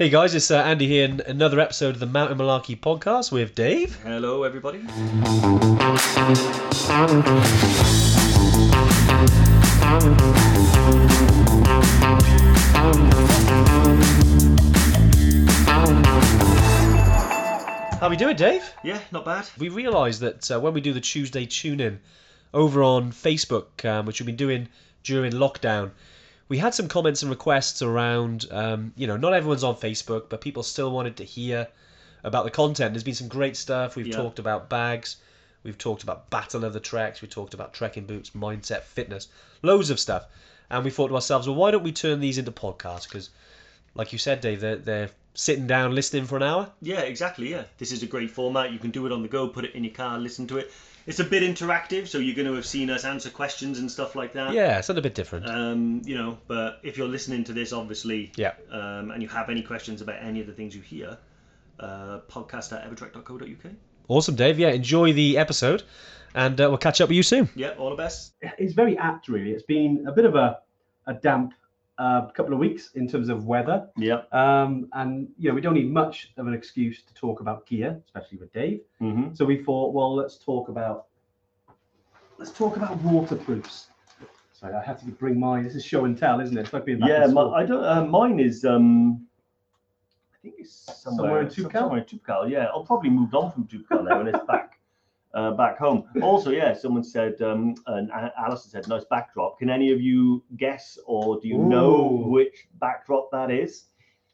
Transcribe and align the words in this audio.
Hey 0.00 0.08
guys, 0.08 0.34
it's 0.34 0.50
uh, 0.50 0.62
Andy 0.62 0.86
here 0.86 1.04
in 1.04 1.20
another 1.26 1.60
episode 1.60 1.92
of 1.92 2.00
the 2.00 2.06
Mountain 2.06 2.38
Malarkey 2.38 2.74
podcast 2.74 3.30
with 3.30 3.54
Dave. 3.54 3.96
Hello, 3.96 4.44
everybody. 4.44 4.80
How 17.98 18.06
are 18.06 18.08
we 18.08 18.16
doing, 18.16 18.36
Dave? 18.36 18.72
Yeah, 18.82 19.00
not 19.12 19.26
bad. 19.26 19.46
We 19.58 19.68
realised 19.68 20.22
that 20.22 20.50
uh, 20.50 20.58
when 20.60 20.72
we 20.72 20.80
do 20.80 20.94
the 20.94 21.02
Tuesday 21.02 21.44
tune-in 21.44 22.00
over 22.54 22.82
on 22.82 23.12
Facebook, 23.12 23.84
um, 23.84 24.06
which 24.06 24.18
we've 24.18 24.26
been 24.26 24.36
doing 24.36 24.68
during 25.02 25.32
lockdown, 25.32 25.90
we 26.50 26.58
had 26.58 26.74
some 26.74 26.88
comments 26.88 27.22
and 27.22 27.30
requests 27.30 27.80
around. 27.80 28.44
Um, 28.50 28.92
you 28.96 29.06
know, 29.06 29.16
not 29.16 29.32
everyone's 29.32 29.64
on 29.64 29.76
Facebook, 29.76 30.24
but 30.28 30.40
people 30.40 30.62
still 30.64 30.90
wanted 30.90 31.16
to 31.18 31.24
hear 31.24 31.68
about 32.24 32.44
the 32.44 32.50
content. 32.50 32.92
There's 32.92 33.04
been 33.04 33.14
some 33.14 33.28
great 33.28 33.56
stuff. 33.56 33.94
We've 33.96 34.08
Yeah. 34.08 34.16
talked 34.16 34.38
about 34.40 34.68
bags. 34.68 35.16
We've 35.62 35.78
talked 35.78 36.02
about 36.02 36.28
battle 36.28 36.64
of 36.64 36.72
the 36.72 36.80
treks. 36.80 37.22
We 37.22 37.28
talked 37.28 37.54
about 37.54 37.72
trekking 37.72 38.04
boots, 38.04 38.30
mindset, 38.30 38.82
fitness, 38.82 39.28
loads 39.62 39.90
of 39.90 40.00
stuff. 40.00 40.26
And 40.68 40.84
we 40.84 40.90
thought 40.90 41.08
to 41.08 41.14
ourselves, 41.14 41.46
well, 41.46 41.56
why 41.56 41.70
don't 41.70 41.84
we 41.84 41.92
turn 41.92 42.18
these 42.18 42.36
into 42.36 42.50
podcasts? 42.50 43.04
Because, 43.04 43.30
like 43.94 44.12
you 44.12 44.18
said, 44.18 44.40
Dave, 44.40 44.60
they're, 44.60 44.76
they're 44.76 45.10
sitting 45.34 45.68
down 45.68 45.94
listening 45.94 46.24
for 46.26 46.36
an 46.36 46.42
hour. 46.42 46.70
Yeah, 46.82 47.00
exactly. 47.00 47.50
Yeah, 47.50 47.64
this 47.78 47.92
is 47.92 48.02
a 48.02 48.06
great 48.06 48.30
format. 48.30 48.72
You 48.72 48.78
can 48.80 48.90
do 48.90 49.06
it 49.06 49.12
on 49.12 49.22
the 49.22 49.28
go, 49.28 49.46
put 49.48 49.64
it 49.64 49.74
in 49.76 49.84
your 49.84 49.94
car, 49.94 50.18
listen 50.18 50.48
to 50.48 50.58
it. 50.58 50.72
It's 51.06 51.18
a 51.18 51.24
bit 51.24 51.42
interactive, 51.42 52.06
so 52.08 52.18
you're 52.18 52.34
going 52.36 52.46
to 52.46 52.54
have 52.54 52.66
seen 52.66 52.90
us 52.90 53.04
answer 53.04 53.30
questions 53.30 53.78
and 53.78 53.90
stuff 53.90 54.14
like 54.14 54.34
that. 54.34 54.52
Yeah, 54.52 54.78
it's 54.78 54.88
a 54.88 54.92
little 54.92 55.02
bit 55.02 55.14
different. 55.14 55.48
Um, 55.48 56.02
you 56.04 56.14
know, 56.16 56.38
but 56.46 56.80
if 56.82 56.98
you're 56.98 57.08
listening 57.08 57.44
to 57.44 57.52
this, 57.52 57.72
obviously, 57.72 58.32
Yeah. 58.36 58.52
um, 58.70 59.10
and 59.10 59.22
you 59.22 59.28
have 59.28 59.48
any 59.50 59.62
questions 59.62 60.02
about 60.02 60.22
any 60.22 60.40
of 60.40 60.46
the 60.46 60.52
things 60.52 60.74
you 60.76 60.82
hear, 60.82 61.16
uh, 61.78 62.20
podcast 62.28 62.72
at 62.72 62.88
evertrek.co.uk. 62.88 63.72
Awesome, 64.08 64.34
Dave. 64.34 64.58
Yeah, 64.58 64.68
enjoy 64.68 65.12
the 65.12 65.38
episode, 65.38 65.82
and 66.34 66.60
uh, 66.60 66.68
we'll 66.68 66.78
catch 66.78 67.00
up 67.00 67.08
with 67.08 67.16
you 67.16 67.22
soon. 67.22 67.48
Yeah, 67.54 67.70
all 67.78 67.90
the 67.90 67.96
best. 67.96 68.34
it's 68.42 68.74
very 68.74 68.98
apt, 68.98 69.28
really. 69.28 69.52
It's 69.52 69.62
been 69.64 70.04
a 70.06 70.12
bit 70.12 70.24
of 70.26 70.34
a, 70.34 70.58
a 71.06 71.14
damp 71.14 71.54
uh, 72.00 72.26
couple 72.30 72.54
of 72.54 72.58
weeks 72.58 72.92
in 72.94 73.06
terms 73.06 73.28
of 73.28 73.44
weather. 73.44 73.86
Yeah. 73.96 74.22
Um, 74.32 74.88
and, 74.94 75.28
you 75.38 75.50
know, 75.50 75.54
we 75.54 75.60
don't 75.60 75.74
need 75.74 75.92
much 75.92 76.32
of 76.38 76.46
an 76.46 76.54
excuse 76.54 77.02
to 77.02 77.12
talk 77.14 77.40
about 77.40 77.66
gear, 77.66 78.00
especially 78.06 78.38
with 78.38 78.52
Dave. 78.52 78.80
Mm-hmm. 79.02 79.34
So 79.34 79.44
we 79.44 79.62
thought, 79.62 79.92
well, 79.92 80.14
let's 80.14 80.38
talk 80.38 80.68
about 80.68 81.06
let's 82.38 82.50
talk 82.52 82.76
about 82.76 82.96
waterproofs. 83.02 83.88
Sorry, 84.52 84.74
I 84.74 84.82
have 84.82 85.00
to 85.00 85.06
bring 85.06 85.38
mine. 85.38 85.62
This 85.64 85.74
is 85.74 85.84
show 85.84 86.06
and 86.06 86.16
tell, 86.16 86.40
isn't 86.40 86.56
it? 86.56 86.62
It's 86.62 86.72
like 86.72 86.86
being 86.86 87.00
Yeah, 87.00 87.26
my. 87.26 87.42
I 87.42 87.64
don't. 87.66 87.84
Uh, 87.84 88.04
mine 88.04 88.40
is. 88.40 88.64
Um, 88.64 89.26
I 90.34 90.36
think 90.42 90.54
it's 90.58 90.74
somewhere, 91.02 91.26
Somewhere 91.26 91.40
in 91.42 91.48
Toubkal? 91.48 91.72
Somewhere 91.72 91.98
in 91.98 92.04
Toubkal. 92.04 92.50
Yeah, 92.50 92.66
I'll 92.72 92.84
probably 92.84 93.10
moved 93.10 93.34
on 93.34 93.52
from 93.52 93.64
Toubkal 93.68 94.08
now, 94.08 94.20
and 94.20 94.28
it's 94.30 94.44
back. 94.46 94.69
Uh, 95.32 95.52
back 95.52 95.78
home. 95.78 96.04
Also, 96.22 96.50
yeah, 96.50 96.72
someone 96.74 97.04
said, 97.04 97.40
um, 97.40 97.76
and 97.86 98.10
Alison 98.36 98.70
said, 98.70 98.88
nice 98.88 99.04
backdrop. 99.04 99.58
Can 99.60 99.70
any 99.70 99.92
of 99.92 100.00
you 100.00 100.42
guess 100.56 100.98
or 101.06 101.38
do 101.40 101.46
you 101.46 101.56
know 101.56 102.24
which 102.26 102.66
backdrop 102.80 103.30
that 103.30 103.48
is? 103.50 103.84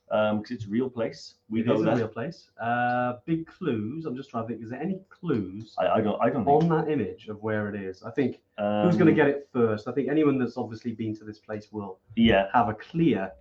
Because 0.08 0.50
it's 0.52 0.64
a 0.67 0.69
real 0.70 0.89
place. 0.89 1.34
We 1.50 1.61
It 1.61 1.67
know 1.67 1.74
is 1.74 1.83
a 1.83 1.97
real 1.97 2.08
place. 2.08 2.48
Uh, 2.58 3.14
big 3.27 3.47
clues. 3.47 4.06
I'm 4.06 4.17
just 4.17 4.30
trying 4.30 4.44
to 4.44 4.48
think. 4.48 4.62
Is 4.64 4.70
there 4.70 4.80
any 4.80 5.00
clues 5.11 5.74
I, 5.78 5.86
I 5.97 6.00
don't. 6.00 6.19
I 6.22 6.30
don't 6.30 6.47
on 6.48 6.69
that 6.70 6.91
image 6.91 7.27
of 7.28 7.42
where 7.42 7.69
it 7.69 7.74
is? 7.74 8.02
I 8.02 8.11
think 8.11 8.39
Um, 8.56 8.86
who's 8.86 8.97
going 8.97 9.08
to 9.08 9.12
get 9.22 9.28
it 9.28 9.48
first? 9.52 9.89
I 9.89 9.92
think 9.92 10.08
anyone 10.08 10.39
that's 10.39 10.56
obviously 10.56 10.92
been 10.92 11.14
to 11.17 11.24
this 11.24 11.41
place 11.41 11.72
will 11.72 11.98
Yeah, 12.14 12.47
have 12.55 12.69
a 12.69 12.74
clear 12.74 13.33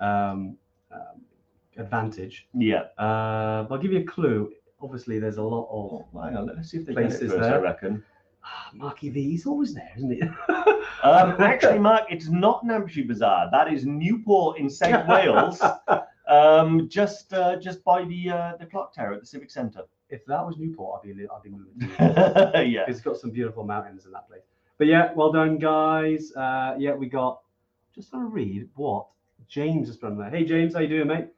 um, 0.00 0.58
um, 0.90 1.22
advantage. 1.78 2.48
yeah. 2.52 2.82
Uh, 2.98 3.62
but 3.62 3.76
I'll 3.76 3.80
give 3.80 3.92
you 3.92 4.00
a 4.00 4.04
clue. 4.04 4.52
Obviously, 4.82 5.18
there's 5.18 5.36
a 5.36 5.42
lot 5.42 5.64
of 5.70 6.06
Oh, 6.14 6.20
hang 6.22 6.36
on. 6.36 6.46
Let's 6.46 6.70
see 6.70 6.78
if 6.78 6.86
they 6.86 6.92
it 6.92 6.96
Places 6.96 7.32
first. 7.32 7.44
I 7.44 7.56
reckon. 7.56 8.02
ah, 8.44 8.70
Marky 8.74 9.08
V. 9.10 9.22
He's 9.22 9.46
always 9.46 9.74
there, 9.74 9.90
isn't 9.96 10.10
he? 10.10 10.22
Um, 11.04 11.30
actually, 11.40 11.78
Mark, 11.78 12.04
it's 12.10 12.28
not 12.28 12.64
Namche 12.64 13.06
Bazaar. 13.08 13.48
That 13.50 13.72
is 13.72 13.84
Newport 13.86 14.58
in 14.58 14.68
South 14.70 15.08
Wales, 15.08 15.60
um, 16.28 16.88
just 16.88 17.32
uh, 17.32 17.56
just 17.56 17.82
by 17.82 18.04
the 18.04 18.30
uh, 18.30 18.52
the 18.60 18.66
clock 18.66 18.94
tower 18.94 19.12
at 19.14 19.20
the 19.20 19.26
Civic 19.26 19.50
Centre. 19.50 19.82
if 20.10 20.24
that 20.26 20.44
was 20.46 20.56
Newport, 20.58 21.00
I'd 21.04 21.16
be 21.16 21.26
I'd 21.26 21.42
be 21.42 21.50
moving. 21.50 21.90
Yeah. 22.70 22.84
It's 22.86 23.00
got 23.00 23.16
some 23.16 23.30
beautiful 23.30 23.64
mountains 23.64 24.04
in 24.06 24.12
that 24.12 24.28
place. 24.28 24.42
But 24.78 24.86
yeah, 24.86 25.12
well 25.14 25.32
done, 25.32 25.58
guys. 25.58 26.32
Uh, 26.36 26.74
yeah, 26.78 26.94
we 26.94 27.06
got. 27.08 27.40
Just 27.94 28.12
want 28.12 28.26
to 28.26 28.28
read 28.32 28.68
what 28.76 29.06
James 29.48 29.88
has 29.88 29.96
put 29.96 30.10
on 30.12 30.18
there. 30.18 30.30
Hey, 30.30 30.44
James, 30.44 30.74
how 30.74 30.80
you 30.80 30.88
doing, 30.88 31.08
mate? 31.08 31.28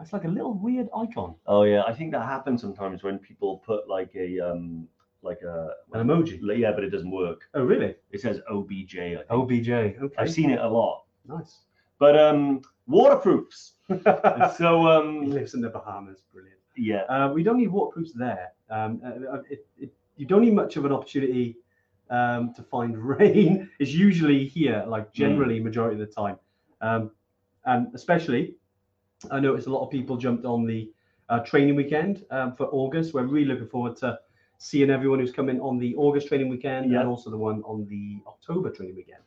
It's 0.00 0.12
like 0.12 0.24
a 0.24 0.28
little 0.28 0.54
weird 0.54 0.88
icon, 0.96 1.34
Oh 1.46 1.64
yeah, 1.64 1.82
I 1.86 1.92
think 1.92 2.12
that 2.12 2.22
happens 2.24 2.60
sometimes 2.60 3.02
when 3.02 3.18
people 3.18 3.58
put 3.66 3.88
like 3.88 4.10
a 4.14 4.38
um 4.40 4.86
like 5.22 5.42
a 5.42 5.70
an 5.92 6.06
emoji. 6.06 6.38
yeah, 6.56 6.72
but 6.72 6.84
it 6.84 6.90
doesn't 6.90 7.10
work. 7.10 7.40
Oh, 7.54 7.64
really? 7.64 7.96
It 8.12 8.20
says 8.20 8.40
OBJ. 8.50 8.96
I 8.98 9.16
think. 9.16 9.30
OBJ. 9.30 9.68
Okay. 9.70 10.14
I've 10.18 10.30
seen 10.32 10.50
it 10.50 10.60
a 10.60 10.68
lot. 10.68 11.04
Nice. 11.26 11.58
But 11.98 12.16
um, 12.18 12.62
waterproofs. 12.86 13.74
So 14.56 14.86
um, 14.86 15.22
he 15.22 15.32
lives 15.32 15.54
in 15.54 15.60
the 15.60 15.68
Bahamas. 15.70 16.20
Brilliant. 16.32 16.60
yeah, 16.76 17.02
Uh, 17.08 17.32
we 17.32 17.42
don't 17.42 17.58
need 17.58 17.68
waterproofs 17.68 18.12
there. 18.12 18.52
Um, 18.70 19.00
uh, 19.04 19.40
it, 19.50 19.66
it, 19.78 19.92
you 20.16 20.26
don't 20.26 20.42
need 20.42 20.54
much 20.54 20.76
of 20.76 20.84
an 20.84 20.92
opportunity 20.92 21.56
um, 22.10 22.54
to 22.54 22.62
find 22.62 22.96
rain. 23.18 23.68
It's 23.80 23.90
usually 23.92 24.46
here, 24.46 24.84
like 24.86 25.12
generally 25.12 25.58
majority 25.60 26.00
of 26.00 26.06
the 26.06 26.14
time, 26.14 26.36
um, 26.80 27.10
and 27.64 27.88
especially, 27.94 28.54
I 29.30 29.40
noticed 29.40 29.66
a 29.66 29.70
lot 29.72 29.84
of 29.84 29.90
people 29.90 30.16
jumped 30.16 30.44
on 30.44 30.64
the 30.66 30.90
uh, 31.28 31.40
training 31.40 31.74
weekend 31.74 32.24
um, 32.30 32.54
for 32.54 32.66
August. 32.66 33.14
We're 33.14 33.24
really 33.26 33.46
looking 33.46 33.68
forward 33.68 33.96
to 33.98 34.18
seeing 34.58 34.90
everyone 34.90 35.18
who's 35.20 35.32
coming 35.32 35.60
on 35.60 35.78
the 35.78 35.94
August 35.96 36.28
training 36.28 36.48
weekend 36.48 36.90
Yeah. 36.92 37.00
and 37.00 37.08
also 37.08 37.30
the 37.30 37.36
one 37.36 37.62
on 37.64 37.86
the 37.88 38.20
October 38.26 38.70
training 38.70 38.96
weekend. 38.96 39.22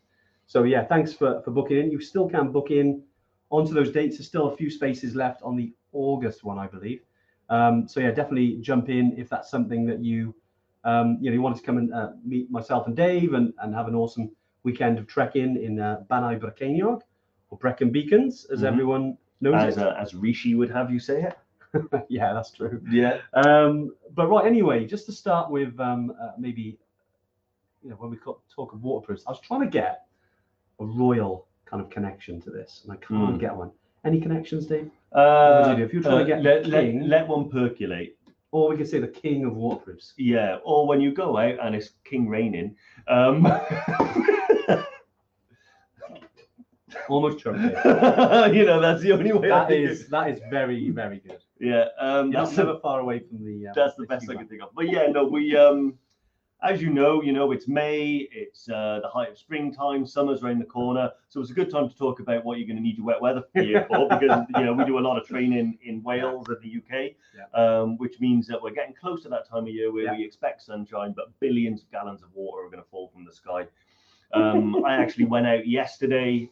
So 0.47 0.63
yeah, 0.63 0.83
thanks 0.85 1.13
for 1.13 1.41
for 1.43 1.51
booking 1.51 1.77
in. 1.77 1.91
You 1.91 1.99
still 2.01 2.27
can 2.29 2.51
book 2.51 2.71
in 2.71 3.03
onto 3.49 3.73
those 3.73 3.91
dates. 3.91 4.17
There's 4.17 4.27
still 4.27 4.47
a 4.47 4.55
few 4.55 4.69
spaces 4.69 5.15
left 5.15 5.41
on 5.43 5.55
the 5.55 5.73
August 5.93 6.43
one, 6.43 6.57
I 6.57 6.67
believe. 6.67 7.01
Um, 7.49 7.87
so 7.87 7.99
yeah, 7.99 8.11
definitely 8.11 8.57
jump 8.61 8.89
in 8.89 9.13
if 9.17 9.29
that's 9.29 9.49
something 9.49 9.85
that 9.87 9.99
you 10.03 10.33
um, 10.83 11.17
you 11.21 11.29
know 11.29 11.35
you 11.35 11.41
wanted 11.41 11.59
to 11.59 11.63
come 11.65 11.77
and 11.77 11.93
uh, 11.93 12.11
meet 12.25 12.49
myself 12.49 12.87
and 12.87 12.95
Dave 12.95 13.33
and, 13.33 13.53
and 13.61 13.73
have 13.75 13.87
an 13.87 13.95
awesome 13.95 14.31
weekend 14.63 14.99
of 14.99 15.07
trekking 15.07 15.61
in 15.61 15.79
uh, 15.79 16.03
Bannau 16.09 16.39
Brycheiniog 16.39 17.01
or 17.49 17.57
Brecon 17.57 17.91
Beacons, 17.91 18.45
as 18.45 18.61
Mhm. 18.61 18.67
everyone 18.67 19.17
as 19.45 19.77
uh, 19.77 19.95
as 19.99 20.13
Rishi 20.13 20.55
would 20.55 20.69
have 20.71 20.91
you 20.91 20.99
say 20.99 21.23
it. 21.23 21.37
yeah, 22.09 22.33
that's 22.33 22.51
true. 22.51 22.81
Yeah. 22.89 23.19
Um, 23.33 23.95
but 24.13 24.27
right, 24.27 24.45
anyway, 24.45 24.85
just 24.85 25.05
to 25.07 25.11
start 25.11 25.49
with, 25.49 25.79
um, 25.79 26.11
uh, 26.21 26.31
maybe 26.37 26.77
you 27.83 27.89
know 27.89 27.95
when 27.95 28.11
we 28.11 28.17
talk 28.17 28.73
of 28.73 28.83
waterproofs, 28.83 29.23
I 29.27 29.31
was 29.31 29.39
trying 29.39 29.61
to 29.61 29.67
get 29.67 30.05
a 30.79 30.85
royal 30.85 31.47
kind 31.65 31.81
of 31.81 31.89
connection 31.89 32.41
to 32.41 32.49
this, 32.49 32.81
and 32.83 32.91
I 32.91 32.97
can't 32.97 33.35
Mm. 33.37 33.39
get 33.39 33.55
one. 33.55 33.71
Any 34.03 34.19
connections, 34.19 34.65
Dave? 34.65 34.89
Uh, 35.13 35.75
you? 35.77 35.83
If 35.85 35.93
you're 35.93 36.01
trying 36.01 36.25
to 36.25 36.33
uh, 36.33 36.35
get 36.35 36.43
let, 36.43 36.63
the 36.63 36.69
let, 36.69 36.81
king- 36.81 37.07
let 37.07 37.27
one 37.27 37.49
percolate. 37.49 38.17
Or 38.53 38.69
we 38.69 38.75
could 38.75 38.89
say 38.89 38.99
the 38.99 39.07
king 39.07 39.45
of 39.45 39.55
waterproofs. 39.55 40.13
Yeah, 40.17 40.57
or 40.65 40.85
when 40.85 40.99
you 40.99 41.13
go 41.13 41.37
out 41.37 41.55
and 41.63 41.73
it's 41.73 41.91
king 42.03 42.27
raining. 42.27 42.75
Um, 43.07 43.43
Almost 47.11 47.39
choked 47.43 47.59
you 47.59 48.65
know, 48.65 48.79
that's 48.79 49.01
the 49.01 49.11
only 49.11 49.33
way. 49.33 49.51
I 49.51 49.59
That 49.59 49.67
think 49.67 49.89
is 49.89 50.07
that 50.07 50.29
is 50.29 50.39
very 50.49 50.89
very 50.91 51.19
good. 51.19 51.43
Yeah, 51.59 51.85
um, 51.99 52.31
that's 52.31 52.55
never 52.57 52.79
far 52.79 53.01
away 53.01 53.19
from 53.19 53.43
the. 53.45 53.67
Um, 53.67 53.73
that's 53.75 53.95
the 53.95 54.05
best 54.05 54.29
I 54.29 54.35
can 54.35 54.47
think 54.47 54.61
of. 54.61 54.69
But 54.73 54.89
yeah, 54.89 55.07
no, 55.07 55.25
we 55.25 55.55
um, 55.55 55.95
as 56.63 56.81
you 56.81 56.89
know, 56.89 57.21
you 57.21 57.33
know, 57.33 57.51
it's 57.51 57.67
May, 57.67 58.27
it's 58.31 58.69
uh, 58.69 58.99
the 59.01 59.09
height 59.09 59.29
of 59.31 59.37
springtime, 59.37 60.05
summer's 60.05 60.41
around 60.43 60.59
the 60.59 60.65
corner, 60.65 61.11
so 61.27 61.41
it's 61.41 61.49
a 61.51 61.53
good 61.53 61.69
time 61.71 61.89
to 61.89 61.97
talk 61.97 62.19
about 62.19 62.45
what 62.45 62.59
you're 62.59 62.67
going 62.67 62.77
to 62.77 62.83
need 62.83 62.97
your 62.97 63.05
wet 63.07 63.21
weather 63.21 63.43
gear 63.55 63.85
for 63.89 64.07
because 64.07 64.45
you 64.55 64.63
know 64.63 64.73
we 64.73 64.85
do 64.85 64.97
a 64.97 65.05
lot 65.07 65.19
of 65.19 65.27
training 65.27 65.77
in 65.83 66.01
Wales 66.03 66.47
and 66.49 66.57
the 66.61 66.77
UK, 66.77 67.11
Yeah. 67.35 67.45
um, 67.61 67.97
which 67.97 68.19
means 68.19 68.47
that 68.47 68.61
we're 68.61 68.71
getting 68.71 68.93
close 68.93 69.23
to 69.23 69.29
that 69.29 69.49
time 69.49 69.63
of 69.63 69.69
year 69.69 69.91
where 69.91 70.05
Yeah. 70.05 70.15
we 70.17 70.23
expect 70.23 70.61
sunshine, 70.61 71.13
but 71.15 71.37
billions 71.39 71.81
of 71.81 71.91
gallons 71.91 72.21
of 72.23 72.29
water 72.33 72.63
are 72.65 72.69
going 72.69 72.83
to 72.83 72.89
fall 72.89 73.09
from 73.09 73.25
the 73.25 73.33
sky. 73.33 73.65
Um, 74.33 74.85
I 74.85 74.95
actually 74.95 75.25
went 75.25 75.45
out 75.45 75.67
yesterday, 75.67 76.49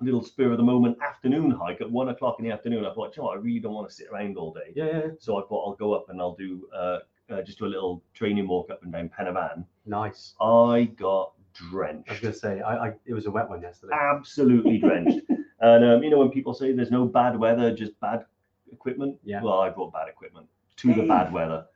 little 0.00 0.22
spur 0.22 0.50
of 0.50 0.56
the 0.56 0.62
moment 0.62 0.96
afternoon 1.02 1.50
hike 1.50 1.80
at 1.80 1.90
one 1.90 2.08
o'clock 2.08 2.36
in 2.38 2.44
the 2.44 2.50
afternoon. 2.50 2.84
I 2.86 2.92
thought, 2.94 3.16
you 3.16 3.22
know 3.22 3.28
I 3.30 3.36
really 3.36 3.60
don't 3.60 3.74
want 3.74 3.88
to 3.88 3.94
sit 3.94 4.08
around 4.08 4.36
all 4.36 4.52
day. 4.52 4.72
Yeah, 4.74 4.86
yeah, 4.86 5.00
So 5.18 5.36
I 5.36 5.46
thought 5.46 5.66
I'll 5.68 5.76
go 5.76 5.92
up 5.92 6.06
and 6.08 6.20
I'll 6.20 6.34
do 6.36 6.68
uh, 6.74 6.98
uh, 7.30 7.42
just 7.42 7.58
do 7.58 7.66
a 7.66 7.66
little 7.66 8.02
training 8.14 8.48
walk 8.48 8.70
up 8.70 8.82
and 8.82 8.92
down 8.92 9.08
Pen 9.10 9.32
y 9.32 9.32
Fan. 9.34 9.64
nice. 9.86 10.34
I 10.40 10.84
got 10.96 11.32
drenched. 11.52 12.08
I 12.08 12.12
was 12.12 12.20
gonna 12.20 12.34
say, 12.34 12.60
I, 12.60 12.88
I 12.88 12.92
it 13.06 13.14
was 13.14 13.26
a 13.26 13.30
wet 13.30 13.48
one 13.48 13.62
yesterday. 13.62 13.94
absolutely 13.94 14.78
drenched. 14.78 15.20
And 15.62 15.84
um, 15.84 16.02
you 16.02 16.08
know 16.08 16.16
when 16.18 16.30
people 16.30 16.54
say 16.54 16.72
there's 16.72 16.90
no 16.90 17.04
bad 17.04 17.38
weather, 17.38 17.74
just 17.74 17.98
bad 18.00 18.24
equipment. 18.72 19.18
Yeah. 19.22 19.42
Well, 19.42 19.60
I 19.60 19.68
brought 19.68 19.92
bad 19.92 20.08
equipment 20.08 20.46
to 20.76 20.94
the 20.94 21.02
bad 21.02 21.30
weather. 21.34 21.66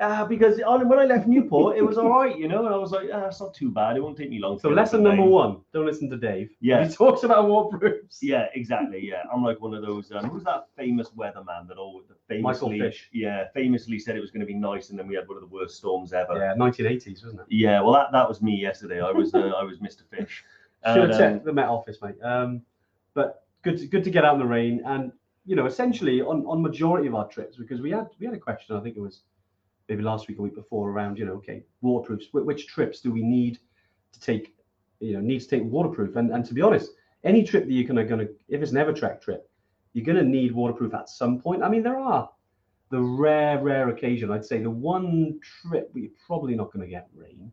Uh, 0.00 0.24
because 0.24 0.56
when 0.56 0.98
I 0.98 1.04
left 1.04 1.28
Newport, 1.28 1.76
it 1.76 1.82
was 1.82 1.98
all 1.98 2.08
right, 2.08 2.36
you 2.36 2.48
know, 2.48 2.64
and 2.64 2.74
I 2.74 2.78
was 2.78 2.92
like, 2.92 3.10
ah, 3.12 3.26
it's 3.26 3.40
not 3.40 3.52
too 3.52 3.70
bad. 3.70 3.96
It 3.96 4.00
won't 4.00 4.16
take 4.16 4.30
me 4.30 4.38
long. 4.38 4.58
So 4.58 4.70
lesson 4.70 5.02
number 5.02 5.22
lane." 5.22 5.30
one: 5.30 5.60
don't 5.74 5.84
listen 5.84 6.08
to 6.10 6.16
Dave. 6.16 6.50
Yeah. 6.60 6.86
he 6.86 6.94
talks 6.94 7.24
about 7.24 7.46
waterproofs. 7.48 8.18
Yeah, 8.22 8.46
exactly. 8.54 9.06
Yeah, 9.06 9.22
I'm 9.32 9.44
like 9.44 9.60
one 9.60 9.74
of 9.74 9.82
those. 9.82 10.10
Um, 10.10 10.30
who's 10.30 10.44
that 10.44 10.68
famous 10.76 11.10
weatherman 11.10 11.68
that 11.68 11.76
always 11.76 12.06
Michael 12.30 12.70
famously, 12.70 12.80
Fish. 12.80 13.10
yeah, 13.12 13.48
famously 13.52 13.98
said 13.98 14.16
it 14.16 14.20
was 14.20 14.30
going 14.30 14.40
to 14.40 14.46
be 14.46 14.54
nice, 14.54 14.88
and 14.88 14.98
then 14.98 15.06
we 15.06 15.14
had 15.14 15.28
one 15.28 15.36
of 15.36 15.42
the 15.42 15.54
worst 15.54 15.76
storms 15.76 16.14
ever. 16.14 16.36
Yeah, 16.36 16.54
1980s, 16.56 17.24
wasn't 17.24 17.40
it? 17.40 17.46
Yeah, 17.50 17.82
well, 17.82 17.92
that, 17.92 18.12
that 18.12 18.26
was 18.26 18.40
me 18.40 18.58
yesterday. 18.58 19.02
I 19.02 19.10
was 19.10 19.34
uh, 19.34 19.38
I 19.58 19.62
was 19.62 19.78
Mr. 19.78 20.02
Fish. 20.08 20.42
Should 20.86 21.10
have 21.10 21.18
checked 21.18 21.40
um, 21.40 21.44
the 21.44 21.52
Met 21.52 21.68
Office, 21.68 21.98
mate. 22.02 22.16
Um, 22.22 22.62
but 23.14 23.44
good, 23.62 23.78
to, 23.78 23.86
good 23.86 24.04
to 24.04 24.10
get 24.10 24.24
out 24.24 24.34
in 24.34 24.40
the 24.40 24.46
rain, 24.46 24.82
and 24.86 25.12
you 25.44 25.54
know, 25.54 25.66
essentially 25.66 26.22
on 26.22 26.46
on 26.46 26.62
majority 26.62 27.06
of 27.08 27.14
our 27.14 27.28
trips, 27.28 27.56
because 27.56 27.80
we 27.80 27.90
had 27.90 28.08
we 28.18 28.26
had 28.26 28.34
a 28.34 28.38
question. 28.38 28.74
I 28.74 28.80
think 28.80 28.96
it 28.96 29.00
was 29.00 29.22
maybe 29.88 30.02
last 30.02 30.28
week 30.28 30.38
or 30.38 30.42
week 30.42 30.54
before 30.54 30.90
around, 30.90 31.18
you 31.18 31.24
know, 31.24 31.34
okay, 31.34 31.62
waterproofs. 31.80 32.28
Which, 32.32 32.66
trips 32.66 33.00
do 33.00 33.10
we 33.10 33.22
need 33.22 33.58
to 34.12 34.20
take? 34.20 34.54
You 35.00 35.14
know, 35.14 35.20
need 35.20 35.40
to 35.40 35.48
take 35.48 35.64
waterproof. 35.64 36.16
And 36.16 36.30
and 36.30 36.44
to 36.44 36.54
be 36.54 36.62
honest, 36.62 36.92
any 37.24 37.42
trip 37.44 37.64
that 37.64 37.72
you're 37.72 37.86
gonna 37.86 38.04
gonna 38.04 38.28
if 38.48 38.62
it's 38.62 38.72
an 38.72 38.78
Evertrek 38.78 39.20
trip, 39.20 39.50
you're 39.92 40.04
gonna 40.04 40.22
need 40.22 40.52
waterproof 40.52 40.94
at 40.94 41.08
some 41.08 41.40
point. 41.40 41.62
I 41.62 41.68
mean, 41.68 41.82
there 41.82 41.98
are 41.98 42.30
the 42.90 43.00
rare 43.00 43.60
rare 43.62 43.88
occasion. 43.88 44.30
I'd 44.30 44.44
say 44.44 44.62
the 44.62 44.70
one 44.70 45.40
trip 45.40 45.90
where 45.92 46.04
you're 46.04 46.12
probably 46.26 46.54
not 46.54 46.72
gonna 46.72 46.86
get 46.86 47.08
rain, 47.14 47.52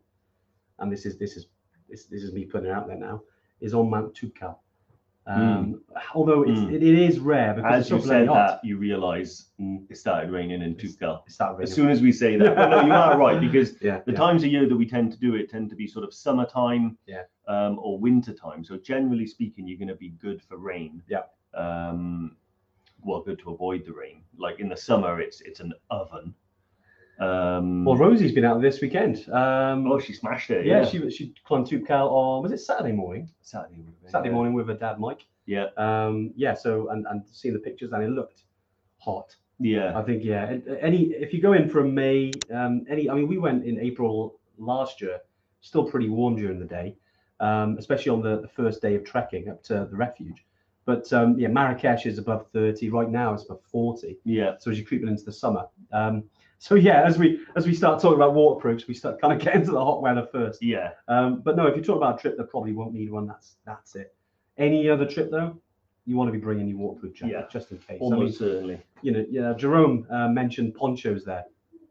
and 0.78 0.92
this 0.92 1.06
is 1.06 1.18
this 1.18 1.36
is 1.36 1.46
this, 1.88 2.04
this 2.04 2.22
is 2.22 2.32
me 2.32 2.44
putting 2.44 2.68
it 2.68 2.72
out 2.72 2.86
there 2.86 2.96
now, 2.96 3.22
is 3.60 3.74
on 3.74 3.90
Mount 3.90 4.14
Toubkal. 4.14 4.56
Um, 5.26 5.82
Although 6.14 6.42
it's, 6.44 6.58
Mm. 6.60 6.72
it, 6.72 6.82
it 6.82 6.98
is 6.98 7.18
rare 7.20 7.54
because 7.54 7.84
As 7.84 7.90
you 7.90 8.00
said 8.00 8.28
that, 8.28 8.64
you 8.64 8.78
realise 8.78 9.50
it 9.58 9.96
started 9.96 10.30
raining 10.30 10.62
in 10.62 10.74
Toubkal. 10.74 11.22
As 11.62 11.72
soon 11.72 11.88
as 11.88 12.00
we 12.00 12.10
say 12.10 12.36
that, 12.36 12.56
but 12.56 12.68
no, 12.70 12.80
you 12.86 12.92
are 12.92 13.16
right 13.18 13.40
because 13.40 13.76
yeah, 13.82 14.00
the 14.06 14.12
yeah. 14.12 14.18
times 14.18 14.42
of 14.42 14.50
year 14.50 14.66
that 14.66 14.76
we 14.76 14.86
tend 14.86 15.12
to 15.12 15.18
do 15.18 15.34
it 15.36 15.50
tend 15.50 15.68
to 15.70 15.76
be 15.76 15.86
sort 15.86 16.04
of 16.04 16.12
summertime 16.14 16.96
Yeah. 17.06 17.22
um, 17.46 17.78
or 17.80 17.98
winter 17.98 18.32
time. 18.32 18.64
So 18.64 18.76
generally 18.78 19.26
speaking, 19.26 19.68
you're 19.68 19.78
going 19.78 19.88
to 19.88 19.94
be 19.94 20.10
good 20.10 20.42
for 20.42 20.56
rain. 20.56 21.02
Yeah. 21.06 21.22
Um, 21.54 22.36
well, 23.04 23.20
good 23.20 23.38
to 23.40 23.50
avoid 23.50 23.84
the 23.84 23.92
rain. 23.92 24.22
Like 24.36 24.58
in 24.58 24.68
the 24.68 24.76
summer, 24.76 25.20
it's 25.20 25.40
it's 25.42 25.60
an 25.60 25.72
oven. 25.90 26.34
Um, 27.20 27.84
Well, 27.84 27.96
Rosie's 27.96 28.32
been 28.32 28.44
out 28.46 28.60
this 28.62 28.80
weekend. 28.80 29.28
Um, 29.30 29.86
oh, 29.90 29.98
she 29.98 30.12
smashed 30.14 30.50
it. 30.50 30.64
yeah, 30.66 30.82
Yeah, 30.82 30.84
she 30.88 31.10
she 31.10 31.34
climbed 31.44 31.66
Toubkal 31.66 32.10
on 32.10 32.42
was 32.42 32.52
it 32.52 32.58
Saturday 32.58 32.92
morning? 32.92 33.30
Saturday. 33.42 33.74
been, 33.76 34.10
Saturday 34.10 34.30
morning 34.30 34.54
with 34.54 34.68
her 34.68 34.74
dad 34.74 34.98
Mike. 34.98 35.26
Yeah. 35.46 35.66
Um, 35.76 36.32
yeah. 36.34 36.54
So 36.54 36.88
and 36.90 37.06
and 37.10 37.22
seeing 37.30 37.54
the 37.54 37.60
pictures 37.60 37.92
and 37.92 38.02
it 38.02 38.08
looked 38.10 38.44
hot. 38.98 39.36
Yeah. 39.58 39.96
I 39.98 40.02
think 40.02 40.24
yeah. 40.24 40.48
and- 40.48 40.66
Any 40.80 41.02
if 41.12 41.34
you 41.34 41.42
go 41.42 41.52
in 41.52 41.68
from 41.68 41.94
May, 41.94 42.42
um, 42.52 42.86
any 42.88 43.10
I 43.10 43.14
mean 43.14 43.28
we 43.28 43.36
went 43.38 43.64
in 43.66 43.78
April 43.78 44.38
last 44.56 45.00
year, 45.02 45.18
still 45.60 45.84
pretty 45.84 46.08
warm 46.08 46.36
during 46.36 46.58
the 46.58 46.64
day, 46.64 46.96
um, 47.40 47.76
especially 47.78 48.10
on 48.10 48.22
the, 48.22 48.40
the 48.40 48.48
first 48.48 48.80
day 48.80 48.94
of 48.94 49.04
trekking 49.04 49.50
up 49.50 49.62
to 49.64 49.86
the 49.90 49.96
refuge. 49.96 50.46
But 50.86 51.12
um, 51.12 51.38
yeah, 51.38 51.48
Marrakesh 51.48 52.06
is 52.06 52.16
above 52.18 52.46
30 52.54 52.88
right 52.88 53.10
now. 53.10 53.34
It's 53.34 53.44
above 53.44 53.60
40. 53.70 54.16
Yeah. 54.24 54.54
So 54.58 54.70
as 54.70 54.78
you're 54.78 54.86
creeping 54.86 55.08
into 55.08 55.24
the 55.24 55.32
summer, 55.32 55.66
um, 55.92 56.24
so 56.62 56.74
yeah, 56.74 57.02
as 57.04 57.16
we 57.18 57.40
as 57.56 57.66
we 57.66 57.74
start 57.74 58.02
talking 58.02 58.16
about 58.16 58.34
waterproofs, 58.34 58.86
we 58.86 58.92
start 58.92 59.18
kind 59.18 59.32
of 59.32 59.38
getting 59.40 59.64
to 59.64 59.72
the 59.72 59.82
hot 59.82 60.02
weather 60.02 60.28
first. 60.30 60.62
Yeah. 60.62 60.90
Um, 61.08 61.40
but 61.40 61.56
no, 61.56 61.66
if 61.66 61.74
you 61.74 61.82
talk 61.82 61.96
about 61.96 62.18
a 62.18 62.22
trip 62.22 62.36
that 62.36 62.50
probably 62.50 62.72
won't 62.72 62.92
need 62.92 63.10
one, 63.10 63.26
that's 63.26 63.56
that's 63.64 63.94
it. 63.96 64.14
Any 64.58 64.88
other 64.90 65.06
trip 65.06 65.30
though, 65.30 65.56
you 66.04 66.16
want 66.16 66.28
to 66.28 66.32
be 66.32 66.38
bringing 66.38 66.68
your 66.68 66.76
waterproof 66.76 67.14
jacket 67.14 67.32
Yeah, 67.32 67.46
just 67.50 67.70
in 67.70 67.78
case. 67.78 67.96
I 68.00 68.04
Almost 68.04 68.20
mean, 68.20 68.50
certainly. 68.50 68.82
you 69.00 69.12
know, 69.12 69.24
yeah, 69.30 69.54
Jerome 69.56 70.06
uh, 70.10 70.28
mentioned 70.28 70.74
ponchos 70.74 71.24
there, 71.24 71.44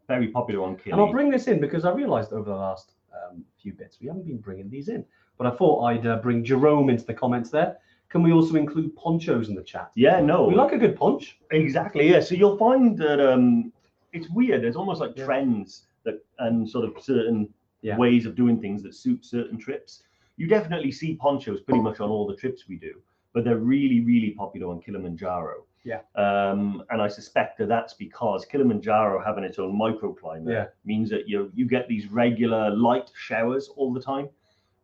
Very 0.07 0.27
popular 0.27 0.63
on 0.63 0.75
Kili. 0.75 0.91
and 0.91 1.01
I'll 1.01 1.11
bring 1.11 1.31
this 1.31 1.47
in 1.47 1.59
because 1.59 1.83
I 1.83 1.91
realised 1.91 2.31
over 2.31 2.47
the 2.49 2.55
last 2.55 2.93
um, 3.11 3.43
few 3.59 3.73
bits 3.73 3.97
we 3.99 4.07
haven't 4.07 4.27
been 4.27 4.37
bringing 4.37 4.69
these 4.69 4.87
in. 4.89 5.03
But 5.39 5.47
I 5.47 5.51
thought 5.57 5.83
I'd 5.85 6.05
uh, 6.05 6.17
bring 6.17 6.43
Jerome 6.43 6.89
into 6.91 7.05
the 7.05 7.13
comments 7.13 7.49
there. 7.49 7.77
Can 8.09 8.21
we 8.21 8.31
also 8.33 8.55
include 8.55 8.95
ponchos 8.95 9.49
in 9.49 9.55
the 9.55 9.63
chat? 9.63 9.89
yeah. 9.95 10.19
No. 10.19 10.45
We 10.47 10.53
like 10.53 10.73
a 10.73 10.77
good 10.77 10.95
punch. 10.95 11.39
Exactly. 11.51 12.11
Yeah. 12.11 12.19
So 12.19 12.35
you'll 12.35 12.57
find 12.57 12.97
that 12.99 13.19
um, 13.19 13.71
it's 14.13 14.29
weird. 14.29 14.61
There's 14.63 14.75
almost 14.75 15.01
like 15.01 15.15
Yeah. 15.17 15.25
trends 15.25 15.87
that 16.03 16.23
and 16.39 16.69
sort 16.69 16.85
of 16.85 17.01
certain 17.03 17.53
Yeah. 17.81 17.97
ways 17.97 18.25
of 18.25 18.35
doing 18.35 18.59
things 18.59 18.83
that 18.83 18.93
suit 18.95 19.25
certain 19.25 19.57
trips. 19.57 20.03
You 20.37 20.47
definitely 20.47 20.91
see 20.91 21.15
ponchos 21.15 21.61
pretty 21.61 21.81
much 21.81 21.99
on 21.99 22.09
all 22.09 22.25
the 22.27 22.35
trips 22.35 22.67
we 22.67 22.77
do, 22.77 23.01
but 23.33 23.43
they're 23.43 23.57
really, 23.57 24.01
really 24.01 24.31
popular 24.31 24.67
on 24.71 24.81
Kilimanjaro. 24.81 25.65
Yeah. 25.85 26.01
Um, 26.15 26.83
and 26.89 27.01
I 27.01 27.07
suspect 27.07 27.57
that 27.59 27.67
that's 27.67 27.93
because 27.93 28.45
Kilimanjaro 28.45 29.23
having 29.23 29.43
its 29.43 29.59
own 29.59 29.73
microclimate 29.77 30.51
Yeah. 30.51 30.67
means 30.85 31.09
that 31.09 31.27
you 31.27 31.51
you 31.53 31.65
get 31.65 31.87
these 31.87 32.11
regular 32.11 32.69
light 32.71 33.09
showers 33.15 33.69
all 33.69 33.93
the 33.93 34.01
time. 34.01 34.29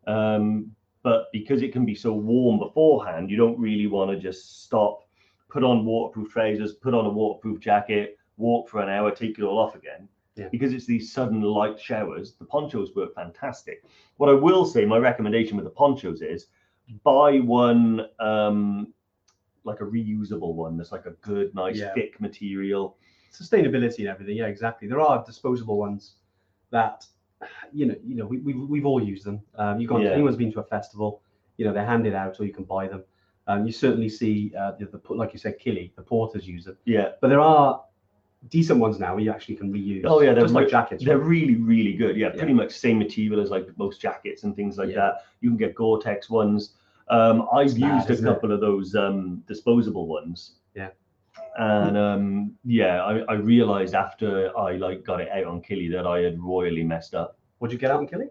Um, 0.08 0.76
but 1.04 1.28
because 1.32 1.62
it 1.62 1.72
can 1.72 1.86
be 1.86 1.96
so 1.96 2.14
warm 2.14 2.60
beforehand, 2.60 3.30
you 3.30 3.38
don't 3.38 3.60
really 3.60 3.88
want 3.88 4.10
to 4.12 4.18
just 4.18 4.64
stop, 4.64 5.02
put 5.50 5.64
on 5.64 5.86
waterproof 5.86 6.32
trousers, 6.32 6.74
put 6.74 6.94
on 6.94 7.06
a 7.06 7.10
waterproof 7.10 7.60
jacket, 7.60 8.18
walk 8.38 8.70
for 8.70 8.82
an 8.82 8.90
hour, 8.90 9.12
take 9.12 9.38
it 9.40 9.44
all 9.44 9.58
off 9.60 9.76
again. 9.76 10.08
Yeah. 10.36 10.50
Because 10.52 10.74
it's 10.74 10.86
these 10.86 11.14
sudden 11.14 11.42
light 11.42 11.80
showers, 11.80 12.34
the 12.34 12.46
ponchos 12.46 12.94
work 12.96 13.16
fantastic. 13.16 13.84
What 14.18 14.30
I 14.30 14.34
will 14.34 14.66
say, 14.66 14.84
my 14.86 14.98
recommendation 14.98 15.56
with 15.56 15.64
the 15.66 15.72
ponchos 15.72 16.22
is 16.22 16.48
buy 17.04 17.40
one 17.40 18.08
um, 18.20 18.94
like 19.64 19.80
a 19.80 19.86
reusable 19.86 20.54
one 20.54 20.78
that's 20.78 20.92
like 20.92 21.06
a 21.06 21.12
good, 21.22 21.56
nice, 21.56 21.78
Yeah. 21.78 21.94
thick 21.94 22.20
material. 22.20 22.98
sustainability 23.32 24.00
and 24.00 24.08
everything. 24.08 24.38
Yeah, 24.38 24.46
exactly. 24.46 24.88
There 24.88 25.02
are 25.02 25.22
disposable 25.26 25.78
ones 25.78 26.16
that, 26.70 27.06
you 27.74 27.86
know, 27.86 27.96
you 28.02 28.16
know, 28.16 28.26
we, 28.26 28.40
we've 28.40 28.70
we've 28.70 28.86
all 28.86 29.04
used 29.04 29.26
them. 29.26 29.42
Um, 29.56 29.80
you 29.80 29.88
got 29.90 30.02
Yeah. 30.02 30.12
anyone's 30.12 30.38
been 30.38 30.54
to 30.54 30.60
a 30.62 30.64
festival, 30.64 31.22
you 31.58 31.66
know, 31.66 31.74
they're 31.74 31.86
handed 31.86 32.14
out 32.14 32.40
or 32.40 32.46
you 32.46 32.54
can 32.54 32.64
buy 32.64 32.88
them. 32.88 33.04
Um, 33.48 33.66
you 33.66 33.74
certainly 33.74 34.08
see 34.10 34.54
uh, 34.58 34.72
the, 34.80 34.86
the 34.86 35.14
like 35.14 35.34
you 35.34 35.40
said, 35.40 35.60
Kili, 35.60 35.94
the 35.96 36.02
porters 36.02 36.48
use 36.48 36.64
them, 36.66 36.78
Yeah, 36.86 37.10
but 37.22 37.28
there 37.28 37.42
are 37.42 37.84
decent 38.50 38.80
ones 38.80 39.00
now 39.00 39.18
you 39.18 39.32
actually 39.32 39.56
can 39.56 39.74
reuse. 39.74 40.04
Oh, 40.06 40.22
yeah, 40.22 40.34
they're 40.34 40.44
just 40.44 40.54
like 40.54 40.70
jackets. 40.70 41.04
they're 41.04 41.18
right? 41.18 41.28
really, 41.28 41.56
really 41.56 41.94
good. 41.94 42.16
Yeah, 42.16 42.28
Yeah. 42.34 42.38
pretty 42.38 42.54
much 42.54 42.72
same 42.72 42.98
material 43.00 43.40
as 43.42 43.50
like 43.50 43.68
most 43.78 44.00
jackets 44.02 44.44
and 44.44 44.56
things 44.56 44.78
like 44.78 44.90
Yeah. 44.90 44.96
that. 44.96 45.24
You 45.42 45.50
can 45.50 45.58
get 45.58 45.76
Gore-Tex 45.76 46.30
ones. 46.30 46.76
Um, 47.10 47.48
I've 47.54 47.68
It's 47.68 47.78
used 47.78 48.10
a 48.10 48.14
isn't 48.14 48.28
it? 48.28 48.34
couple 48.34 48.52
of 48.52 48.62
those 48.62 48.96
um, 48.96 49.44
disposable 49.48 50.08
ones. 50.08 50.56
Yeah. 50.76 50.90
And 51.58 51.98
um, 51.98 52.52
yeah, 52.66 53.04
I, 53.04 53.20
I 53.30 53.34
realized 53.34 53.94
after 53.96 54.58
I 54.58 54.74
like 54.78 55.04
got 55.04 55.22
it 55.22 55.30
out 55.30 55.46
on 55.46 55.62
Kili 55.62 55.92
that 55.92 56.06
I 56.08 56.20
had 56.20 56.40
royally 56.40 56.84
messed 56.84 57.14
up 57.16 57.38
What'd 57.60 57.74
you 57.74 57.80
get 57.80 57.92
out 57.92 58.00
on 58.00 58.08
Kili? 58.08 58.28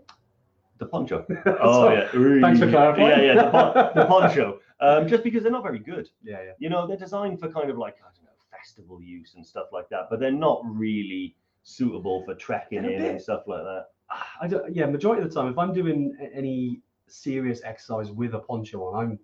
the 0.78 0.86
poncho. 0.86 1.24
Oh 1.60 1.90
yeah, 1.90 2.08
really, 2.12 2.40
Thanks 2.40 2.60
for 2.60 2.68
clarifying. 2.68 3.08
Yeah, 3.08 3.34
yeah, 3.34 3.34
the, 3.44 3.50
pon- 3.50 3.90
the 3.94 4.04
poncho. 4.14 4.58
Um, 4.80 5.06
just 5.08 5.22
because 5.22 5.42
they're 5.42 5.52
not 5.52 5.62
very 5.62 5.78
good. 5.78 6.08
Yeah, 6.22 6.42
yeah. 6.44 6.52
You 6.58 6.68
know, 6.68 6.86
they're 6.86 6.96
designed 6.96 7.38
for 7.40 7.48
kind 7.48 7.70
of 7.70 7.78
like 7.78 7.96
I 8.02 8.10
don't 8.14 8.23
know 8.23 8.23
festival 8.64 9.00
use 9.02 9.34
and 9.36 9.46
stuff 9.46 9.66
like 9.72 9.88
that, 9.90 10.06
but 10.10 10.18
they're 10.20 10.30
not 10.32 10.62
really 10.64 11.36
suitable 11.62 12.24
for 12.24 12.34
trekking 12.34 12.78
in 12.78 12.84
bit- 12.84 13.00
and 13.02 13.20
stuff 13.20 13.42
like 13.46 13.62
that. 13.62 13.86
Ah, 14.10 14.26
I 14.42 14.48
don't, 14.48 14.74
yeah, 14.74 14.86
majority 14.86 15.22
of 15.22 15.28
the 15.28 15.34
time, 15.34 15.50
if 15.50 15.58
I'm 15.58 15.72
doing 15.72 16.16
any 16.34 16.80
serious 17.06 17.60
exercise 17.64 18.10
with 18.10 18.34
a 18.34 18.38
poncho 18.38 18.84
on, 18.84 18.94
I'm 19.04 19.18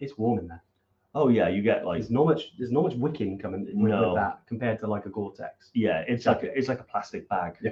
it's 0.00 0.16
warm 0.18 0.38
in 0.40 0.48
there. 0.48 0.62
Oh 1.14 1.28
yeah, 1.28 1.48
you 1.48 1.62
get 1.62 1.86
like 1.86 2.00
There's 2.00 2.10
not 2.10 2.26
much. 2.26 2.52
There's 2.58 2.70
not 2.70 2.82
much 2.84 2.94
wicking 2.94 3.38
coming 3.38 3.62
with, 3.64 3.74
No. 3.74 4.08
with 4.08 4.16
that 4.16 4.40
compared 4.46 4.78
to 4.80 4.86
like 4.86 5.06
a 5.06 5.08
Gore-Tex. 5.10 5.70
yeah, 5.74 6.04
it's 6.06 6.26
like 6.26 6.42
a, 6.42 6.58
it's 6.58 6.68
like 6.68 6.80
a 6.80 6.84
plastic 6.84 7.26
bag. 7.30 7.56
Yeah. 7.62 7.70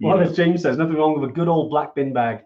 Well, 0.00 0.16
know? 0.16 0.22
as 0.22 0.34
James 0.36 0.62
says, 0.62 0.78
nothing 0.78 0.94
wrong 0.94 1.18
with 1.20 1.28
a 1.28 1.32
good 1.32 1.48
old 1.48 1.68
black 1.70 1.94
bin 1.94 2.12
bag 2.14 2.44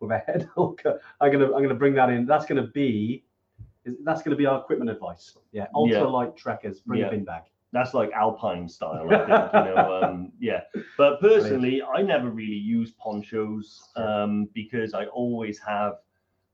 with 0.00 0.10
a 0.10 0.18
head 0.26 0.48
hooker. 0.54 1.00
I'm 1.20 1.30
gonna 1.32 1.46
I'm 1.54 1.62
gonna 1.62 1.74
bring 1.74 1.94
that 1.94 2.08
in. 2.08 2.24
That's 2.26 2.46
gonna 2.46 2.68
be 2.68 3.24
that's 4.04 4.22
gonna 4.22 4.36
be 4.36 4.46
our 4.46 4.60
equipment 4.60 4.90
advice. 4.90 5.36
Yeah, 5.52 5.66
ultra 5.74 5.98
Yeah. 5.98 6.04
light 6.04 6.36
trekkers 6.36 6.80
bring 6.80 7.00
Yeah. 7.00 7.08
a 7.08 7.10
bin 7.10 7.24
bag. 7.24 7.42
That's 7.72 7.94
like 7.94 8.10
alpine 8.12 8.68
style, 8.68 9.08
I 9.10 9.16
think. 9.18 9.28
you 9.28 9.74
know, 9.74 10.00
um, 10.02 10.32
yeah. 10.38 10.60
But 10.98 11.20
personally, 11.20 11.82
I 11.82 12.02
never 12.02 12.28
really 12.28 12.52
use 12.52 12.92
ponchos 12.92 13.88
um, 13.96 14.48
because 14.52 14.92
I 14.92 15.06
always 15.06 15.58
have 15.60 15.94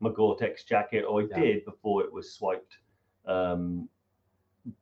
my 0.01 0.11
Gore-Tex 0.11 0.63
jacket, 0.65 1.05
or 1.09 1.23
I 1.23 1.27
Yeah. 1.31 1.41
did 1.41 1.65
before 1.65 2.03
it 2.05 2.13
was 2.13 2.33
swiped. 2.33 2.79
Um, 3.27 3.89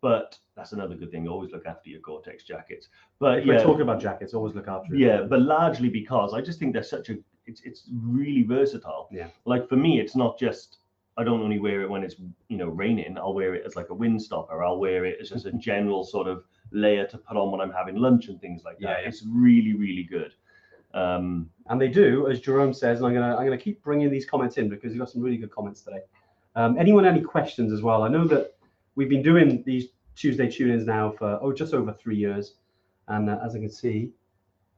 but 0.00 0.38
that's 0.56 0.72
another 0.72 0.94
good 0.94 1.10
thing. 1.10 1.26
Always 1.28 1.52
look 1.52 1.66
after 1.66 1.88
your 1.88 2.00
Gore-Tex 2.00 2.44
jackets. 2.44 2.88
But 3.18 3.38
If 3.38 3.46
yeah, 3.46 3.54
we're 3.54 3.62
talking 3.62 3.82
about 3.82 4.00
jackets, 4.00 4.34
always 4.34 4.54
look 4.54 4.68
after 4.68 4.94
it. 4.94 5.00
Yeah, 5.00 5.22
but 5.22 5.40
largely 5.40 5.88
because 5.88 6.34
I 6.34 6.40
just 6.42 6.58
think 6.58 6.72
they're 6.72 6.82
such 6.82 7.08
a 7.08 7.16
it's 7.46 7.60
it's 7.62 7.84
really 8.02 8.42
versatile. 8.42 9.08
Yeah. 9.10 9.28
Like 9.44 9.68
for 9.68 9.76
me, 9.76 10.00
it's 10.00 10.16
not 10.16 10.38
just 10.38 10.78
I 11.18 11.24
don't 11.24 11.40
only 11.40 11.58
wear 11.58 11.80
it 11.82 11.90
when 11.90 12.04
it's 12.04 12.16
you 12.48 12.58
know 12.58 12.68
raining. 12.68 13.16
I'll 13.18 13.34
wear 13.34 13.54
it 13.54 13.64
as 13.66 13.76
like 13.76 13.90
a 13.90 13.94
windstopper. 13.94 14.64
I'll 14.64 14.78
wear 14.78 15.04
it 15.04 15.18
as 15.20 15.30
just 15.30 15.46
a 15.46 15.52
general 15.52 16.04
sort 16.04 16.28
of 16.28 16.44
layer 16.72 17.06
to 17.06 17.18
put 17.18 17.36
on 17.36 17.50
when 17.50 17.60
I'm 17.60 17.72
having 17.72 17.96
lunch 17.96 18.28
and 18.28 18.40
things 18.40 18.62
like 18.64 18.78
that. 18.78 18.88
Yeah, 18.88 19.00
yeah. 19.02 19.08
It's 19.08 19.24
really 19.26 19.74
really 19.74 20.04
good. 20.04 20.32
Um, 20.94 21.50
and 21.68 21.80
they 21.80 21.88
do, 21.88 22.28
as 22.28 22.40
Jerome 22.40 22.72
says, 22.72 22.98
and 22.98 23.06
I'm 23.06 23.14
gonna 23.14 23.36
I'm 23.36 23.44
gonna 23.44 23.58
keep 23.58 23.82
bringing 23.82 24.10
these 24.10 24.26
comments 24.26 24.56
in 24.56 24.68
because 24.68 24.92
you've 24.92 25.00
got 25.00 25.10
some 25.10 25.22
really 25.22 25.36
good 25.36 25.50
comments 25.50 25.82
today. 25.82 26.00
Um, 26.54 26.78
anyone 26.78 27.04
any 27.04 27.20
questions 27.20 27.72
as 27.72 27.82
well? 27.82 28.02
I 28.02 28.08
know 28.08 28.26
that 28.28 28.56
we've 28.94 29.08
been 29.08 29.22
doing 29.22 29.62
these 29.64 29.88
Tuesday 30.16 30.50
tune-ins 30.50 30.86
now 30.86 31.12
for 31.12 31.38
oh 31.42 31.52
just 31.52 31.74
over 31.74 31.92
three 31.92 32.16
years, 32.16 32.54
and 33.08 33.28
uh, 33.28 33.38
as 33.44 33.54
I 33.54 33.58
can 33.58 33.70
see, 33.70 34.12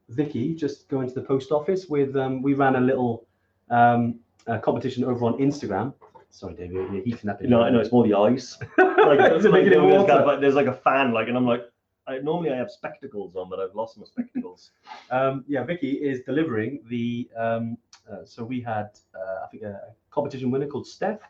Vicky 0.08 0.54
just 0.54 0.88
going 0.88 1.08
to 1.08 1.14
the 1.14 1.22
post 1.22 1.52
office 1.52 1.86
with 1.86 2.16
um, 2.16 2.42
we 2.42 2.54
ran 2.54 2.76
a 2.76 2.80
little 2.80 3.26
um, 3.70 4.18
uh, 4.46 4.58
competition 4.58 5.04
over 5.04 5.24
on 5.24 5.34
Instagram. 5.34 5.94
Sorry, 6.30 6.54
David, 6.54 6.72
you're 6.92 7.02
heating 7.02 7.30
up. 7.30 7.40
No. 7.42 7.62
I 7.62 7.70
know 7.70 7.80
it's 7.80 7.92
more 7.92 8.06
the 8.06 8.14
eyes. 8.14 8.58
Like, 8.78 9.32
Is 9.32 9.44
it 9.46 9.52
like, 9.52 9.64
it 9.64 9.70
there's, 9.70 9.80
water? 9.82 10.06
got- 10.06 10.24
but 10.26 10.40
there's 10.40 10.54
like 10.54 10.66
a 10.66 10.74
fan, 10.74 11.12
like, 11.12 11.28
and 11.28 11.36
I'm 11.36 11.46
like, 11.46 11.62
I, 12.06 12.18
normally 12.18 12.50
I 12.50 12.56
have 12.56 12.70
spectacles 12.70 13.36
on, 13.36 13.48
but 13.48 13.58
I've 13.60 13.74
lost 13.74 13.96
my 13.98 14.04
spectacles. 14.04 14.70
Um, 15.10 15.44
yeah, 15.48 15.64
Vicky 15.64 15.92
is 15.92 16.20
delivering 16.26 16.80
the. 16.88 17.28
Um, 17.36 17.78
uh, 18.10 18.24
so 18.26 18.44
we 18.44 18.60
had, 18.60 18.90
uh, 19.14 19.44
I 19.44 19.46
think, 19.50 19.62
a 19.62 19.80
competition 20.10 20.50
winner 20.50 20.66
called 20.66 20.86
Steph, 20.86 21.20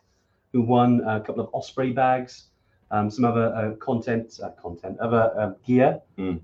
who 0.53 0.63
won 0.63 1.01
a 1.07 1.21
couple 1.21 1.43
of 1.45 1.51
Osprey 1.55 1.93
bags, 1.93 2.47
um, 2.91 3.09
some 3.11 3.25
other 3.25 3.55
uh, 3.55 3.75
content, 3.77 4.41
uh, 4.43 4.49
content, 4.61 4.99
other 4.99 5.33
uh, 5.39 5.51
gear. 5.65 6.01
Mm. 6.19 6.41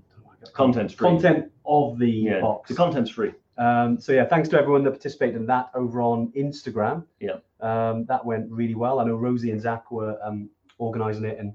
Content's 0.53 0.93
free. 0.93 1.09
Content 1.09 1.51
of 1.65 1.97
the 1.99 2.07
Yeah, 2.09 2.39
box. 2.41 2.69
the 2.69 2.75
content's 2.75 3.09
free. 3.11 3.33
Um, 3.57 3.99
so 3.99 4.11
yeah, 4.13 4.25
thanks 4.25 4.47
to 4.49 4.57
everyone 4.59 4.83
that 4.83 4.91
participated 4.91 5.35
in 5.35 5.45
that 5.47 5.71
over 5.75 6.01
on 6.01 6.31
Instagram. 6.37 7.03
Yeah. 7.19 7.37
Um, 7.65 8.05
that 8.05 8.23
went 8.23 8.45
really 8.51 8.75
well. 8.75 8.99
I 8.99 9.05
know 9.05 9.15
Rosie 9.15 9.51
and 9.51 9.59
Zach 9.59 9.89
were 9.91 10.17
um, 10.23 10.49
organising 10.77 11.25
it 11.25 11.37
and 11.39 11.53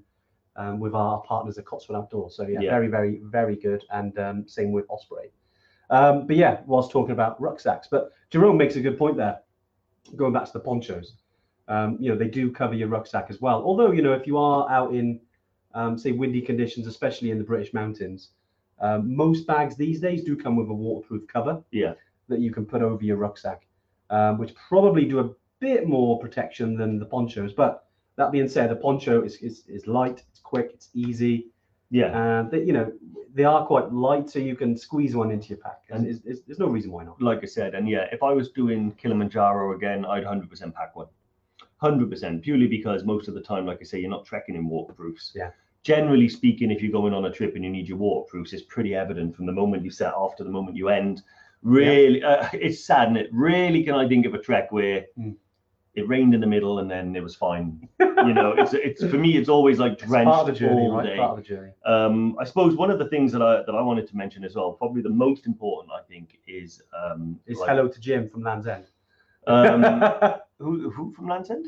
um, 0.56 0.80
with 0.80 0.94
our 0.94 1.20
partners 1.22 1.56
at 1.58 1.64
Cotswold 1.64 1.96
Outdoors. 2.02 2.34
So 2.36 2.42
yeah, 2.46 2.60
Yeah. 2.60 2.70
very, 2.70 2.88
very, 2.88 3.20
very 3.22 3.56
good. 3.56 3.84
And 3.90 4.18
um, 4.18 4.48
same 4.48 4.72
with 4.72 4.86
Osprey. 4.88 5.28
Um, 5.90 6.26
but 6.26 6.36
yeah, 6.36 6.60
whilst 6.66 6.90
talking 6.90 7.12
about 7.12 7.40
rucksacks, 7.40 7.86
but 7.90 8.10
Jerome 8.30 8.56
makes 8.56 8.76
a 8.76 8.80
good 8.80 8.98
point 8.98 9.16
there. 9.16 9.38
Going 10.16 10.32
back 10.32 10.46
to 10.46 10.52
the 10.52 10.60
ponchos, 10.60 11.14
um, 11.68 11.96
you 12.00 12.10
know, 12.10 12.16
they 12.18 12.28
do 12.28 12.50
cover 12.50 12.74
your 12.74 12.88
rucksack 12.88 13.26
as 13.30 13.40
well. 13.40 13.62
Although 13.62 13.92
you 13.92 14.02
know, 14.02 14.12
if 14.12 14.26
you 14.26 14.36
are 14.36 14.68
out 14.70 14.92
in, 14.94 15.20
um, 15.74 15.96
say, 15.96 16.10
windy 16.12 16.40
conditions, 16.40 16.86
especially 16.88 17.30
in 17.30 17.38
the 17.38 17.44
British 17.44 17.72
mountains, 17.72 18.30
um, 18.80 19.14
most 19.14 19.46
bags 19.46 19.76
these 19.76 20.00
days 20.00 20.24
do 20.24 20.34
come 20.36 20.56
with 20.56 20.68
a 20.68 20.74
waterproof 20.74 21.26
cover 21.28 21.62
Yeah. 21.70 21.94
that 22.28 22.40
you 22.40 22.50
can 22.52 22.64
put 22.66 22.82
over 22.82 23.04
your 23.04 23.18
rucksack, 23.18 23.66
um, 24.10 24.38
which 24.38 24.52
probably 24.54 25.04
do 25.04 25.20
a 25.20 25.30
bit 25.60 25.86
more 25.86 26.18
protection 26.18 26.76
than 26.76 26.98
the 26.98 27.04
ponchos. 27.06 27.52
But 27.52 27.84
that 28.16 28.32
being 28.32 28.48
said, 28.48 28.70
the 28.70 28.76
poncho 28.76 29.22
is, 29.22 29.36
is, 29.36 29.62
is 29.68 29.86
light, 29.86 30.22
it's 30.30 30.40
quick, 30.40 30.70
it's 30.74 30.88
easy, 30.94 31.48
Yeah. 31.90 32.40
and 32.40 32.50
they, 32.50 32.62
you 32.64 32.72
know 32.72 32.92
they 33.32 33.44
are 33.44 33.64
quite 33.64 33.92
light, 33.92 34.28
so 34.28 34.40
you 34.40 34.56
can 34.56 34.76
squeeze 34.76 35.14
one 35.14 35.30
into 35.30 35.50
your 35.50 35.58
pack, 35.58 35.82
and 35.90 36.04
And- 36.04 36.08
it's, 36.16 36.26
it's, 36.26 36.40
there's 36.46 36.58
no 36.58 36.66
reason 36.66 36.90
why 36.90 37.04
not. 37.04 37.22
like 37.22 37.40
I 37.42 37.46
said, 37.46 37.74
and 37.76 37.88
yeah, 37.88 38.06
if 38.10 38.22
I 38.24 38.32
was 38.32 38.50
doing 38.50 38.90
Kilimanjaro 39.00 39.76
again, 39.76 40.04
I'd 40.04 40.24
100% 40.24 40.74
pack 40.74 40.96
one. 40.96 41.06
100%, 41.82 42.42
purely 42.42 42.66
because 42.66 43.04
most 43.04 43.28
of 43.28 43.34
the 43.34 43.40
time, 43.40 43.66
like 43.66 43.78
I 43.80 43.84
say, 43.84 44.00
you're 44.00 44.10
not 44.10 44.24
trekking 44.26 44.54
in 44.56 44.68
waterproofs. 44.68 45.32
Yeah. 45.34 45.50
Generally 45.82 46.28
speaking, 46.28 46.70
if 46.70 46.82
you're 46.82 46.92
going 46.92 47.14
on 47.14 47.24
a 47.26 47.32
trip 47.32 47.54
and 47.54 47.64
you 47.64 47.70
need 47.70 47.88
your 47.88 47.96
waterproofs, 47.96 48.52
it's 48.52 48.64
pretty 48.64 48.94
evident 48.94 49.34
from 49.34 49.46
the 49.46 49.52
moment 49.52 49.82
you 49.84 49.90
set 49.90 50.12
off 50.12 50.36
to 50.36 50.44
the 50.44 50.50
moment 50.50 50.76
you 50.76 50.88
end. 50.90 51.22
Really, 51.62 52.22
uh, 52.22 52.48
it's 52.52 52.84
sad, 52.84 53.08
and 53.08 53.16
it 53.16 53.30
really 53.32 53.82
can 53.84 53.94
I 53.94 54.06
think 54.08 54.26
of 54.26 54.34
a 54.34 54.38
trek 54.38 54.72
where 54.72 55.06
Mm. 55.18 55.36
It 55.94 56.06
rained 56.08 56.34
in 56.34 56.40
the 56.40 56.46
middle 56.46 56.78
and 56.78 56.90
then 56.90 57.16
it 57.16 57.22
was 57.22 57.34
fine. 57.34 57.88
You 57.98 58.34
know, 58.34 58.54
it's 58.56 58.74
it's 58.74 59.04
for 59.04 59.16
me, 59.16 59.36
it's 59.36 59.48
always 59.48 59.78
like 59.78 59.98
drenched 59.98 60.30
part 60.30 60.48
of 60.48 60.54
the 60.54 60.58
journey, 60.60 60.82
all 60.82 60.92
right? 60.96 61.06
day. 61.06 61.16
Part 61.16 61.30
of 61.32 61.36
the 61.38 61.42
journey. 61.42 61.72
Um, 61.84 62.36
I 62.38 62.44
suppose 62.44 62.76
one 62.76 62.90
of 62.90 62.98
the 62.98 63.08
things 63.08 63.32
that 63.32 63.42
I 63.42 63.62
that 63.62 63.74
I 63.74 63.80
wanted 63.80 64.06
to 64.08 64.16
mention 64.16 64.44
as 64.44 64.54
well, 64.54 64.72
probably 64.72 65.02
the 65.02 65.08
most 65.08 65.46
important, 65.46 65.92
I 65.92 66.02
think, 66.08 66.38
is 66.46 66.82
um, 66.96 67.38
Is 67.46 67.58
like- 67.58 67.70
hello 67.70 67.88
to 67.88 68.00
Jim 68.00 68.28
from 68.28 68.42
Land's 68.42 68.66
End. 68.66 68.86
um, 69.46 69.82
who 70.58 70.90
who 70.90 71.12
from 71.12 71.28
Land's 71.28 71.50
End? 71.50 71.66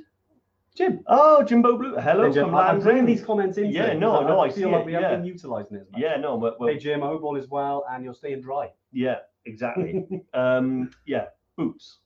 Jim. 0.74 1.00
Oh, 1.06 1.42
Jimbo 1.42 1.76
Blue. 1.76 1.96
Hello 1.96 2.28
Hey, 2.28 2.32
Jim, 2.34 2.44
from 2.46 2.54
I- 2.54 2.60
I'm 2.60 2.66
Land's 2.68 2.84
bringing 2.84 3.00
End. 3.00 3.08
these 3.08 3.24
comments 3.24 3.58
in. 3.58 3.66
Yeah, 3.70 3.92
no, 3.94 4.12
because 4.20 4.26
no, 4.28 4.40
I 4.40 4.48
feel 4.48 4.56
see 4.56 4.64
like 4.66 4.80
it, 4.82 4.86
we 4.86 4.92
yeah. 4.92 5.00
haven't 5.00 5.18
been 5.20 5.26
utilising 5.26 5.76
it 5.78 5.86
much. 5.90 6.00
Yeah, 6.00 6.16
no, 6.16 6.38
but 6.38 6.60
well, 6.60 6.68
Hey 6.68 6.78
Jim, 6.78 7.02
I 7.02 7.06
hope 7.08 7.22
all 7.24 7.36
is 7.36 7.48
well 7.48 7.84
and 7.90 8.04
you're 8.04 8.14
staying 8.14 8.40
dry. 8.42 8.70
yeah, 8.92 9.16
exactly. 9.46 10.06
um, 10.34 10.90
yeah, 11.06 11.26
boots. 11.56 11.98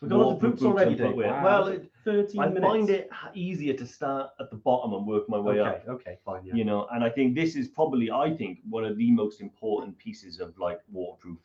We've 0.00 0.10
got 0.10 0.18
lots 0.18 0.32
of 0.34 0.40
boots 0.40 0.62
already, 0.62 0.96
footwear. 0.96 1.28
Wow. 1.32 1.42
Well, 1.44 1.68
it, 1.68 1.90
13 2.04 2.40
I 2.40 2.46
minutes. 2.48 2.64
find 2.64 2.90
it 2.90 3.10
easier 3.34 3.74
to 3.74 3.86
start 3.86 4.30
at 4.40 4.50
the 4.50 4.56
bottom 4.56 4.92
and 4.94 5.06
work 5.06 5.28
my 5.28 5.38
way 5.38 5.60
okay, 5.60 5.78
up. 5.80 5.88
okay, 5.88 6.18
fine. 6.24 6.44
Yeah. 6.44 6.54
You 6.54 6.64
know, 6.64 6.86
and 6.92 7.02
I 7.02 7.10
think 7.10 7.34
this 7.34 7.56
is 7.56 7.68
probably, 7.68 8.10
I 8.10 8.34
think, 8.34 8.60
one 8.68 8.84
of 8.84 8.96
the 8.96 9.10
most 9.10 9.40
important 9.40 9.98
pieces 9.98 10.38
of 10.40 10.56
like 10.58 10.78
waterproof. 10.92 11.38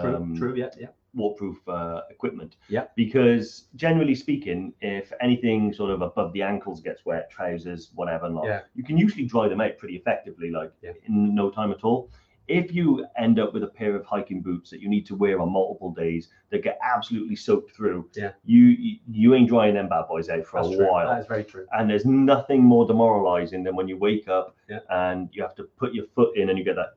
True, 0.00 0.16
Um, 0.16 0.36
true, 0.36 0.54
yeah, 0.56 0.68
yeah. 0.78 0.88
waterproof 1.14 1.58
uh, 1.68 2.02
equipment. 2.10 2.56
Yeah. 2.68 2.86
Because 2.96 3.64
generally 3.76 4.14
speaking, 4.16 4.72
if 4.80 5.12
anything 5.20 5.72
sort 5.72 5.90
of 5.90 6.02
above 6.02 6.32
the 6.32 6.42
ankles 6.42 6.80
gets 6.80 7.04
wet, 7.06 7.30
trousers, 7.30 7.90
whatever, 7.94 8.28
not, 8.28 8.44
Yeah. 8.46 8.60
you 8.74 8.82
can 8.82 8.96
usually 8.98 9.26
dry 9.26 9.48
them 9.48 9.60
out 9.60 9.78
pretty 9.78 9.96
effectively, 9.96 10.50
like 10.50 10.72
Yeah. 10.82 10.92
in 11.06 11.34
no 11.34 11.50
time 11.50 11.70
at 11.72 11.84
all. 11.84 12.10
If 12.48 12.72
you 12.72 13.04
end 13.18 13.38
up 13.40 13.52
with 13.52 13.64
a 13.64 13.68
pair 13.68 13.96
of 13.96 14.04
hiking 14.04 14.40
boots 14.40 14.70
that 14.70 14.80
you 14.80 14.88
need 14.88 15.04
to 15.06 15.16
wear 15.16 15.40
on 15.40 15.50
multiple 15.52 15.90
days 15.92 16.28
that 16.50 16.62
get 16.62 16.78
absolutely 16.82 17.36
soaked 17.36 17.74
through, 17.74 18.08
Yeah. 18.14 18.32
you 18.44 18.98
you, 19.08 19.34
ain't 19.34 19.48
drying 19.48 19.74
them 19.74 19.88
bad 19.88 20.06
boys 20.08 20.28
out 20.28 20.46
for 20.46 20.60
That's 20.62 20.74
a 20.74 20.76
true. 20.76 20.90
while. 20.90 21.08
That 21.08 21.20
is 21.20 21.26
very 21.26 21.44
true. 21.44 21.66
And 21.72 21.90
there's 21.90 22.04
nothing 22.06 22.62
more 22.62 22.86
demoralizing 22.86 23.62
than 23.64 23.74
when 23.74 23.88
you 23.88 23.96
wake 23.96 24.28
up 24.28 24.54
Yeah. 24.68 24.80
and 24.90 25.28
you 25.32 25.42
have 25.42 25.54
to 25.56 25.64
put 25.64 25.92
your 25.92 26.06
foot 26.14 26.36
in 26.36 26.48
and 26.50 26.58
you 26.58 26.64
get 26.64 26.76
that 26.76 26.94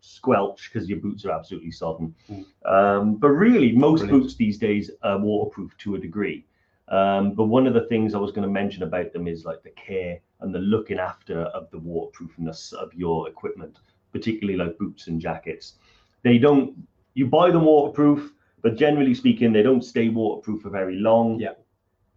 squelch 0.00 0.70
because 0.72 0.88
your 0.88 0.98
boots 1.00 1.24
are 1.24 1.32
absolutely 1.32 1.70
sodden. 1.72 2.14
Mm. 2.30 2.44
Um, 2.66 3.14
but 3.16 3.28
really, 3.30 3.72
most 3.72 4.00
Brilliant. 4.00 4.22
boots 4.24 4.34
these 4.36 4.58
days 4.58 4.90
are 5.02 5.18
waterproof 5.18 5.76
to 5.78 5.94
a 5.94 5.98
degree. 5.98 6.44
Um, 6.88 7.32
but 7.34 7.44
one 7.44 7.66
of 7.66 7.74
the 7.74 7.86
things 7.86 8.14
I 8.14 8.18
was 8.18 8.32
going 8.32 8.46
to 8.46 8.52
mention 8.52 8.82
about 8.82 9.12
them 9.12 9.26
is 9.26 9.44
like 9.44 9.62
the 9.62 9.70
care 9.70 10.20
and 10.40 10.54
the 10.54 10.58
looking 10.58 10.98
after 10.98 11.40
of 11.40 11.70
the 11.70 11.78
waterproofness 11.78 12.72
of 12.72 12.92
your 12.92 13.28
equipment, 13.28 13.78
particularly 14.12 14.56
like 14.58 14.78
boots 14.78 15.06
and 15.06 15.20
jackets. 15.20 15.74
They 16.22 16.38
don't, 16.38 16.74
you 17.14 17.26
buy 17.26 17.50
them 17.50 17.64
waterproof, 17.64 18.32
but 18.62 18.76
generally 18.76 19.14
speaking, 19.14 19.52
they 19.52 19.62
don't 19.62 19.82
stay 19.82 20.08
waterproof 20.08 20.62
for 20.62 20.70
very 20.70 20.96
long. 20.96 21.40
Yeah. 21.40 21.54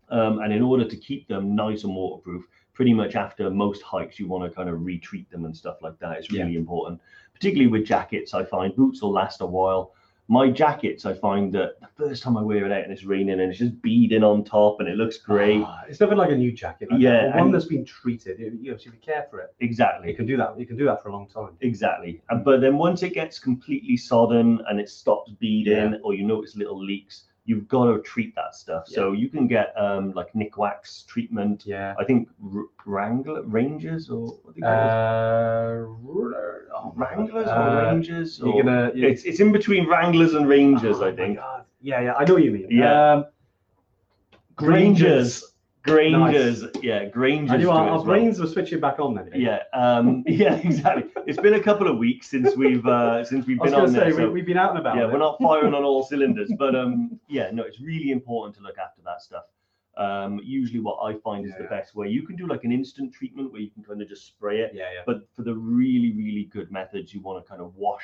Um, 0.09 0.39
and 0.39 0.53
in 0.53 0.61
order 0.61 0.87
to 0.87 0.95
keep 0.97 1.27
them 1.27 1.55
nice 1.55 1.83
and 1.83 1.95
waterproof, 1.95 2.47
pretty 2.73 2.93
much 2.93 3.15
after 3.15 3.49
most 3.49 3.81
hikes, 3.81 4.19
you 4.19 4.27
want 4.27 4.43
to 4.49 4.55
kind 4.55 4.69
of 4.69 4.85
retreat 4.85 5.29
them 5.31 5.45
and 5.45 5.55
stuff 5.55 5.77
like 5.81 5.97
that. 5.99 6.19
It's 6.19 6.31
Yeah. 6.31 6.43
really 6.43 6.57
important, 6.57 7.01
particularly 7.33 7.71
with 7.71 7.85
jackets. 7.85 8.33
I 8.33 8.43
find 8.43 8.75
boots 8.75 9.01
will 9.01 9.11
last 9.11 9.41
a 9.41 9.45
while. 9.45 9.93
My 10.27 10.49
jackets, 10.49 11.05
I 11.05 11.13
find 11.13 11.53
that 11.53 11.79
the 11.79 11.87
first 11.95 12.23
time 12.23 12.35
I 12.35 12.41
wear 12.41 12.65
it 12.65 12.71
out 12.71 12.83
and 12.83 12.91
it's 12.91 13.03
raining 13.03 13.39
and 13.39 13.51
it's 13.51 13.59
just 13.59 13.79
beading 13.83 14.23
on 14.23 14.43
top 14.43 14.79
and 14.79 14.89
it 14.89 14.95
looks 14.97 15.17
great. 15.17 15.61
Ah, 15.63 15.83
it's 15.87 15.99
nothing 15.99 16.17
like 16.17 16.31
a 16.31 16.35
new 16.35 16.51
jacket. 16.51 16.89
like 16.91 16.99
Yeah, 16.99 17.27
that. 17.27 17.35
One 17.35 17.51
that's 17.51 17.65
been 17.65 17.85
treated. 17.85 18.39
You 18.39 18.57
you 18.59 18.71
know, 18.71 18.77
so 18.77 18.87
if 18.87 18.93
you 18.95 18.99
care 19.01 19.27
for 19.29 19.39
it, 19.39 19.53
exactly, 19.59 20.09
you 20.09 20.15
can 20.15 20.25
do 20.25 20.35
that. 20.37 20.59
You 20.59 20.65
can 20.65 20.77
do 20.77 20.85
that 20.85 21.03
for 21.03 21.09
a 21.09 21.11
long 21.11 21.27
time. 21.27 21.51
Exactly. 21.61 22.21
And, 22.29 22.43
but 22.43 22.59
then 22.59 22.77
once 22.77 23.03
it 23.03 23.13
gets 23.13 23.37
completely 23.37 23.97
sodden 23.97 24.61
and 24.67 24.79
it 24.79 24.89
stops 24.89 25.31
beading 25.39 25.91
Yeah. 25.93 25.97
or 26.03 26.15
you 26.15 26.25
notice 26.25 26.55
little 26.55 26.83
leaks, 26.83 27.25
you've 27.45 27.67
got 27.67 27.85
to 27.85 28.01
treat 28.01 28.33
that 28.35 28.55
stuff. 28.55 28.87
So 28.87 29.11
you 29.11 29.29
can 29.29 29.47
get 29.47 29.73
um, 29.77 30.11
like 30.13 30.33
Nikwax 30.33 31.05
treatment. 31.05 31.63
Yeah. 31.65 31.93
I 31.99 32.03
think 32.03 32.27
R- 32.53 32.63
Wrangler 32.85 33.43
Rangers 33.43 34.09
or 34.09 34.25
what 34.43 34.49
are 34.49 34.53
they 34.53 34.61
called? 34.61 36.33
Uh, 36.33 36.75
oh, 36.75 36.93
Wranglers 36.95 37.47
or 37.47 37.51
uh, 37.51 37.91
Rangers? 37.91 38.39
You're 38.39 38.49
or- 38.49 38.63
gonna. 38.63 38.91
you- 38.95 39.07
It's 39.07 39.23
it's 39.23 39.39
in 39.39 39.51
between 39.51 39.87
Wranglers 39.87 40.33
and 40.33 40.47
Rangers, 40.47 40.97
Oh 40.99 41.07
I 41.07 41.15
think. 41.15 41.39
Yeah, 41.81 42.01
yeah. 42.01 42.13
I 42.15 42.25
know 42.25 42.33
what 42.33 42.43
you 42.43 42.51
mean. 42.51 42.67
Yeah. 42.69 43.13
Um, 43.13 43.25
Grangers. 44.55 45.43
Grangers. 45.85 46.63
Yeah, 46.81 47.05
Grangers. 47.05 47.61
Do 47.61 47.69
our, 47.69 47.87
our 47.87 47.95
well. 47.97 48.03
brains 48.03 48.39
were 48.39 48.47
switching 48.47 48.79
back 48.79 48.99
on 48.99 49.13
then. 49.15 49.29
Yeah, 49.35 49.59
um, 49.73 50.23
yeah, 50.27 50.55
exactly. 50.55 51.05
It's 51.27 51.39
been 51.39 51.53
a 51.55 51.59
couple 51.59 51.87
of 51.87 51.97
weeks 51.97 52.27
since 52.29 52.55
we've 52.55 52.85
uh, 52.85 53.23
since 53.23 53.45
we've 53.45 53.59
I 53.61 53.63
was 53.65 53.71
been 53.71 53.81
on 53.81 53.87
say 53.89 53.99
there. 53.99 54.05
we, 54.07 54.13
so- 54.17 54.31
we've 54.31 54.45
been 54.45 54.57
out 54.57 54.71
and 54.71 54.79
about. 54.79 54.97
yeah, 54.97 55.05
we're 55.05 55.19
not 55.19 55.37
firing 55.41 55.73
on 55.73 55.83
all 55.83 56.03
cylinders, 56.09 56.51
but 56.57 56.75
um, 56.75 57.19
yeah, 57.27 57.49
no, 57.51 57.63
it's 57.63 57.79
really 57.79 58.11
important 58.11 58.55
to 58.57 58.61
look 58.61 58.77
after 58.77 59.01
that 59.05 59.21
stuff. 59.21 59.43
Um, 59.97 60.41
usually, 60.43 60.79
what 60.81 60.97
I 61.03 61.17
find 61.19 61.45
is 61.45 61.51
Yeah, 61.51 61.57
the 61.59 61.63
yeah. 61.75 61.79
best 61.81 61.95
way 61.95 62.09
you 62.09 62.23
can 62.23 62.35
do 62.35 62.47
like 62.47 62.63
an 62.65 62.71
instant 62.73 63.13
treatment 63.13 63.51
where 63.51 63.61
you 63.61 63.69
can 63.71 63.83
kind 63.83 64.01
of 64.01 64.09
just 64.09 64.25
spray 64.27 64.59
it. 64.59 64.71
Yeah, 64.73 64.89
yeah. 64.93 65.01
But 65.05 65.27
for 65.35 65.43
the 65.43 65.53
really, 65.55 66.11
really 66.13 66.49
good 66.51 66.69
methods, 66.71 67.13
you 67.13 67.21
want 67.21 67.43
to 67.45 67.49
kind 67.49 67.61
of 67.61 67.73
wash 67.75 68.03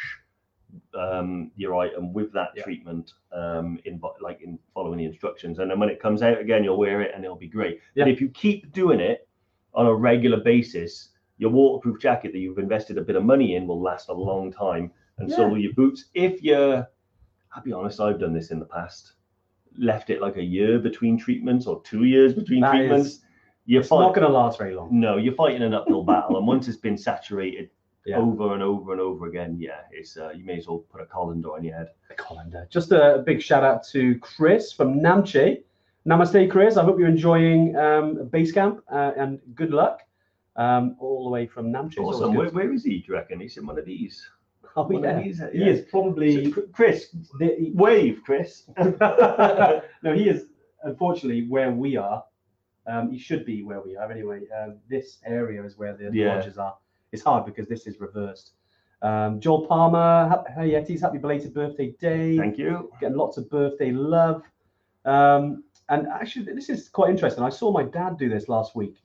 um, 1.12 1.52
your 1.56 1.76
item 1.76 2.14
with 2.14 2.32
that 2.34 2.50
Yeah. 2.56 2.64
treatment 2.64 3.12
um, 3.34 3.80
in 3.86 4.00
like 4.22 4.42
in 4.42 4.58
following 4.74 4.98
the 5.00 5.06
instructions, 5.06 5.60
and 5.60 5.70
then 5.70 5.80
when 5.80 5.90
it 5.90 6.00
comes 6.00 6.22
out 6.22 6.40
again, 6.40 6.64
you'll 6.64 6.78
wear 6.78 7.02
it 7.02 7.12
and 7.14 7.24
it'll 7.24 7.36
be 7.36 7.48
great. 7.48 7.80
Yeah. 7.96 8.06
But 8.06 8.12
if 8.14 8.22
you 8.22 8.30
keep 8.30 8.72
doing 8.72 9.00
it 9.00 9.28
on 9.74 9.86
a 9.88 9.94
regular 9.94 10.40
basis, 10.40 11.10
your 11.38 11.50
waterproof 11.52 12.00
jacket 12.02 12.32
that 12.32 12.40
you've 12.40 12.60
invested 12.60 12.98
a 12.98 13.02
bit 13.02 13.16
of 13.16 13.24
money 13.24 13.56
in 13.56 13.68
will 13.68 13.82
last 13.82 14.10
a 14.10 14.14
long 14.14 14.52
time, 14.52 14.92
and 15.18 15.32
so 15.32 15.48
will 15.48 15.58
your 15.58 15.74
boots. 15.74 16.06
If 16.14 16.42
you're, 16.42 16.88
I'll 17.56 17.64
be 17.64 17.74
honest, 17.74 18.00
I've 18.00 18.20
done 18.20 18.34
this 18.34 18.52
in 18.52 18.60
the 18.60 18.66
past. 18.66 19.14
Left 19.78 20.10
it 20.10 20.22
like 20.22 20.38
a 20.38 20.44
year 20.44 20.80
between 20.80 21.18
treatments 21.18 21.66
or 21.68 21.82
two 21.84 22.04
years 22.06 22.34
between 22.34 22.62
That 22.62 22.72
treatments. 22.72 23.08
is- 23.08 23.26
you're 23.66 23.82
It's 23.82 23.92
not 23.92 24.16
going 24.16 24.26
to 24.28 24.34
last 24.34 24.58
very 24.58 24.74
long. 24.76 24.90
No, 25.00 25.18
you're 25.18 25.36
fighting 25.36 25.62
an 25.62 25.74
uphill 25.74 26.04
battle, 26.04 26.38
and 26.38 26.48
once 26.48 26.68
it's 26.68 26.78
been 26.78 26.98
saturated 26.98 27.70
Yeah. 28.06 28.18
over 28.18 28.54
and 28.54 28.64
over 28.64 28.94
and 28.94 29.02
over 29.02 29.28
again, 29.28 29.58
yeah, 29.60 29.82
it's 29.92 30.18
uh, 30.18 30.32
you 30.36 30.44
may 30.44 30.58
as 30.58 30.68
well 30.68 30.80
put 30.92 31.02
a 31.02 31.06
colander 31.06 31.54
on 31.54 31.64
your 31.64 31.76
head. 31.76 31.90
Colander. 32.18 32.68
Just 32.72 32.92
a 32.92 33.22
big 33.26 33.42
shout 33.42 33.64
out 33.64 33.84
to 33.90 34.18
Chris 34.20 34.74
from 34.74 35.00
Namche. 35.00 35.62
Namaste, 36.08 36.50
Chris. 36.50 36.78
I 36.78 36.84
hope 36.84 36.98
you're 36.98 37.08
enjoying 37.08 37.76
um, 37.76 38.28
base 38.30 38.52
camp 38.52 38.82
uh, 38.92 39.12
and 39.18 39.40
good 39.54 39.70
luck 39.72 40.00
um, 40.56 40.96
all 41.00 41.26
the 41.26 41.30
way 41.30 41.46
from 41.46 41.72
Namche. 41.72 41.98
Awesome. 42.00 42.34
Where, 42.34 42.50
where 42.50 42.74
is 42.74 42.84
he? 42.84 42.98
Do 42.98 43.06
you 43.10 43.14
reckon 43.14 43.40
he's 43.40 43.58
in 43.58 43.66
one 43.68 43.78
of 43.78 43.86
these? 43.86 44.26
Oh, 44.78 44.88
Well, 44.88 45.04
yeah. 45.04 45.20
he's- 45.20 45.42
He 45.52 45.68
is 45.68 45.82
probably. 45.92 46.50
So, 46.54 46.62
Chris, 46.72 47.14
the- 47.40 47.72
wave, 47.76 48.22
Chris. 48.26 48.64
no, 48.78 49.82
he 50.16 50.30
is 50.30 50.46
unfortunately 50.84 51.46
where 51.50 51.72
we 51.72 51.98
are. 51.98 52.24
Um, 52.88 53.12
he 53.12 53.20
should 53.20 53.46
be 53.46 53.64
where 53.64 53.82
we 53.82 53.98
are 53.98 54.10
anyway. 54.10 54.42
Um, 54.58 54.78
this 54.90 55.20
area 55.26 55.62
is 55.66 55.78
where 55.78 55.94
the 55.98 56.10
Yeah. 56.14 56.36
lodges 56.36 56.58
are. 56.58 56.78
It's 57.12 57.24
hard 57.24 57.46
because 57.46 57.68
this 57.68 57.88
is 57.88 58.00
reversed. 58.00 58.52
Um, 59.02 59.40
Joel 59.40 59.66
Palmer, 59.68 60.44
hey 60.56 60.72
Yetis, 60.72 61.02
happy 61.02 61.18
belated 61.18 61.54
birthday 61.54 61.94
day. 62.00 62.38
Thank 62.38 62.58
you. 62.58 62.92
Getting 63.02 63.18
lots 63.18 63.38
of 63.38 63.50
birthday 63.50 63.92
love. 63.92 64.44
Um, 65.06 65.64
and 65.90 66.08
actually, 66.08 66.46
this 66.46 66.70
is 66.70 66.88
quite 66.88 67.10
interesting. 67.10 67.44
I 67.44 67.50
saw 67.50 67.72
my 67.72 67.84
dad 67.84 68.18
do 68.18 68.30
this 68.30 68.48
last 68.48 68.76
week. 68.76 68.98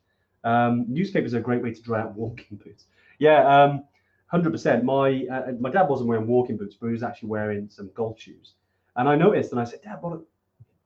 Um, 0.45 0.85
newspapers 0.89 1.35
are 1.35 1.39
a 1.39 1.43
great 1.43 1.63
way 1.63 1.73
to 1.73 1.83
dry 1.83 2.03
out 2.03 2.15
walking 2.15 2.57
boots. 2.65 2.85
Yeah, 3.19 3.45
um, 3.49 3.85
hundred 4.27 4.51
percent. 4.53 4.85
My 4.85 5.27
uh, 5.31 5.53
my 5.59 5.71
dad 5.71 5.89
wasn't 5.89 6.09
wearing 6.09 6.27
walking 6.27 6.57
boots, 6.57 6.77
but 6.79 6.87
he 6.87 6.93
was 6.93 7.03
actually 7.03 7.31
wearing 7.31 7.69
some 7.69 7.91
golf 7.95 8.21
shoes. 8.21 8.53
And 8.95 9.09
I 9.09 9.17
noticed, 9.17 9.51
and 9.53 9.61
I 9.61 9.65
said, 9.65 9.83
Dad, 9.83 9.99
what? 10.01 10.21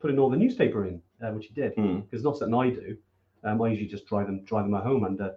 Putting 0.00 0.18
all 0.18 0.30
the 0.30 0.36
newspaper 0.36 0.86
in, 0.86 1.02
uh, 1.22 1.30
which 1.32 1.46
he 1.46 1.52
did, 1.54 1.74
Hmm. 1.74 2.00
because 2.00 2.24
not 2.24 2.38
something 2.38 2.54
I 2.58 2.70
do. 2.70 2.96
Um, 3.44 3.60
I 3.60 3.68
usually 3.68 3.88
just 3.88 4.06
dry 4.06 4.24
them, 4.24 4.42
dry 4.44 4.62
them 4.62 4.72
at 4.74 4.82
home 4.82 5.04
under 5.04 5.34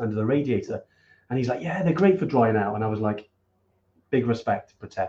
under 0.00 0.14
the 0.14 0.24
radiator. 0.24 0.82
And 1.30 1.38
he's 1.38 1.48
like, 1.48 1.60
Yeah, 1.62 1.82
they're 1.82 1.92
great 1.92 2.18
for 2.18 2.26
drying 2.26 2.56
out. 2.56 2.74
And 2.74 2.84
I 2.84 2.86
was 2.86 3.00
like, 3.00 3.28
Big 4.10 4.26
respect, 4.26 4.74
Pratesh. 4.80 5.08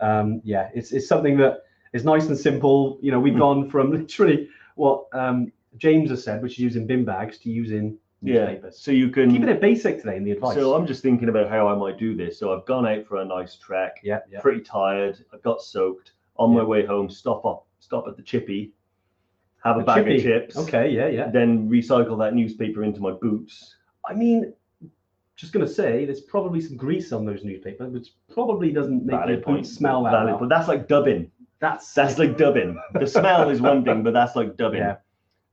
Um, 0.00 0.40
yeah, 0.44 0.70
it's 0.74 0.92
it's 0.92 1.06
something 1.06 1.36
that 1.38 1.62
is 1.92 2.04
nice 2.04 2.26
and 2.28 2.36
simple. 2.38 2.98
You 3.02 3.10
know, 3.12 3.20
we've 3.20 3.34
Hmm. 3.34 3.38
gone 3.40 3.70
from 3.70 3.90
literally 3.98 4.48
what 4.76 5.04
um, 5.12 5.52
James 5.76 6.10
has 6.10 6.24
said, 6.24 6.42
which 6.42 6.52
is 6.54 6.58
using 6.60 6.86
bin 6.86 7.04
bags, 7.04 7.38
to 7.38 7.50
using 7.50 7.98
Yeah. 8.22 8.46
newspapers. 8.46 8.78
So 8.78 8.90
you 8.90 9.10
can. 9.10 9.30
keep 9.30 9.42
it 9.44 9.60
basic 9.60 9.98
today 10.00 10.16
in 10.16 10.24
the 10.24 10.30
advice. 10.30 10.54
So 10.54 10.74
I'm 10.74 10.86
just 10.86 11.02
thinking 11.02 11.28
about 11.28 11.48
how 11.50 11.68
I 11.68 11.74
might 11.74 11.98
do 11.98 12.14
this. 12.16 12.38
So 12.38 12.56
I've 12.56 12.64
gone 12.66 12.86
out 12.86 13.04
for 13.06 13.18
a 13.18 13.24
nice 13.24 13.56
trek. 13.56 14.00
yeah, 14.02 14.20
yeah. 14.30 14.40
Pretty 14.40 14.60
tired. 14.62 15.18
I 15.32 15.36
got 15.38 15.60
soaked. 15.62 16.12
On 16.36 16.54
my 16.54 16.62
way 16.64 16.84
home, 16.86 17.10
stop 17.10 17.44
up, 17.44 17.66
stop 17.78 18.08
at 18.08 18.16
the 18.16 18.22
chippy, 18.22 18.72
have 19.62 19.76
a 19.76 19.82
bag 19.84 20.04
chippy. 20.04 20.16
of 20.16 20.22
chips. 20.22 20.56
Okay, 20.56 20.88
yeah, 20.90 21.06
yeah. 21.08 21.28
Then 21.30 21.68
recycle 21.68 22.18
that 22.20 22.34
newspaper 22.34 22.82
into 22.84 23.00
my 23.02 23.12
boots. 23.12 23.76
I 24.08 24.14
mean, 24.14 24.52
just 25.36 25.52
gonna 25.52 25.66
say, 25.68 26.04
there's 26.04 26.20
probably 26.20 26.60
some 26.60 26.76
grease 26.76 27.12
on 27.12 27.24
those 27.24 27.44
newspapers, 27.44 27.92
which 27.92 28.08
probably 28.32 28.70
doesn't 28.72 29.04
make 29.04 29.16
Valid 29.16 29.38
the 29.40 29.42
point. 29.42 29.66
smell 29.66 30.02
that 30.04 30.12
Valid, 30.12 30.30
well. 30.32 30.38
But 30.40 30.48
that's 30.48 30.68
like 30.68 30.88
dubbing. 30.88 31.30
That's 31.60 31.92
That's 31.94 32.18
like 32.18 32.36
dubbing. 32.36 32.80
The 32.94 33.06
smell 33.06 33.48
is 33.48 33.60
one 33.60 33.84
thing, 33.84 34.02
but 34.02 34.12
that's 34.12 34.34
like 34.34 34.56
dubbing. 34.56 34.80
Yeah. 34.80 34.96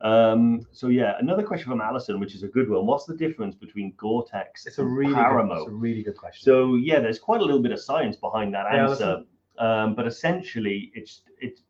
Um, 0.02 0.66
so 0.72 0.88
yeah, 0.88 1.16
another 1.20 1.44
question 1.44 1.70
from 1.70 1.82
Alison, 1.82 2.20
which 2.20 2.34
is 2.34 2.42
a 2.44 2.48
good 2.48 2.70
one. 2.70 2.86
What's 2.86 3.06
the 3.06 3.16
difference 3.16 3.54
between 3.54 3.94
Gore-Tex 3.98 4.66
it's 4.66 4.80
a 4.80 4.84
really 4.84 5.14
Paramo? 5.14 5.50
good, 5.50 5.58
it's 5.60 5.68
a 5.68 5.72
really 5.72 6.04
good 6.04 6.16
question. 6.18 6.46
So 6.46 6.76
yeah, 6.76 7.00
there's 7.00 7.20
quite 7.20 7.42
a 7.42 7.44
little 7.44 7.62
bit 7.62 7.72
of 7.74 7.80
science 7.82 8.16
behind 8.16 8.54
that 8.54 8.66
Yeah, 8.74 8.90
answer, 8.90 9.24
um, 9.60 9.94
but 9.96 10.08
essentially 10.08 10.92
it's 10.96 11.22
it's 11.40 11.62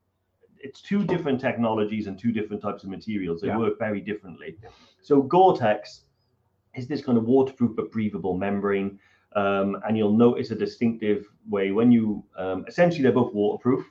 it's 0.61 0.81
two 0.81 1.03
different 1.05 1.41
technologies 1.41 2.07
and 2.07 2.19
two 2.19 2.31
different 2.31 2.61
types 2.61 2.83
of 2.83 2.89
materials. 2.89 3.41
They 3.41 3.47
Yeah. 3.47 3.57
work 3.57 3.79
very 3.79 3.99
differently. 3.99 4.57
So 5.01 5.21
Gore-Tex 5.21 6.05
is 6.79 6.87
this 6.87 7.01
kind 7.03 7.17
of 7.17 7.25
waterproof 7.25 7.75
but 7.75 7.91
breathable 7.91 8.35
membrane, 8.37 8.99
um, 9.35 9.77
and 9.85 9.97
you'll 9.97 10.17
notice 10.27 10.51
a 10.51 10.55
distinctive 10.55 11.25
way 11.49 11.71
when 11.71 11.91
you 11.91 12.23
um, 12.37 12.65
essentially 12.67 13.03
they're 13.03 13.11
both 13.11 13.33
waterproof. 13.33 13.85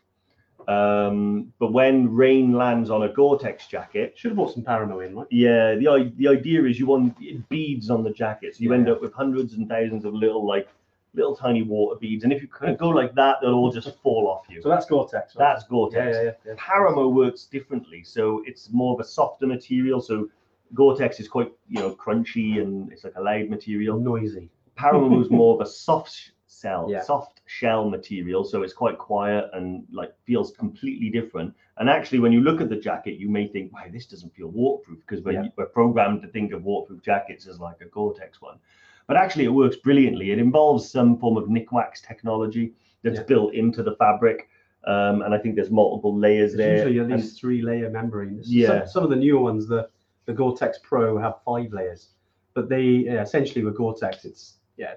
Um, 0.67 1.51
but 1.59 1.73
when 1.73 2.15
rain 2.15 2.53
lands 2.53 2.91
on 2.91 3.05
a 3.05 3.09
Gore-Tex 3.09 3.69
jacket, 3.69 4.13
Should 4.17 4.33
have 4.33 4.37
bought 4.37 4.53
some 4.53 4.63
Paramo 4.63 5.01
in, 5.07 5.15
right? 5.17 5.27
yeah, 5.31 5.75
the 5.77 6.13
the 6.17 6.29
idea 6.29 6.65
is 6.65 6.79
you 6.79 6.87
want 6.87 7.15
it 7.21 7.49
beads 7.49 7.89
on 7.89 8.03
the 8.05 8.11
jacket, 8.11 8.55
so 8.57 8.63
you 8.63 8.71
Yeah, 8.71 8.79
end 8.79 8.89
up 8.91 9.01
with 9.01 9.13
hundreds 9.15 9.55
and 9.55 9.67
thousands 9.69 10.05
of 10.05 10.13
little 10.13 10.47
like 10.47 10.69
little 11.15 11.35
tiny 11.35 11.63
water 11.63 11.99
beads, 11.99 12.25
and 12.25 12.33
if 12.35 12.43
you 12.43 12.49
kind 12.49 12.71
of 12.71 12.79
go 12.79 12.91
like 12.91 13.15
that, 13.15 13.37
they'll 13.41 13.55
all 13.55 13.73
just 13.73 13.97
fall 14.03 14.29
off 14.29 14.45
you. 14.51 14.61
So 14.61 14.69
that's 14.69 14.85
Gore-Tex. 14.85 15.35
Right? 15.35 15.45
That's 15.45 15.65
Gore-Tex. 15.65 16.17
yeah, 16.17 16.23
yeah, 16.23 16.33
yeah, 16.45 16.53
yeah. 16.53 16.55
Paramo 16.59 17.09
works 17.09 17.47
differently, 17.47 18.03
so 18.05 18.43
it's 18.45 18.71
more 18.71 18.93
of 18.93 19.01
a 19.01 19.05
softer 19.05 19.47
material. 19.47 20.03
So 20.03 20.29
Gore-Tex 20.75 21.21
is 21.21 21.29
quite 21.29 21.53
you 21.69 21.81
know 21.81 21.95
crunchy 21.95 22.61
and 22.61 22.91
it's 22.93 23.05
like 23.05 23.15
a 23.17 23.23
loud 23.23 23.49
material. 23.49 23.99
Noisy. 23.99 24.51
Paramo 24.77 25.21
is 25.21 25.31
more 25.31 25.55
of 25.55 25.61
a 25.61 25.71
soft 25.71 26.33
shell, 26.49 26.89
Yeah. 26.91 27.03
soft 27.03 27.41
shell 27.47 27.89
material, 27.89 28.45
so 28.45 28.63
it's 28.63 28.73
quite 28.73 28.99
quiet 28.99 29.47
and 29.55 29.85
like 29.93 30.13
feels 30.25 30.53
completely 30.53 31.11
different. 31.11 31.55
And 31.79 31.89
actually, 31.89 32.19
when 32.19 32.33
you 32.33 32.41
look 32.41 32.61
at 32.61 32.69
the 32.69 32.77
jacket, 32.77 33.19
you 33.19 33.29
may 33.29 33.47
think, 33.49 33.73
"Wow, 33.73 33.85
this 33.93 34.07
doesn't 34.07 34.35
feel 34.35 34.49
waterproof," 34.49 34.99
because 35.07 35.25
when 35.25 35.35
Yeah. 35.35 35.49
we're 35.57 35.67
programmed 35.67 36.23
to 36.23 36.29
think 36.29 36.53
of 36.53 36.65
waterproof 36.65 37.03
jackets 37.03 37.47
as 37.47 37.61
like 37.61 37.81
a 37.81 37.87
Gore-Tex 37.87 38.41
one. 38.43 38.59
But 39.07 39.17
actually, 39.17 39.45
it 39.45 39.53
works 39.55 39.77
brilliantly. 39.77 40.33
It 40.33 40.39
involves 40.39 40.91
some 40.91 41.17
form 41.19 41.37
of 41.37 41.45
Nikwax 41.49 42.03
technology 42.07 42.75
that's 43.03 43.19
Yeah. 43.21 43.25
built 43.25 43.55
into 43.55 43.83
the 43.83 43.95
fabric, 43.97 44.49
um, 44.85 45.23
and 45.23 45.33
I 45.35 45.39
think 45.39 45.55
there's 45.55 45.71
multiple 45.71 46.15
layers 46.17 46.53
It's 46.53 46.59
there. 46.59 46.77
usually 46.77 46.99
at 46.99 47.05
and- 47.07 47.15
least 47.15 47.41
three 47.41 47.63
layer 47.63 47.89
membranes. 47.91 48.53
Yeah. 48.53 48.81
Some, 48.81 48.87
some 48.89 49.05
of 49.05 49.11
the 49.11 49.17
newer 49.17 49.41
ones, 49.41 49.67
the 49.67 49.89
the 50.29 50.35
Gore-Tex 50.35 50.79
Pro 50.83 51.17
have 51.19 51.37
five 51.45 51.73
layers, 51.73 52.11
but 52.55 52.69
they 52.69 52.83
yeah, 53.09 53.23
essentially 53.23 53.65
with 53.65 53.77
Gore-Tex, 53.77 54.27
it's 54.27 54.59
yeah, 54.77 54.95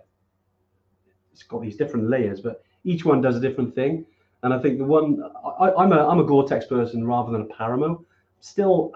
it's 1.31 1.43
got 1.43 1.61
these 1.61 1.77
different 1.77 2.09
layers, 2.09 2.41
but 2.41 2.61
each 2.83 3.05
one 3.05 3.21
does 3.21 3.37
a 3.37 3.39
different 3.39 3.73
thing. 3.73 4.05
And 4.43 4.53
I 4.53 4.59
think 4.59 4.77
the 4.77 4.83
one 4.85 5.23
I, 5.59 5.71
I'm 5.71 5.93
a 5.93 6.05
I'm 6.07 6.19
a 6.19 6.23
Gore-Tex 6.25 6.65
person 6.65 7.07
rather 7.07 7.31
than 7.31 7.41
a 7.41 7.45
Paramo. 7.45 8.03
Still, 8.41 8.91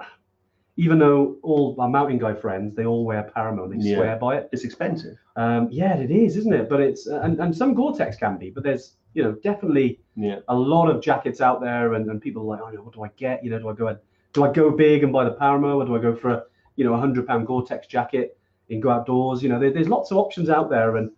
even 0.75 0.99
though 0.99 1.37
all 1.41 1.73
my 1.77 1.87
mountain 1.87 2.17
guy 2.17 2.33
friends 2.33 2.75
they 2.75 2.85
all 2.85 3.05
wear 3.05 3.31
Paramo, 3.33 3.69
they 3.69 3.77
Yeah. 3.77 3.95
swear 3.95 4.15
by 4.17 4.37
it. 4.37 4.49
it's 4.51 4.65
expensive. 4.65 5.17
Um, 5.37 5.69
yeah, 5.71 5.95
it 5.97 6.11
is, 6.11 6.35
isn't 6.35 6.53
it? 6.53 6.67
But 6.67 6.81
it's 6.81 7.07
and, 7.07 7.39
and 7.39 7.55
some 7.55 7.73
Gore-Tex 7.75 8.17
can 8.17 8.37
be, 8.37 8.49
but 8.49 8.63
there's 8.63 8.97
you 9.13 9.23
know 9.23 9.33
definitely 9.41 10.01
Yeah. 10.17 10.39
a 10.49 10.55
lot 10.73 10.89
of 10.89 11.01
jackets 11.01 11.39
out 11.39 11.61
there, 11.61 11.93
and, 11.93 12.09
and 12.11 12.19
people 12.21 12.41
are 12.41 12.49
like, 12.57 12.61
oh, 12.77 12.83
what 12.83 12.93
do 12.93 13.03
I 13.03 13.09
get? 13.15 13.41
You 13.43 13.51
know, 13.51 13.59
do 13.59 13.69
I 13.69 13.73
go 13.73 13.97
do 14.35 14.43
I 14.43 14.51
go 14.51 14.69
big 14.69 15.03
and 15.03 15.11
buy 15.11 15.23
the 15.23 15.31
Paramo, 15.31 15.77
or 15.77 15.85
do 15.85 15.95
I 15.95 15.99
go 15.99 16.15
for 16.15 16.29
a 16.31 16.43
you 16.75 16.85
know 16.85 16.93
a 16.93 16.97
hundred 16.99 17.25
pound 17.25 17.47
Gore-Tex 17.47 17.87
jacket 17.87 18.37
and 18.69 18.81
go 18.83 18.89
outdoors? 18.89 19.41
You 19.41 19.49
know, 19.49 19.59
there, 19.59 19.71
there's 19.71 19.89
lots 19.89 20.11
of 20.11 20.17
options 20.17 20.49
out 20.49 20.69
there, 20.69 20.97
and 20.97 21.09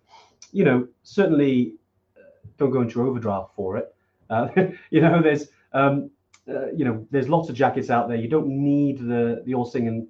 you 0.53 0.63
know 0.63 0.87
certainly 1.03 1.73
uh, 2.17 2.21
don't 2.57 2.71
go 2.71 2.81
into 2.81 3.01
overdraft 3.01 3.55
for 3.55 3.75
it. 3.77 3.93
Uh, 4.29 4.47
you 4.91 5.01
know, 5.01 5.21
there's 5.21 5.47
um, 5.73 6.09
uh, 6.47 6.67
you 6.71 6.85
know 6.85 7.05
there's 7.11 7.27
lots 7.27 7.49
of 7.49 7.55
jackets 7.55 7.89
out 7.89 8.07
there. 8.07 8.17
You 8.17 8.29
don't 8.29 8.47
need 8.47 8.99
the 8.99 9.41
the 9.45 9.53
all 9.53 9.65
singing 9.65 10.07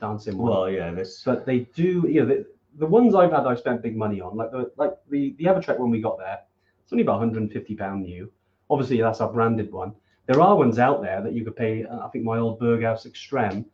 dancing 0.00 0.36
one 0.36 0.50
Well, 0.50 0.70
yeah, 0.70 0.90
this. 0.92 1.22
but 1.24 1.46
they 1.46 1.60
do 1.74 2.04
you 2.08 2.20
know 2.20 2.26
the, 2.26 2.46
the 2.78 2.86
ones 2.86 3.14
i've 3.14 3.30
had 3.30 3.46
i've 3.46 3.60
spent 3.60 3.80
big 3.80 3.96
money 3.96 4.20
on 4.20 4.36
like 4.36 4.50
the 4.50 4.72
like 4.76 4.92
the 5.08 5.34
the 5.38 5.44
evertrek 5.44 5.78
when 5.78 5.90
we 5.90 6.00
got 6.00 6.18
there 6.18 6.40
it's 6.82 6.92
only 6.92 7.02
about 7.02 7.20
150 7.20 7.76
pound 7.76 8.02
new 8.02 8.30
obviously 8.68 9.00
that's 9.00 9.20
our 9.20 9.32
branded 9.32 9.70
one 9.72 9.94
there 10.26 10.40
are 10.40 10.56
ones 10.56 10.78
out 10.78 11.02
there 11.02 11.20
that 11.22 11.32
you 11.32 11.44
could 11.44 11.56
pay 11.56 11.84
uh, 11.84 12.00
i 12.04 12.08
think 12.08 12.24
my 12.24 12.38
old 12.38 12.58
berghaus 12.60 13.06
extreme 13.06 13.64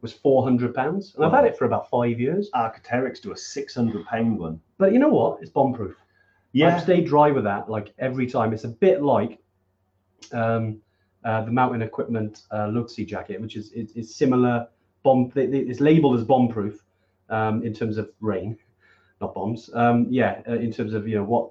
was 0.00 0.12
400 0.12 0.74
pounds 0.74 1.14
and 1.14 1.24
i've 1.24 1.32
had 1.32 1.44
it 1.44 1.56
for 1.56 1.64
about 1.66 1.88
five 1.90 2.18
years 2.18 2.50
Arc'teryx 2.54 3.20
do 3.20 3.32
a 3.32 3.36
600 3.36 4.06
pound 4.06 4.38
one. 4.38 4.60
but 4.78 4.92
you 4.92 4.98
know 4.98 5.08
what 5.08 5.40
it's 5.40 5.50
bomb 5.50 5.74
proof 5.74 5.96
Yeah. 6.52 6.74
I've 6.74 6.82
stayed 6.82 7.06
dry 7.06 7.30
with 7.30 7.44
that 7.44 7.68
like 7.70 7.94
every 7.98 8.26
time. 8.26 8.52
It's 8.52 8.64
a 8.64 8.68
bit 8.68 9.02
like 9.02 9.38
um, 10.32 10.80
uh, 11.24 11.44
the 11.44 11.52
mountain 11.52 11.82
equipment 11.82 12.42
uh, 12.50 12.70
jacket, 13.06 13.40
which 13.40 13.56
is 13.56 13.72
is, 13.72 13.92
is 13.92 14.14
similar. 14.14 14.68
Bomb. 15.02 15.32
It's 15.34 15.80
labeled 15.80 16.18
as 16.18 16.24
bomb 16.24 16.48
proof 16.48 16.82
um, 17.30 17.62
in 17.62 17.72
terms 17.72 17.96
of 17.96 18.10
rain, 18.20 18.58
not 19.20 19.34
bombs. 19.34 19.70
Um, 19.74 20.06
yeah, 20.10 20.42
uh, 20.48 20.54
in 20.54 20.72
terms 20.72 20.92
of 20.92 21.06
you 21.08 21.16
know 21.16 21.24
what 21.24 21.50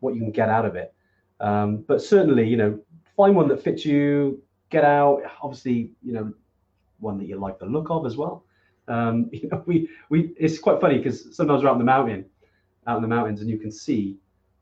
what 0.00 0.14
you 0.14 0.20
can 0.20 0.30
get 0.30 0.48
out 0.48 0.64
of 0.64 0.76
it. 0.76 0.94
Um, 1.40 1.78
but 1.88 2.00
certainly, 2.00 2.46
you 2.46 2.56
know, 2.56 2.78
find 3.16 3.34
one 3.36 3.48
that 3.48 3.62
fits 3.62 3.84
you. 3.84 4.42
Get 4.70 4.84
out. 4.84 5.22
Obviously, 5.42 5.92
you 6.02 6.12
know, 6.12 6.32
one 7.00 7.18
that 7.18 7.26
you 7.26 7.36
like 7.36 7.58
the 7.58 7.66
look 7.66 7.90
of 7.90 8.06
as 8.06 8.16
well. 8.16 8.44
Um, 8.88 9.28
you 9.32 9.48
know, 9.48 9.62
we 9.66 9.88
we 10.08 10.32
it's 10.38 10.58
quite 10.58 10.80
funny 10.80 10.98
because 10.98 11.34
sometimes 11.36 11.62
we're 11.62 11.68
out 11.68 11.74
in 11.74 11.78
the 11.78 11.84
mountain, 11.84 12.24
out 12.86 12.96
in 12.96 13.02
the 13.02 13.08
mountains, 13.08 13.40
and 13.40 13.50
you 13.50 13.58
can 13.58 13.70
see 13.70 14.16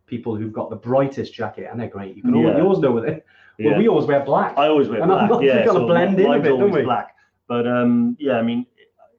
people 0.06 0.34
who've 0.34 0.52
got 0.52 0.70
the 0.70 0.76
brightest 0.76 1.32
jacket, 1.32 1.68
and 1.70 1.78
they're 1.80 1.88
great. 1.88 2.16
You 2.16 2.22
can 2.22 2.34
always, 2.34 2.48
Yeah. 2.50 2.56
you 2.58 2.62
always 2.64 2.78
know 2.80 2.92
with 2.92 3.04
it. 3.04 3.24
Well, 3.60 3.72
Yeah. 3.72 3.78
we 3.78 3.88
always 3.88 4.06
wear 4.06 4.24
black. 4.24 4.58
I 4.58 4.66
always 4.66 4.88
wear 4.88 5.00
And 5.02 5.08
black. 5.10 5.30
not- 5.30 5.42
yeah, 5.44 5.58
we've 5.58 5.66
gotta 5.66 5.86
blend 5.86 6.18
in 6.18 6.26
a 6.26 6.38
bit, 6.40 6.48
don't 6.48 6.62
always 6.62 6.74
we? 6.74 6.82
black. 6.82 7.14
But 7.46 7.66
um, 7.68 8.16
yeah, 8.18 8.36
I 8.38 8.42
mean, 8.42 8.66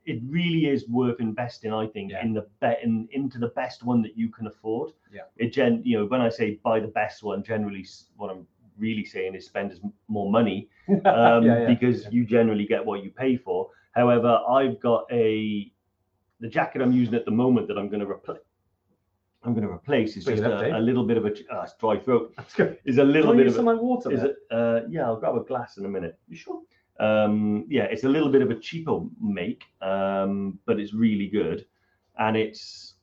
it 0.05 0.19
really 0.27 0.65
is 0.65 0.89
worth 0.89 1.21
investing. 1.21 1.71
I 1.71 1.87
think 1.87 2.11
Yeah. 2.11 2.23
in 2.25 2.33
the 2.33 2.45
bet 2.59 2.79
in 2.83 3.07
into 3.11 3.37
the 3.39 3.49
best 3.49 3.85
one 3.85 4.01
that 4.01 4.17
you 4.17 4.29
can 4.29 4.47
afford. 4.47 4.91
Yeah. 5.13 5.21
It 5.37 5.53
gen, 5.53 5.81
you 5.85 5.99
know, 5.99 6.05
when 6.07 6.19
I 6.21 6.27
say 6.29 6.59
buy 6.63 6.79
the 6.81 6.87
best 6.87 7.23
one, 7.23 7.41
generally 7.43 7.85
what 8.17 8.29
I'm 8.31 8.45
really 8.81 9.05
saying 9.05 9.35
is 9.35 9.45
spend 9.45 9.79
more 10.07 10.29
money 10.31 10.69
um, 10.89 11.43
Yeah, 11.45 11.61
yeah, 11.61 11.67
because 11.73 12.03
yeah. 12.03 12.09
you 12.11 12.25
generally 12.25 12.65
get 12.65 12.85
what 12.85 13.03
you 13.03 13.11
pay 13.11 13.37
for. 13.37 13.69
However, 13.93 14.39
I've 14.49 14.79
got 14.81 15.05
a 15.11 15.71
the 16.39 16.49
jacket 16.49 16.81
I'm 16.81 16.91
using 16.91 17.15
at 17.15 17.25
the 17.25 17.31
moment 17.43 17.67
that 17.67 17.77
I'm 17.77 17.87
going 17.87 17.99
to 18.01 18.09
replace. 18.09 18.39
I'm 19.43 19.53
going 19.53 19.65
to 19.67 19.73
replace 19.73 20.17
is 20.17 20.25
just 20.25 20.39
it 20.43 20.51
up, 20.51 20.61
Dave. 20.61 20.73
a, 20.73 20.77
a 20.77 20.83
little 20.89 21.05
bit 21.05 21.17
of 21.17 21.25
a 21.25 21.33
uh, 21.53 21.67
dry 21.79 21.97
throat. 21.99 22.33
Is 22.85 22.97
a 22.99 23.03
little 23.03 23.31
Can 23.31 23.37
bit 23.37 23.47
of 23.47 23.53
some 23.55 23.67
a, 23.67 23.75
water. 23.75 24.11
is 24.11 24.23
it? 24.23 24.35
Uh, 24.51 24.81
yeah, 24.89 25.05
I'll 25.05 25.19
grab 25.19 25.35
a 25.35 25.43
glass 25.43 25.77
in 25.77 25.85
a 25.85 25.89
minute. 25.89 26.17
You 26.27 26.35
sure? 26.35 26.61
Um, 26.99 27.65
yeah, 27.67 27.85
it's 27.85 28.03
a 28.03 28.09
little 28.09 28.29
bit 28.29 28.43
of 28.43 28.51
a 28.51 28.55
cheaper 28.55 28.99
make, 29.19 29.63
um, 29.81 30.59
but 30.67 30.79
it's 30.79 30.93
really 30.93 31.27
good, 31.27 31.65
and 32.19 32.37
it's 32.37 32.95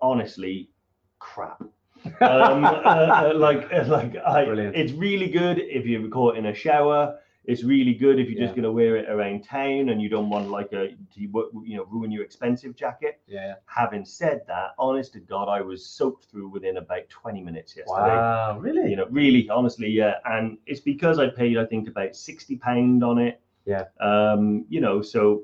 honestly 0.00 0.70
crap. 1.18 1.62
Um, 2.04 2.12
uh, 2.20 2.68
uh, 2.68 3.32
like 3.34 3.68
uh, 3.72 3.84
like 3.86 4.16
I, 4.16 4.44
Brilliant. 4.44 4.76
it's 4.76 4.92
really 4.92 5.28
good 5.28 5.58
if 5.58 5.86
you 5.86 6.00
record 6.02 6.36
in 6.36 6.46
a 6.46 6.54
shower. 6.54 7.18
It's 7.44 7.64
really 7.64 7.94
good 7.94 8.20
if 8.20 8.28
you're 8.28 8.40
just 8.40 8.54
going 8.54 8.62
to 8.62 8.70
wear 8.70 8.94
it 8.96 9.08
around 9.10 9.42
town 9.42 9.88
and 9.88 10.00
you 10.00 10.08
don't 10.08 10.30
want 10.30 10.48
like 10.48 10.72
a 10.72 10.90
to, 11.14 11.20
you 11.20 11.76
know 11.76 11.84
ruin 11.90 12.12
your 12.12 12.22
expensive 12.22 12.76
jacket. 12.76 13.20
Yeah. 13.26 13.54
Having 13.66 14.04
said 14.04 14.42
that, 14.46 14.70
honest 14.78 15.14
to 15.14 15.20
God, 15.20 15.48
I 15.48 15.60
was 15.60 15.84
soaked 15.84 16.26
through 16.26 16.50
within 16.50 16.76
about 16.76 17.08
20 17.08 17.40
minutes 17.40 17.76
yesterday. 17.76 18.14
Wow. 18.14 18.60
Really? 18.60 18.90
You 18.90 18.96
know, 18.96 19.06
really, 19.10 19.48
honestly, 19.50 19.88
yeah. 19.88 20.14
And 20.24 20.56
it's 20.66 20.78
because 20.78 21.18
I 21.18 21.30
paid, 21.30 21.58
I 21.58 21.66
think, 21.66 21.88
about 21.88 22.14
60 22.14 22.56
pound 22.58 23.02
on 23.02 23.18
it. 23.18 23.40
Yeah. 23.64 23.86
Um, 24.00 24.64
you 24.68 24.80
know, 24.80 25.02
so 25.02 25.42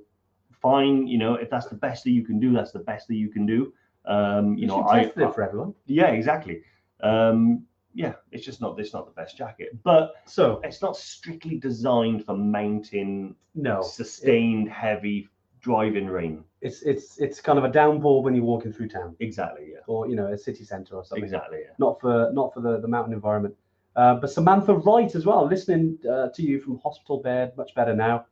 fine. 0.52 1.08
You 1.08 1.18
know, 1.18 1.34
if 1.34 1.50
that's 1.50 1.66
the 1.66 1.74
best 1.74 2.04
that 2.04 2.10
you 2.10 2.24
can 2.24 2.38
do, 2.38 2.52
that's 2.52 2.72
the 2.72 2.78
best 2.78 3.08
that 3.08 3.16
you 3.16 3.28
can 3.28 3.44
do. 3.44 3.72
Um, 4.08 4.54
you 4.56 4.62
You 4.62 4.66
know, 4.68 4.86
I, 4.88 5.04
test 5.04 5.18
it 5.18 5.34
for 5.34 5.42
everyone. 5.42 5.74
yeah, 5.86 6.08
exactly. 6.08 6.62
Um, 7.02 7.64
yeah, 7.94 8.14
it's 8.32 8.44
just 8.44 8.60
not 8.60 8.78
it's 8.80 8.92
not 8.94 9.06
the 9.06 9.12
best 9.12 9.36
jacket, 9.36 9.70
but 9.82 10.14
So 10.26 10.60
it's 10.64 10.82
not 10.82 10.96
strictly 10.96 11.58
designed 11.58 12.24
for 12.24 12.36
mountain 12.36 13.34
no, 13.54 13.82
sustained 13.82 14.68
heavy 14.70 15.28
driving 15.60 16.06
rain. 16.06 16.44
it's 16.60 16.82
it's 16.82 17.18
it's 17.18 17.40
kind 17.40 17.58
of 17.58 17.64
a 17.64 17.72
downpour 17.80 18.22
when 18.22 18.34
you're 18.34 18.44
walking 18.44 18.72
through 18.72 18.88
town, 18.88 19.16
Exactly. 19.20 19.70
Yeah. 19.72 19.80
or 19.88 20.08
you 20.08 20.16
know, 20.16 20.28
a 20.32 20.38
city 20.38 20.64
centre 20.64 20.94
or 20.96 21.04
something. 21.04 21.24
Exactly. 21.24 21.58
Yeah. 21.64 21.72
Not 21.78 22.00
for 22.00 22.30
not 22.32 22.54
for 22.54 22.60
the, 22.60 22.80
the 22.80 22.88
mountain 22.88 23.12
environment. 23.12 23.54
Uh, 23.96 24.14
but 24.14 24.30
Samantha 24.30 24.74
Wright 24.74 25.12
as 25.16 25.26
well, 25.26 25.44
listening 25.46 25.98
uh, 26.08 26.28
to 26.36 26.42
you 26.42 26.60
from 26.60 26.78
hospital 26.78 27.20
bed, 27.20 27.56
much 27.56 27.74
better 27.74 27.94
now. 27.96 28.26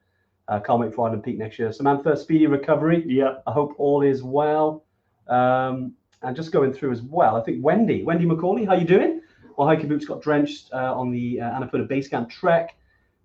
Uh, 0.49 0.61
can't 0.61 0.79
wait 0.81 0.95
for 0.95 1.09
Island 1.09 1.25
Peak 1.25 1.39
next 1.39 1.59
year. 1.59 1.73
Samantha, 1.73 2.17
speedy 2.17 2.47
recovery. 2.47 3.03
Yeah. 3.05 3.39
I 3.49 3.53
hope 3.53 3.75
all 3.79 4.03
is 4.03 4.23
well. 4.23 4.85
Um, 5.29 5.95
and 6.23 6.35
just 6.35 6.53
going 6.53 6.73
through 6.73 6.93
as 6.93 7.03
well, 7.03 7.37
I 7.37 7.43
think 7.43 7.65
Wendy, 7.65 8.03
Wendy 8.03 8.25
McCauley, 8.25 8.67
how 8.67 8.75
you 8.75 8.87
doing? 8.87 9.21
Well, 9.57 9.69
hiking 9.69 9.89
boots 9.89 10.05
got 10.05 10.23
drenched 10.23 10.71
uh, 10.73 10.95
on 10.95 11.11
the 11.11 11.41
uh, 11.41 11.51
Annapurna 11.51 11.89
Base 11.89 12.09
Camp 12.09 12.29
trek. 12.31 12.77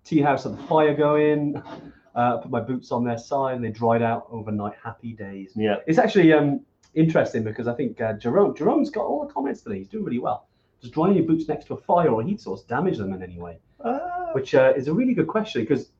Tea 0.04 0.20
house 0.20 0.44
had 0.44 0.58
the 0.58 0.62
fire 0.64 0.94
going. 0.94 1.62
Uh, 2.14 2.36
put 2.36 2.50
my 2.50 2.60
boots 2.60 2.92
on 2.92 3.02
their 3.04 3.16
side 3.16 3.56
and 3.56 3.64
they 3.64 3.70
dried 3.70 4.02
out 4.02 4.26
overnight. 4.30 4.74
Happy 4.84 5.14
days. 5.14 5.52
Yeah. 5.56 5.76
It's 5.86 5.96
actually 5.96 6.30
um, 6.34 6.60
interesting 6.92 7.42
because 7.42 7.66
I 7.66 7.72
think 7.72 8.02
uh, 8.02 8.12
Jerome 8.12 8.54
Jerome's 8.54 8.90
got 8.90 9.06
all 9.06 9.26
the 9.26 9.32
comments 9.32 9.62
today. 9.62 9.78
He's 9.78 9.88
doing 9.88 10.04
really 10.04 10.18
well. 10.18 10.46
Does 10.82 10.90
drying 10.90 11.14
your 11.14 11.24
boots 11.24 11.48
next 11.48 11.68
to 11.68 11.72
a 11.72 11.78
fire 11.78 12.10
or 12.10 12.20
a 12.20 12.24
heat 12.26 12.38
source 12.38 12.64
damage 12.64 12.98
them 12.98 13.14
in 13.14 13.22
any 13.22 13.38
way? 13.38 13.60
Uh, 13.82 14.26
which 14.32 14.54
uh, 14.54 14.74
is 14.76 14.88
a 14.88 14.92
really 14.92 15.14
good 15.14 15.26
question 15.26 15.62
because 15.62 15.90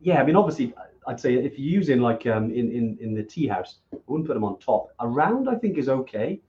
yeah 0.00 0.20
i 0.20 0.24
mean 0.24 0.36
obviously 0.36 0.72
i'd 1.06 1.20
say 1.20 1.34
if 1.34 1.58
you're 1.58 1.68
using 1.80 2.00
like 2.00 2.26
um, 2.26 2.50
in, 2.50 2.70
in 2.70 2.98
in 3.00 3.14
the 3.14 3.22
tea 3.22 3.46
house 3.46 3.76
i 3.92 3.96
wouldn't 4.06 4.26
put 4.26 4.34
them 4.34 4.44
on 4.44 4.58
top 4.58 4.88
around 5.00 5.48
i 5.48 5.54
think 5.54 5.78
is 5.78 5.88
okay 5.88 6.40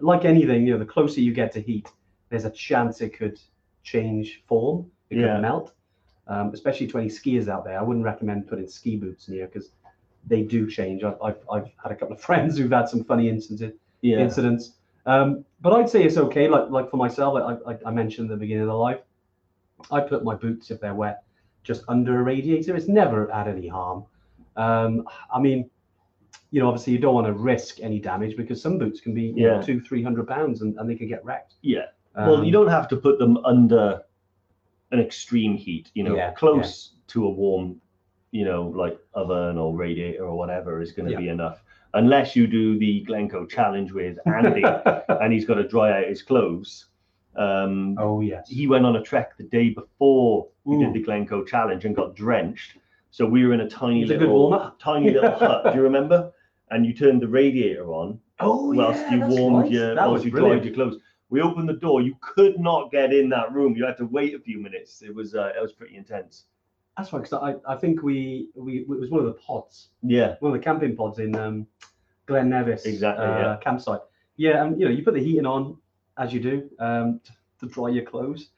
like 0.00 0.24
anything 0.24 0.66
you 0.66 0.72
know 0.72 0.78
the 0.78 0.84
closer 0.84 1.20
you 1.20 1.32
get 1.32 1.52
to 1.52 1.60
heat 1.60 1.88
there's 2.28 2.44
a 2.44 2.50
chance 2.50 3.00
it 3.00 3.10
could 3.16 3.38
change 3.82 4.42
form 4.46 4.90
it 5.10 5.18
Yeah. 5.18 5.34
could 5.34 5.42
melt 5.42 5.72
um, 6.26 6.50
especially 6.54 6.86
to 6.86 6.98
any 6.98 7.08
skiers 7.08 7.48
out 7.48 7.64
there 7.64 7.78
i 7.78 7.82
wouldn't 7.82 8.04
recommend 8.04 8.48
putting 8.48 8.66
ski 8.68 8.96
boots 8.96 9.28
near 9.28 9.46
because 9.46 9.70
they 10.26 10.42
do 10.42 10.68
change 10.70 11.04
I've, 11.04 11.18
I've, 11.22 11.38
I've 11.50 11.70
had 11.82 11.92
a 11.92 11.94
couple 11.94 12.14
of 12.14 12.20
friends 12.28 12.56
who've 12.58 12.70
had 12.70 12.88
some 12.88 13.04
funny 13.04 13.28
instances 13.28 13.72
yeah. 14.04 14.18
incidents. 14.18 14.72
Um, 15.06 15.44
but 15.60 15.72
I'd 15.72 15.88
say 15.88 16.04
it's 16.04 16.16
okay. 16.18 16.46
Like 16.48 16.70
like 16.70 16.90
for 16.90 16.98
myself, 16.98 17.36
I, 17.36 17.72
I, 17.72 17.78
I 17.86 17.90
mentioned 17.90 18.30
at 18.30 18.34
the 18.34 18.40
beginning 18.40 18.62
of 18.62 18.68
the 18.68 18.74
live, 18.74 19.00
I 19.90 20.00
put 20.00 20.24
my 20.24 20.34
boots 20.34 20.70
if 20.70 20.80
they're 20.80 20.94
wet 20.94 21.23
just 21.64 21.82
under 21.88 22.20
a 22.20 22.22
radiator. 22.22 22.76
It's 22.76 22.88
never 22.88 23.28
had 23.32 23.48
any 23.48 23.66
harm. 23.66 24.04
Um, 24.56 25.06
I 25.32 25.40
mean, 25.40 25.68
you 26.50 26.60
know, 26.60 26.68
obviously 26.68 26.92
you 26.92 26.98
don't 27.00 27.14
want 27.14 27.26
to 27.26 27.32
risk 27.32 27.80
any 27.80 27.98
damage 27.98 28.36
because 28.36 28.62
some 28.62 28.78
boots 28.78 29.00
can 29.00 29.12
be 29.14 29.22
you 29.22 29.46
know, 29.48 29.62
two, 29.62 29.80
three 29.80 30.02
hundred 30.02 30.28
pounds 30.28 30.62
and, 30.62 30.78
and 30.78 30.88
they 30.88 30.94
can 30.94 31.08
get 31.08 31.24
wrecked. 31.24 31.54
Yeah. 31.62 31.86
well, 32.14 32.36
Um, 32.36 32.44
you 32.44 32.52
don't 32.52 32.68
have 32.68 32.86
to 32.88 32.96
put 32.96 33.18
them 33.18 33.38
under 33.38 34.02
an 34.92 35.00
extreme 35.00 35.56
heat. 35.56 35.90
You 35.94 36.04
know, 36.04 36.14
Yeah, 36.14 36.32
close 36.34 36.92
to 37.08 37.24
a 37.26 37.30
warm, 37.30 37.80
you 38.30 38.44
know, 38.44 38.68
like 38.68 38.98
oven 39.14 39.58
or 39.58 39.74
radiator 39.74 40.24
or 40.24 40.36
whatever 40.36 40.80
is 40.80 40.92
going 40.92 41.06
to 41.06 41.12
Yeah. 41.12 41.18
be 41.18 41.28
enough. 41.28 41.64
Unless 41.94 42.36
you 42.36 42.46
do 42.46 42.78
the 42.78 43.00
Glencoe 43.02 43.46
challenge 43.46 43.92
with 43.92 44.18
Andy 44.26 44.62
and 45.08 45.32
he's 45.32 45.44
got 45.44 45.54
to 45.54 45.66
dry 45.66 45.98
out 45.98 46.08
his 46.08 46.22
clothes. 46.22 46.86
Um, 47.36 47.96
oh 47.98 48.20
yes. 48.20 48.48
he 48.48 48.66
went 48.66 48.86
on 48.86 48.96
a 48.96 49.02
trek 49.02 49.36
the 49.36 49.44
day 49.44 49.70
before 49.70 50.48
we 50.64 50.78
did 50.78 50.92
the 50.94 51.02
Glencoe 51.02 51.44
challenge 51.44 51.84
and 51.84 51.94
got 51.94 52.14
drenched. 52.14 52.78
So 53.10 53.26
we 53.26 53.46
were 53.46 53.52
in 53.54 53.60
a 53.60 53.68
tiny 53.68 54.02
a 54.02 54.06
little, 54.06 54.28
warm-up. 54.28 54.78
tiny 54.80 55.10
little 55.10 55.30
hut. 55.38 55.64
Do 55.72 55.76
you 55.78 55.82
remember? 55.82 56.32
And 56.70 56.84
you 56.84 56.92
turned 56.92 57.22
the 57.22 57.28
radiator 57.28 57.92
on 57.92 58.18
oh 58.40 58.72
whilst 58.74 59.00
yeah, 59.02 59.14
you 59.14 59.20
warmed 59.26 59.62
right. 59.64 59.70
your, 59.70 59.94
That 59.94 60.08
whilst 60.08 60.24
you 60.24 60.30
brilliant. 60.30 60.62
dried 60.62 60.66
your 60.66 60.74
clothes. 60.74 61.00
We 61.30 61.40
opened 61.40 61.68
the 61.68 61.74
door. 61.74 62.00
You 62.02 62.16
could 62.20 62.58
not 62.58 62.90
get 62.90 63.12
in 63.12 63.28
that 63.30 63.52
room. 63.52 63.76
You 63.76 63.84
had 63.84 63.96
to 63.98 64.06
wait 64.06 64.34
a 64.34 64.38
few 64.38 64.60
minutes. 64.60 65.02
It 65.02 65.14
was 65.14 65.34
uh, 65.34 65.52
it 65.56 65.60
was 65.62 65.72
pretty 65.72 65.96
intense. 65.96 66.44
That's 66.96 67.12
right. 67.12 67.22
Because 67.22 67.38
I, 67.66 67.72
I 67.72 67.76
think 67.76 68.02
we, 68.02 68.48
we 68.54 68.78
it 68.80 68.88
was 68.88 69.10
one 69.10 69.20
of 69.20 69.26
the 69.26 69.32
pods 69.34 69.88
Yeah, 70.02 70.36
one 70.40 70.52
of 70.52 70.58
the 70.58 70.64
camping 70.64 70.94
pods 70.96 71.18
in 71.18 71.34
um, 71.36 71.66
Glen 72.26 72.48
Nevis 72.48 72.84
Exactly, 72.84 73.24
uh, 73.26 73.38
yeah. 73.38 73.56
campsite. 73.62 74.00
Yeah, 74.36 74.64
and 74.64 74.78
you 74.80 74.86
know 74.86 74.92
you 74.92 75.02
put 75.04 75.14
the 75.14 75.20
heating 75.22 75.46
on 75.46 75.76
as 76.18 76.32
you 76.32 76.40
do 76.40 76.70
um, 76.78 77.20
to, 77.24 77.32
to 77.66 77.72
dry 77.72 77.88
your 77.88 78.04
clothes. 78.04 78.50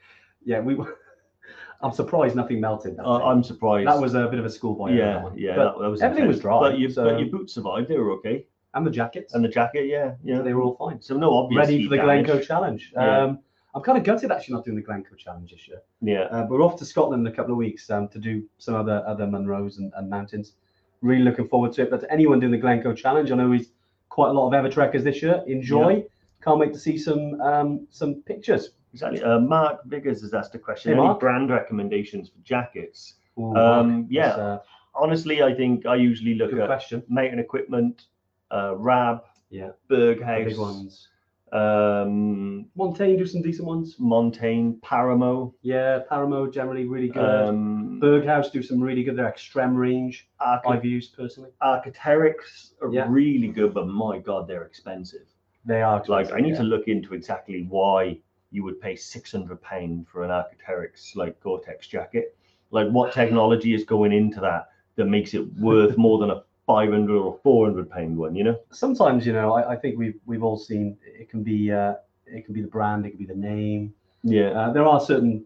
Yeah, 0.45 0.61
we. 0.61 0.75
were- 0.75 0.99
I'm 1.83 1.93
surprised 1.93 2.35
nothing 2.35 2.59
melted. 2.61 2.97
That, 2.97 3.05
uh. 3.05 3.19
I'm 3.19 3.43
surprised. 3.43 3.87
that 3.87 4.01
was 4.01 4.15
a 4.15 4.27
bit 4.29 4.39
of 4.39 4.47
a 4.47 4.51
schoolboy. 4.51 4.93
error, 4.93 5.29
that 5.31 5.39
yeah, 5.39 5.51
yeah. 5.51 5.57
That, 5.57 5.79
that 5.79 5.91
was 5.91 6.01
everything 6.01 6.27
was 6.27 6.41
dry, 6.41 6.59
but, 6.59 6.79
you, 6.79 6.89
so- 6.91 7.05
but 7.05 7.21
your 7.21 7.29
boots 7.29 7.53
survived. 7.53 7.89
They 7.89 7.99
were 7.99 8.13
okay, 8.13 8.47
and 8.75 8.87
the 8.87 8.91
jackets, 8.91 9.35
and 9.35 9.45
the 9.45 9.49
jacket, 9.49 9.87
yeah, 9.87 10.13
yeah. 10.25 10.41
they 10.41 10.55
were 10.55 10.63
all 10.63 10.75
fine. 10.77 11.03
So 11.03 11.17
no 11.17 11.35
obvious. 11.37 11.59
Ready 11.59 11.85
for 11.85 11.91
the 11.91 11.97
damage. 11.97 12.27
Glencoe 12.27 12.43
challenge. 12.45 12.93
Yeah. 12.95 13.25
Um, 13.25 13.41
I'm 13.75 13.83
kind 13.83 13.99
of 13.99 14.05
gutted 14.05 14.31
actually 14.33 14.55
not 14.55 14.65
doing 14.65 14.77
the 14.77 14.83
Glencoe 14.83 15.17
challenge 15.17 15.51
this 15.51 15.69
year. 15.69 15.83
Yeah, 16.01 16.23
Uh, 16.35 16.43
but 16.45 16.53
we're 16.53 16.63
off 16.63 16.79
to 16.79 16.87
Scotland 16.87 17.27
in 17.27 17.31
a 17.31 17.37
couple 17.37 17.53
of 17.53 17.59
weeks 17.59 17.91
um, 17.91 18.09
to 18.09 18.19
do 18.19 18.43
some 18.57 18.75
other 18.75 19.05
other 19.07 19.27
Munros 19.27 19.77
and, 19.79 19.93
and 19.97 20.09
mountains. 20.09 20.55
Really 21.03 21.23
looking 21.23 21.47
forward 21.47 21.75
to 21.75 21.83
it. 21.83 21.91
But 21.91 22.01
to 22.01 22.11
anyone 22.11 22.41
doing 22.41 22.53
the 22.53 22.59
Glencoe 22.59 22.95
challenge, 22.95 23.31
I 23.31 23.35
know 23.37 23.53
he's 23.53 23.69
quite 24.09 24.31
a 24.31 24.33
lot 24.33 24.47
of 24.51 24.55
Evertrekkers 24.55 25.05
this 25.05 25.21
year. 25.21 25.43
Enjoy. 25.47 26.03
Can't 26.47 26.61
wait 26.61 26.73
to 26.73 26.79
see 26.79 26.97
some 26.97 27.41
um, 27.41 27.87
some 27.91 28.23
pictures. 28.23 28.71
exactly. 28.93 29.21
Uh, 29.21 29.41
Mark 29.41 29.81
Viggers 29.89 30.21
has 30.21 30.33
asked 30.33 30.55
a 30.55 30.59
question. 30.61 30.93
Hey, 30.93 30.97
Any 30.99 31.07
Mark. 31.09 31.19
brand 31.19 31.51
recommendations 31.51 32.29
for 32.29 32.39
jackets? 32.45 33.15
Ooh, 33.39 33.55
Um, 33.57 34.07
yeah. 34.09 34.37
a 34.37 34.61
Honestly, 34.95 35.43
I 35.43 35.53
think 35.53 35.87
I 35.87 35.97
usually 35.97 36.37
look 36.37 36.53
at 36.53 36.65
question. 36.67 37.03
mountain 37.09 37.41
equipment, 37.41 38.07
uh, 38.53 38.75
Rab, 38.77 39.23
Yeah, 39.51 39.73
Berghaus, 39.91 40.45
big 40.47 40.59
ones. 40.59 41.09
um, 41.53 42.67
Montane 42.79 43.19
do 43.19 43.27
some 43.27 43.43
decent 43.43 43.67
ones. 43.67 43.97
Montane, 43.99 44.81
Paramo, 44.83 45.53
Yeah, 45.63 46.03
Paramo 46.11 46.51
generally 46.53 46.87
really 46.87 47.09
good. 47.09 47.25
um, 47.25 48.01
Berghaus 48.01 48.51
do 48.53 48.63
some 48.63 48.81
really 48.81 49.03
good. 49.03 49.17
Their 49.17 49.29
extreme 49.29 49.75
range 49.77 50.29
Arch- 50.41 50.63
I've 50.67 50.85
used 50.85 51.17
personally. 51.17 51.51
Arc'teryx 51.61 52.75
are 52.81 52.93
Yeah. 52.93 53.07
really 53.11 53.49
good, 53.49 53.75
but 53.75 53.89
my 53.89 54.19
God, 54.21 54.47
they're 54.49 54.65
expensive. 54.65 55.27
They 55.67 55.83
are 55.83 56.03
Like, 56.07 56.33
I 56.33 56.39
need 56.39 56.53
yeah. 56.53 56.59
to 56.59 56.63
look 56.63 56.87
into 56.89 57.13
exactly 57.13 57.65
why 57.69 58.19
you 58.51 58.63
would 58.65 58.81
pay 58.81 58.95
six 58.97 59.33
hundred 59.33 59.61
pound 59.61 60.07
for 60.09 60.23
an 60.25 60.31
Arc'teryx 60.31 61.17
like 61.17 61.39
Gore-Tex 61.41 61.89
jacket. 61.89 62.37
Like, 62.71 62.89
what 62.89 63.13
technology 63.13 63.75
is 63.75 63.85
going 63.85 64.13
into 64.13 64.41
that 64.41 64.69
that 64.95 65.07
makes 65.07 65.35
it 65.35 65.45
worth 65.59 65.99
more 66.07 66.19
than 66.19 66.31
a 66.31 66.43
five 66.67 66.91
hundred 66.91 67.19
or 67.19 67.39
four 67.43 67.67
hundred 67.67 67.91
pound 67.91 68.17
one? 68.17 68.35
You 68.37 68.45
know? 68.45 68.61
Sometimes 68.71 69.27
you 69.27 69.33
know 69.33 69.55
I, 69.55 69.73
I 69.73 69.77
think 69.77 69.99
we've 69.99 70.19
we've 70.25 70.45
all 70.45 70.57
seen 70.57 70.97
it 71.05 71.29
can 71.29 71.43
be 71.43 71.73
uh, 71.73 71.95
it 72.27 72.45
can 72.45 72.55
be 72.55 72.63
the 72.63 72.69
brand, 72.69 73.05
it 73.05 73.11
can 73.11 73.19
be 73.19 73.27
the 73.27 73.35
name. 73.35 73.93
Yeah. 74.23 74.51
Uh, 74.51 74.73
there 74.73 74.85
are 74.85 75.01
certain 75.01 75.45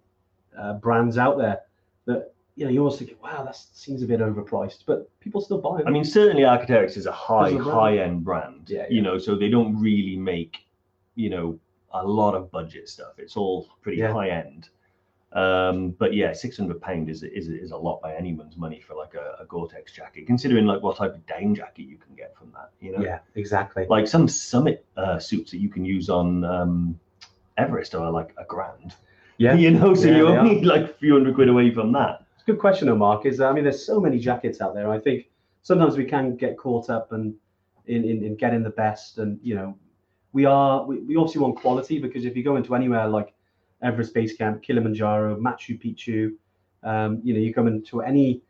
uh, 0.58 0.74
brands 0.74 1.18
out 1.18 1.38
there 1.38 1.60
that 2.06 2.34
you 2.56 2.64
know 2.64 2.70
you 2.70 2.80
always 2.80 2.98
think, 2.98 3.22
wow, 3.22 3.42
that 3.44 3.56
seems 3.56 4.02
a 4.02 4.06
bit 4.06 4.20
overpriced, 4.20 4.84
but 4.86 5.08
people 5.20 5.40
still 5.40 5.58
buy 5.60 5.78
them. 5.78 5.86
I 5.86 5.90
mean, 5.90 6.04
certainly 6.04 6.42
Arc'teryx 6.42 6.96
is 6.96 7.06
a 7.06 7.12
high, 7.12 7.52
high 7.54 7.98
end 7.98 8.24
brand. 8.24 8.68
Yeah, 8.68 8.86
You 8.90 9.02
know, 9.02 9.18
so 9.18 9.34
they 9.36 9.48
don't 9.48 9.80
really 9.80 10.16
make, 10.16 10.58
you 11.14 11.30
know, 11.30 11.58
a 11.92 12.04
lot 12.06 12.34
of 12.34 12.50
budget 12.50 12.88
stuff. 12.88 13.14
It's 13.18 13.36
all 13.36 13.66
pretty 13.82 13.98
Yeah. 13.98 14.12
high 14.12 14.30
end. 14.30 14.68
Um, 15.32 15.90
but 15.92 16.12
yeah, 16.12 16.32
six 16.32 16.56
hundred 16.56 16.80
pound 16.82 17.08
is 17.08 17.22
is 17.22 17.48
is 17.48 17.70
a 17.70 17.76
lot 17.76 18.02
by 18.02 18.14
anyone's 18.16 18.56
money 18.56 18.80
for 18.80 18.94
like 18.94 19.14
a, 19.14 19.36
a 19.40 19.44
Gore-Tex 19.46 19.92
jacket, 19.92 20.26
considering 20.26 20.66
like 20.66 20.82
what 20.82 20.96
type 20.96 21.14
of 21.14 21.24
down 21.26 21.54
jacket 21.54 21.84
you 21.84 21.96
can 21.98 22.16
get 22.16 22.36
from 22.36 22.50
that. 22.52 22.70
You 22.80 22.92
know, 22.98 23.04
yeah, 23.04 23.20
exactly. 23.36 23.86
like 23.88 24.08
some 24.08 24.26
summit 24.26 24.84
uh, 24.96 25.20
suits 25.20 25.52
that 25.52 25.58
you 25.58 25.68
can 25.68 25.84
use 25.84 26.10
on 26.10 26.42
um, 26.44 26.98
Everest 27.58 27.94
are 27.94 28.10
like 28.10 28.34
a 28.38 28.44
grand. 28.44 28.96
Yeah, 29.38 29.54
You 29.62 29.70
know, 29.70 29.94
so 29.94 30.08
Yeah, 30.08 30.16
you're 30.16 30.30
they 30.32 30.36
are. 30.36 30.40
only 30.40 30.62
like 30.64 30.82
a 30.82 30.88
few 30.94 31.12
hundred 31.12 31.36
quid 31.36 31.48
away 31.48 31.70
from 31.72 31.92
that. 31.92 32.24
Good 32.50 32.58
question, 32.58 32.88
though, 32.88 32.96
Mark. 32.96 33.26
Is 33.26 33.40
I 33.40 33.52
mean, 33.52 33.62
there's 33.62 33.86
so 33.86 34.00
many 34.00 34.18
jackets 34.18 34.60
out 34.60 34.74
there. 34.74 34.90
I 34.90 34.98
think 34.98 35.30
sometimes 35.62 35.96
we 35.96 36.04
can 36.04 36.34
get 36.34 36.58
caught 36.58 36.90
up 36.90 37.12
and 37.12 37.32
in, 37.86 38.02
in, 38.02 38.24
in 38.24 38.34
getting 38.34 38.64
the 38.64 38.70
best, 38.70 39.18
and 39.18 39.38
you 39.40 39.54
know, 39.54 39.78
we 40.32 40.46
are 40.46 40.84
we, 40.84 40.98
we 40.98 41.14
obviously 41.14 41.42
want 41.42 41.54
quality 41.54 42.00
because 42.00 42.24
if 42.24 42.36
you 42.36 42.42
go 42.42 42.56
into 42.56 42.74
anywhere 42.74 43.06
like 43.06 43.32
Everest 43.82 44.12
Base 44.14 44.36
Camp, 44.36 44.64
Kilimanjaro, 44.64 45.36
Machu 45.36 45.80
Picchu, 45.80 46.32
um, 46.82 47.20
you 47.22 47.34
know, 47.34 47.38
you 47.38 47.54
come 47.54 47.68
into 47.68 48.02
any 48.02 48.42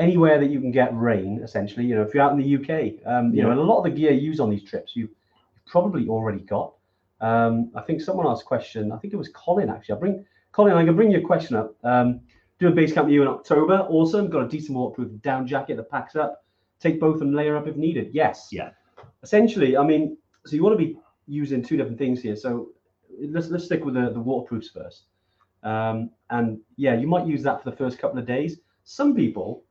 anywhere 0.00 0.40
that 0.40 0.50
you 0.50 0.60
can 0.60 0.72
get 0.72 0.90
rain. 0.92 1.40
Essentially, 1.44 1.86
you 1.86 1.94
know, 1.94 2.02
if 2.02 2.12
you're 2.12 2.24
out 2.24 2.32
in 2.32 2.38
the 2.38 2.56
UK, 2.56 3.06
um, 3.06 3.32
you 3.32 3.44
know, 3.44 3.52
and 3.52 3.60
a 3.60 3.62
lot 3.62 3.78
of 3.78 3.84
the 3.84 3.90
gear 3.90 4.10
used 4.10 4.40
on 4.40 4.50
these 4.50 4.64
trips, 4.64 4.96
you 4.96 5.02
you've 5.02 5.66
probably 5.66 6.08
already 6.08 6.40
got. 6.40 6.74
Um, 7.20 7.70
I 7.76 7.82
think 7.82 8.00
someone 8.00 8.26
asked 8.26 8.42
a 8.42 8.46
question. 8.46 8.90
I 8.90 8.96
think 8.96 9.14
it 9.14 9.16
was 9.16 9.28
Colin 9.28 9.70
actually. 9.70 9.94
I 9.94 9.98
bring 10.00 10.26
Colin. 10.50 10.72
I 10.72 10.84
can 10.84 10.96
bring 10.96 11.12
your 11.12 11.20
question 11.20 11.54
up. 11.54 11.76
Um, 11.84 12.20
do 12.64 12.72
a 12.72 12.74
base 12.74 12.92
camp 12.92 13.06
with 13.06 13.14
you 13.14 13.22
in 13.22 13.28
October. 13.28 13.86
Awesome. 13.90 14.30
Got 14.30 14.44
a 14.44 14.48
decent 14.48 14.76
waterproof 14.78 15.20
down 15.20 15.46
jacket 15.46 15.76
that 15.76 15.90
packs 15.90 16.16
up. 16.16 16.44
Take 16.80 16.98
both 16.98 17.20
and 17.20 17.34
layer 17.34 17.56
up 17.56 17.66
if 17.66 17.76
needed. 17.76 18.10
Yes. 18.12 18.48
Yeah. 18.50 18.70
Essentially, 19.22 19.76
I 19.76 19.84
mean, 19.84 20.16
so 20.46 20.56
you 20.56 20.62
want 20.62 20.78
to 20.78 20.84
be 20.84 20.96
using 21.26 21.62
two 21.62 21.76
different 21.76 21.98
things 21.98 22.22
here. 22.22 22.36
So 22.36 22.70
let's 23.20 23.48
let's 23.48 23.64
stick 23.64 23.84
with 23.84 23.94
the, 23.94 24.10
the 24.10 24.20
waterproofs 24.20 24.70
first. 24.70 25.04
Um, 25.62 26.10
and 26.30 26.58
yeah, 26.76 26.94
you 26.94 27.06
might 27.06 27.26
use 27.26 27.42
that 27.42 27.62
for 27.62 27.70
the 27.70 27.76
first 27.76 27.98
couple 27.98 28.18
of 28.18 28.26
days. 28.26 28.58
Some 28.84 29.14
people, 29.14 29.64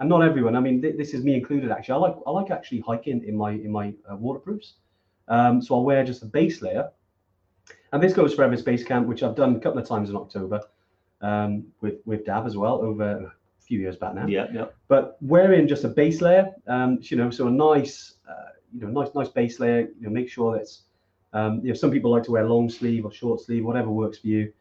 and 0.00 0.08
not 0.08 0.22
everyone. 0.22 0.56
I 0.56 0.60
mean, 0.60 0.80
th- 0.80 0.96
this 0.96 1.12
is 1.12 1.22
me 1.22 1.34
included. 1.34 1.70
Actually, 1.70 1.94
I 1.94 2.08
like 2.08 2.16
I 2.26 2.30
like 2.30 2.50
actually 2.50 2.80
hiking 2.80 3.24
in 3.24 3.36
my 3.36 3.52
in 3.52 3.70
my 3.70 3.94
uh, 4.10 4.16
waterproofs. 4.16 4.74
Um, 5.28 5.62
so 5.62 5.74
I'll 5.74 5.84
wear 5.84 6.04
just 6.04 6.22
a 6.22 6.26
base 6.26 6.62
layer, 6.62 6.90
and 7.92 8.02
this 8.02 8.12
goes 8.12 8.34
for 8.34 8.44
Everest 8.44 8.64
Base 8.64 8.84
Camp, 8.84 9.06
which 9.06 9.22
I've 9.22 9.36
done 9.36 9.56
a 9.56 9.60
couple 9.60 9.80
of 9.80 9.88
times 9.88 10.10
in 10.10 10.16
October 10.16 10.60
um, 11.24 11.64
with 11.80 11.96
with 12.04 12.24
Dav 12.26 12.46
as 12.46 12.56
well 12.56 12.76
over 12.88 13.08
a 13.28 13.32
few 13.66 13.78
years 13.84 13.96
back 13.96 14.14
now. 14.14 14.26
Yeah, 14.26 14.46
yeah. 14.52 14.66
But 14.88 15.16
wearing 15.20 15.66
just 15.66 15.84
a 15.84 15.88
base 15.88 16.20
layer, 16.20 16.46
um, 16.66 16.98
you 17.02 17.16
know, 17.16 17.30
so 17.30 17.46
a 17.48 17.50
nice, 17.50 18.14
uh, 18.28 18.50
you 18.72 18.80
know, 18.82 18.88
nice 19.00 19.14
nice 19.14 19.28
base 19.28 19.58
layer. 19.62 19.80
You 19.98 20.02
know, 20.06 20.10
make 20.10 20.28
sure 20.28 20.56
that's, 20.56 20.82
um, 21.32 21.60
you 21.62 21.68
know, 21.68 21.74
some 21.74 21.90
people 21.90 22.10
like 22.10 22.24
to 22.24 22.32
wear 22.32 22.44
long 22.46 22.68
sleeve 22.68 23.04
or 23.06 23.12
short 23.12 23.40
sleeve, 23.40 23.64
whatever 23.64 23.90
works 23.90 24.18
for 24.18 24.28
you. 24.28 24.52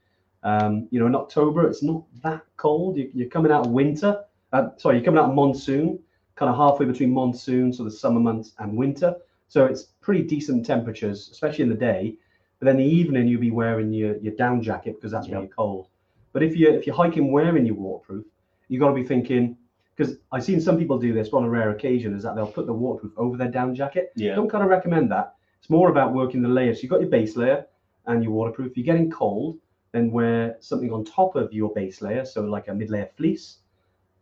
Um, 0.44 0.88
you 0.92 1.00
know, 1.00 1.08
in 1.08 1.16
October 1.16 1.68
it's 1.70 1.84
not 1.84 2.04
that 2.22 2.44
cold. 2.58 2.98
You, 2.98 3.10
you're 3.14 3.30
coming 3.30 3.52
out 3.52 3.66
of 3.66 3.72
winter. 3.72 4.24
Uh, 4.54 4.70
sorry, 4.78 4.96
you're 4.98 5.06
coming 5.06 5.20
out 5.20 5.30
of 5.30 5.36
monsoon, 5.36 6.00
kind 6.36 6.50
of 6.52 6.56
halfway 6.58 6.86
between 6.86 7.12
monsoon, 7.12 7.74
so 7.74 7.84
the 7.84 7.92
summer 7.92 8.20
months 8.20 8.54
and 8.60 8.78
winter. 8.78 9.16
So 9.48 9.66
it's 9.66 9.84
pretty 10.02 10.24
decent 10.24 10.66
temperatures, 10.66 11.30
especially 11.32 11.64
in 11.64 11.70
the 11.70 11.76
day. 11.92 12.16
But 12.60 12.66
then 12.68 12.78
the 12.78 12.86
evening 12.86 13.28
you'll 13.28 13.42
be 13.42 13.52
wearing 13.52 13.92
your, 13.94 14.18
your 14.18 14.36
down 14.36 14.62
jacket 14.62 14.96
because 14.96 15.12
that's 15.12 15.28
when 15.28 15.40
Yep. 15.40 15.44
you're 15.44 15.56
cold. 15.56 15.88
But 16.34 16.44
if 16.44 16.58
you 16.58 16.70
if 16.72 16.86
you're 16.86 16.96
hiking 16.96 17.32
wearing 17.32 17.66
your 17.66 17.76
waterproof, 17.76 18.26
you've 18.68 18.82
got 18.82 18.90
to 18.90 18.96
be 18.96 19.04
thinking 19.04 19.58
because 19.96 20.18
I've 20.32 20.44
seen 20.44 20.60
some 20.60 20.78
people 20.78 20.98
do 20.98 21.14
this 21.14 21.30
on 21.32 21.44
a 21.44 21.50
rare 21.50 21.70
occasion 21.70 22.16
is 22.16 22.24
that 22.24 22.36
they'll 22.36 22.48
put 22.48 22.66
the 22.66 22.74
waterproof 22.74 23.14
over 23.16 23.38
their 23.38 23.52
down 23.52 23.76
jacket. 23.76 24.12
Yeah. 24.16 24.36
Don't 24.36 24.50
kind 24.50 24.64
of 24.64 24.70
recommend 24.70 25.12
that. 25.12 25.36
It's 25.60 25.70
more 25.70 25.90
about 25.90 26.14
working 26.14 26.42
the 26.42 26.50
layers. 26.50 26.78
So 26.78 26.82
you've 26.84 26.92
got 26.92 27.02
your 27.02 27.10
base 27.10 27.38
layer 27.38 27.66
and 28.08 28.24
your 28.24 28.34
waterproof. 28.34 28.72
If 28.72 28.78
you're 28.78 28.86
getting 28.86 29.12
cold, 29.12 29.60
then 29.92 30.12
wear 30.12 30.58
something 30.60 30.92
on 30.92 31.06
top 31.06 31.36
of 31.36 31.54
your 31.54 31.72
base 31.74 32.02
layer, 32.02 32.26
so 32.26 32.42
like 32.42 32.68
a 32.68 32.74
mid-layer 32.74 33.10
fleece, 33.16 33.60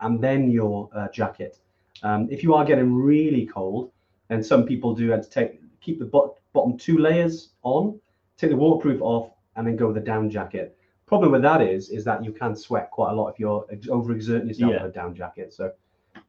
and 0.02 0.22
then 0.22 0.52
your 0.52 0.90
uh, 0.94 1.08
jacket. 1.10 1.58
Um, 2.04 2.28
if 2.30 2.44
you 2.44 2.54
are 2.54 2.66
getting 2.66 2.94
really 2.94 3.46
cold, 3.46 3.92
and 4.30 4.46
some 4.46 4.66
people 4.66 4.94
do 4.94 5.10
have 5.10 5.22
to 5.24 5.30
take 5.30 5.62
keep 5.80 5.98
the 5.98 6.06
bot- 6.06 6.36
bottom 6.54 6.78
two 6.78 6.98
layers 6.98 7.50
on, 7.64 8.00
take 8.38 8.50
the 8.50 8.56
waterproof 8.56 9.02
off, 9.02 9.32
and 9.56 9.66
then 9.66 9.76
go 9.78 9.88
with 9.88 9.96
the 9.96 10.02
down 10.02 10.30
jacket. 10.30 10.78
Problem 11.12 11.34
with 11.34 11.42
that 11.42 11.62
is 11.62 11.90
is 11.90 12.06
that 12.06 12.24
you 12.24 12.32
can 12.32 12.56
sweat 12.56 12.90
quite 12.90 13.12
a 13.12 13.14
lot 13.14 13.28
if 13.34 13.38
you're 13.38 13.66
overexerting 13.98 14.48
yourself 14.48 14.72
Yeah. 14.72 14.84
with 14.84 14.92
a 14.92 14.96
down 14.96 15.14
jacket. 15.14 15.52
So 15.54 15.74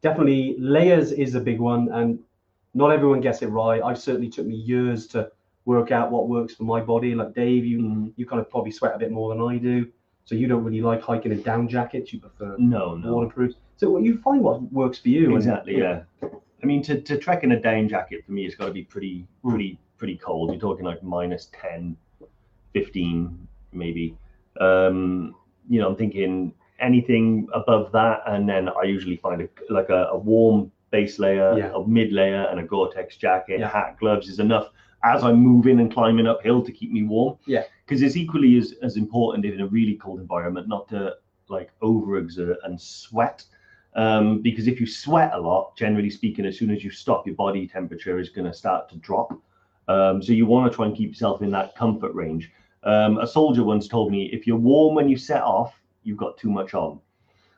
definitely 0.00 0.56
layers 0.58 1.12
is 1.12 1.36
a 1.36 1.40
big 1.40 1.60
one, 1.60 1.88
and 1.92 2.18
not 2.74 2.90
everyone 2.90 3.20
gets 3.20 3.42
it 3.42 3.46
right. 3.46 3.80
I've 3.80 3.96
certainly 3.96 4.28
took 4.28 4.44
me 4.44 4.56
years 4.56 5.06
to 5.08 5.30
work 5.66 5.92
out 5.92 6.10
what 6.10 6.28
works 6.28 6.56
for 6.56 6.64
my 6.64 6.80
body. 6.80 7.14
Like 7.14 7.32
Dave, 7.32 7.64
you 7.64 7.78
Mm, 7.78 8.12
you 8.16 8.26
kind 8.26 8.40
of 8.40 8.50
probably 8.50 8.72
sweat 8.72 8.92
a 8.96 8.98
bit 8.98 9.12
more 9.12 9.32
than 9.32 9.40
I 9.40 9.56
do. 9.56 9.86
So 10.24 10.34
you 10.34 10.48
don't 10.48 10.64
really 10.64 10.80
like 10.80 11.00
hiking 11.00 11.30
in 11.30 11.42
down 11.42 11.68
jackets. 11.68 12.12
You 12.12 12.18
prefer 12.18 12.56
No, 12.58 12.96
no. 12.96 13.14
waterproof. 13.14 13.54
So 13.76 13.88
what 13.88 14.02
you 14.02 14.18
find 14.18 14.42
what 14.42 14.62
works 14.72 14.98
for 14.98 15.10
you. 15.10 15.26
and- 15.26 15.36
Exactly. 15.36 15.78
Yeah. 15.78 16.02
I 16.24 16.66
mean, 16.66 16.82
to, 16.82 17.00
to 17.00 17.18
trek 17.18 17.44
in 17.44 17.52
a 17.52 17.60
down 17.60 17.88
jacket 17.88 18.24
for 18.26 18.32
me, 18.32 18.46
it's 18.46 18.56
got 18.56 18.66
to 18.66 18.72
be 18.72 18.82
pretty, 18.82 19.28
Mm. 19.44 19.50
pretty, 19.50 19.78
pretty 19.96 20.16
cold. 20.16 20.50
You're 20.50 20.60
talking 20.60 20.84
like 20.84 21.04
minus 21.04 21.50
10, 21.52 21.96
15, 22.72 23.46
maybe. 23.72 24.16
Um, 24.60 25.34
you 25.68 25.80
know, 25.80 25.88
I'm 25.88 25.96
thinking 25.96 26.54
anything 26.80 27.48
above 27.54 27.92
that, 27.92 28.22
and 28.26 28.48
then 28.48 28.68
I 28.68 28.82
usually 28.84 29.16
find 29.16 29.42
a, 29.42 29.48
like 29.72 29.88
a, 29.90 30.08
a 30.08 30.18
warm 30.18 30.70
base 30.90 31.18
layer, 31.18 31.56
Yeah. 31.56 31.72
a 31.74 31.86
mid 31.86 32.12
layer, 32.12 32.46
and 32.50 32.60
a 32.60 32.62
Gore-Tex 32.62 33.16
jacket, 33.16 33.60
Yeah. 33.60 33.68
hat, 33.70 33.96
gloves 33.98 34.28
is 34.28 34.38
enough 34.40 34.68
as 35.04 35.24
I'm 35.24 35.36
moving 35.36 35.80
and 35.80 35.92
climbing 35.92 36.26
uphill 36.26 36.62
to 36.62 36.70
keep 36.70 36.92
me 36.92 37.02
warm. 37.02 37.36
Yeah. 37.46 37.64
Because 37.84 38.02
it's 38.02 38.16
equally 38.16 38.56
as, 38.58 38.74
as 38.82 38.96
important 38.96 39.44
in 39.44 39.60
a 39.60 39.66
really 39.66 39.94
cold 39.94 40.20
environment 40.20 40.68
not 40.68 40.88
to 40.90 41.16
like 41.48 41.70
overexert 41.82 42.56
and 42.64 42.80
sweat. 42.80 43.44
Um, 43.94 44.40
because 44.42 44.68
if 44.68 44.80
you 44.80 44.86
sweat 44.86 45.32
a 45.34 45.40
lot, 45.40 45.76
generally 45.76 46.08
speaking, 46.08 46.46
as 46.46 46.56
soon 46.56 46.70
as 46.70 46.84
you 46.84 46.90
stop, 46.90 47.26
your 47.26 47.34
body 47.36 47.66
temperature 47.66 48.18
is 48.18 48.28
going 48.28 48.46
to 48.46 48.54
start 48.56 48.88
to 48.90 48.96
drop. 48.96 49.32
Um, 49.88 50.22
so 50.22 50.32
you 50.32 50.46
want 50.46 50.70
to 50.70 50.74
try 50.76 50.86
and 50.86 50.96
keep 50.96 51.10
yourself 51.10 51.42
in 51.42 51.50
that 51.50 51.74
comfort 51.74 52.14
range. 52.14 52.52
Um, 52.84 53.18
a 53.18 53.26
soldier 53.26 53.64
once 53.64 53.88
told 53.88 54.10
me, 54.10 54.24
if 54.32 54.46
you're 54.46 54.56
warm 54.56 54.94
when 54.94 55.08
you 55.08 55.16
set 55.16 55.42
off, 55.42 55.80
you've 56.02 56.18
got 56.18 56.36
too 56.36 56.50
much 56.50 56.74
on. 56.74 57.00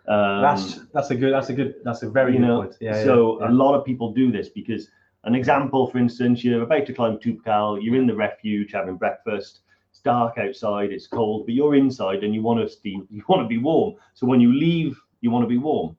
Um, 0.07 0.43
That's 0.43 0.81
that's 0.93 1.11
a 1.11 1.15
good 1.15 1.33
that's 1.33 1.49
a 1.49 1.55
good 1.55 1.77
that's 1.83 2.03
a 2.03 2.11
very 2.11 2.35
you 2.35 2.39
good 2.39 2.47
know, 2.47 2.63
point. 2.63 2.77
Yeah. 2.79 3.03
so 3.05 3.41
yeah, 3.41 3.49
a 3.49 3.53
lot 3.53 3.75
of 3.75 3.87
people 3.87 4.13
do 4.13 4.31
this 4.31 4.51
because 4.51 4.91
an 5.25 5.35
example, 5.35 5.87
for 5.87 5.97
instance, 5.97 6.45
you're 6.45 6.63
about 6.63 6.85
to 6.87 6.93
climb 6.93 7.17
Toubkal, 7.17 7.83
you're 7.83 7.97
in 7.97 8.07
the 8.07 8.15
refuge 8.15 8.73
having 8.73 8.97
breakfast. 8.97 9.61
It's 9.91 10.01
dark 10.01 10.37
outside, 10.37 10.93
it's 10.93 11.07
cold, 11.07 11.47
but 11.47 11.55
you're 11.55 11.75
inside 11.75 12.23
and 12.23 12.35
you 12.35 12.43
want 12.43 12.61
to 12.61 12.69
steam, 12.69 13.07
you 13.11 13.23
want 13.29 13.43
to 13.43 13.49
be 13.49 13.59
warm. 13.59 13.95
So 14.13 14.27
when 14.27 14.41
you 14.41 14.53
leave, 14.53 15.01
you 15.23 15.31
want 15.31 15.45
to 15.45 15.49
be 15.49 15.59
warm. 15.59 15.97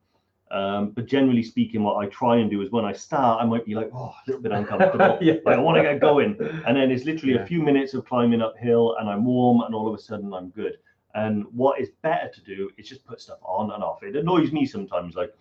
Um, 0.51 0.91
but 0.91 1.07
generally 1.07 1.41
speaking, 1.43 1.83
what 1.83 1.95
I 1.95 2.07
try 2.09 2.37
and 2.37 2.49
do 2.51 2.61
is 2.61 2.71
when 2.71 2.85
I 2.85 2.93
start, 2.93 3.41
I 3.41 3.45
might 3.45 3.65
be 3.65 3.73
like, 3.73 3.89
oh, 3.93 4.13
a 4.15 4.23
little 4.27 4.41
bit 4.41 4.51
uncomfortable. 4.51 5.17
yeah. 5.21 5.33
Like 5.45 5.57
I 5.57 5.59
want 5.59 5.77
to 5.77 5.83
get 5.83 5.99
going, 5.99 6.37
and 6.67 6.77
then 6.77 6.91
it's 6.91 7.03
literally 7.05 7.35
Yeah. 7.35 7.41
a 7.41 7.47
few 7.47 7.61
minutes 7.61 7.93
of 7.93 8.05
climbing 8.05 8.41
uphill, 8.41 8.95
and 8.99 9.09
I'm 9.09 9.25
warm, 9.25 9.61
and 9.61 9.73
all 9.73 9.87
of 9.87 9.95
a 9.95 10.01
sudden 10.01 10.33
I'm 10.33 10.49
good. 10.49 10.77
And 11.15 11.45
what 11.51 11.79
is 11.79 11.89
better 12.03 12.29
to 12.29 12.41
do 12.41 12.69
is 12.77 12.87
just 12.87 13.05
put 13.05 13.21
stuff 13.21 13.39
on 13.41 13.71
and 13.71 13.81
off. 13.83 14.03
It 14.03 14.15
annoys 14.15 14.51
me 14.51 14.65
sometimes, 14.65 15.15
like 15.15 15.33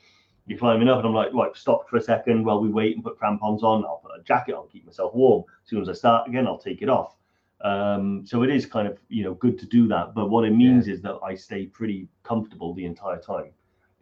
you're 0.47 0.59
climbing 0.59 0.89
up, 0.89 0.99
and 0.99 1.07
I'm 1.09 1.15
like, 1.15 1.33
right, 1.35 1.55
stop 1.57 1.89
for 1.89 1.97
a 1.97 2.03
second 2.03 2.45
while 2.45 2.61
we 2.61 2.69
wait 2.71 2.95
and 2.95 3.05
put 3.05 3.19
crampons 3.19 3.63
on. 3.63 3.85
I'll 3.85 3.99
put 3.99 4.13
a 4.19 4.23
jacket 4.23 4.55
on, 4.55 4.69
keep 4.69 4.87
myself 4.87 5.15
warm. 5.15 5.45
As 5.65 5.69
soon 5.69 5.83
as 5.83 5.89
I 5.89 5.93
start 5.93 6.29
again, 6.29 6.47
I'll 6.47 6.59
take 6.59 6.81
it 6.81 6.89
off. 6.89 7.17
Um, 7.61 8.25
so 8.27 8.43
it 8.43 8.51
is 8.51 8.67
kind 8.67 8.87
of 8.89 8.99
you 9.09 9.23
know 9.23 9.35
good 9.35 9.59
to 9.59 9.67
do 9.67 9.87
that. 9.89 10.15
But 10.15 10.31
what 10.31 10.45
it 10.45 10.51
means 10.51 10.87
is 10.89 11.03
that 11.03 11.19
I 11.23 11.35
stay 11.35 11.67
pretty 11.67 12.09
comfortable 12.23 12.73
the 12.75 12.85
entire 12.87 13.19
time. 13.19 13.51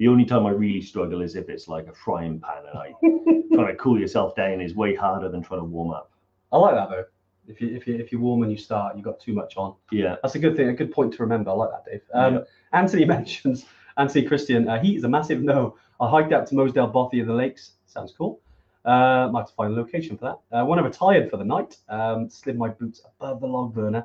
The 0.03 0.09
only 0.09 0.25
time 0.25 0.47
I 0.47 0.51
really 0.51 0.81
struggle 0.81 1.23
is 1.23 1.37
if 1.37 1.49
it's 1.49 1.69
like 1.69 1.87
a 1.87 1.93
frying 1.93 2.41
pan 2.41 2.65
and 2.69 2.77
I 2.77 3.55
trying 3.55 3.69
to 3.69 3.77
cool 3.77 4.01
yourself 4.01 4.35
down 4.35 4.61
is 4.61 4.75
way 4.75 4.97
harder 4.97 5.29
than 5.29 5.45
trying 5.45 5.61
to 5.61 5.65
warm 5.65 5.93
up. 5.93 6.11
I 6.51 6.57
like 6.57 6.75
that 6.75 6.91
though. 6.91 7.05
If 7.47 7.61
you 7.61 7.69
if 7.77 7.87
you 7.87 7.95
if 7.95 8.11
you're 8.11 8.21
warm 8.21 8.41
when 8.41 8.51
you 8.51 8.57
start, 8.57 8.97
you've 8.97 9.05
got 9.05 9.21
too 9.21 9.33
much 9.33 9.57
on. 9.57 9.77
Yeah. 9.93 10.17
That's 10.21 10.35
a 10.35 10.41
good 10.41 10.57
thing, 10.57 10.71
a 10.71 10.73
good 10.73 10.91
point 10.91 11.15
to 11.15 11.23
remember. 11.23 11.53
I 11.53 11.55
like 11.55 11.71
that, 11.71 11.85
Dave. 11.88 12.01
Um, 12.15 12.35
Yeah. 12.35 12.41
Anthony 12.73 13.05
mentions 13.17 13.65
Anthony 13.97 14.27
Christian. 14.27 14.69
Uh, 14.69 14.83
heat 14.83 14.97
is 14.97 15.05
a 15.05 15.09
massive 15.09 15.41
no. 15.41 15.77
I 16.01 16.11
hiked 16.11 16.33
out 16.33 16.49
to 16.49 16.57
Mosedale 16.57 16.93
Bothy 16.93 17.21
of 17.21 17.29
the 17.29 17.35
Lakes. 17.35 17.75
Sounds 17.87 18.12
cool. 18.19 18.41
Uh, 18.85 19.29
might 19.31 19.43
have 19.43 19.51
to 19.51 19.55
find 19.55 19.73
a 19.73 19.77
location 19.77 20.19
for 20.19 20.25
that. 20.51 20.59
Uh, 20.59 20.65
when 20.65 20.81
I 20.81 20.83
retired 20.83 21.31
for 21.31 21.37
the 21.37 21.45
night, 21.45 21.77
um, 21.88 22.29
slid 22.29 22.59
my 22.59 22.71
boots 22.71 23.03
above 23.05 23.41
the 23.41 23.47
log 23.47 23.73
burner. 23.73 24.05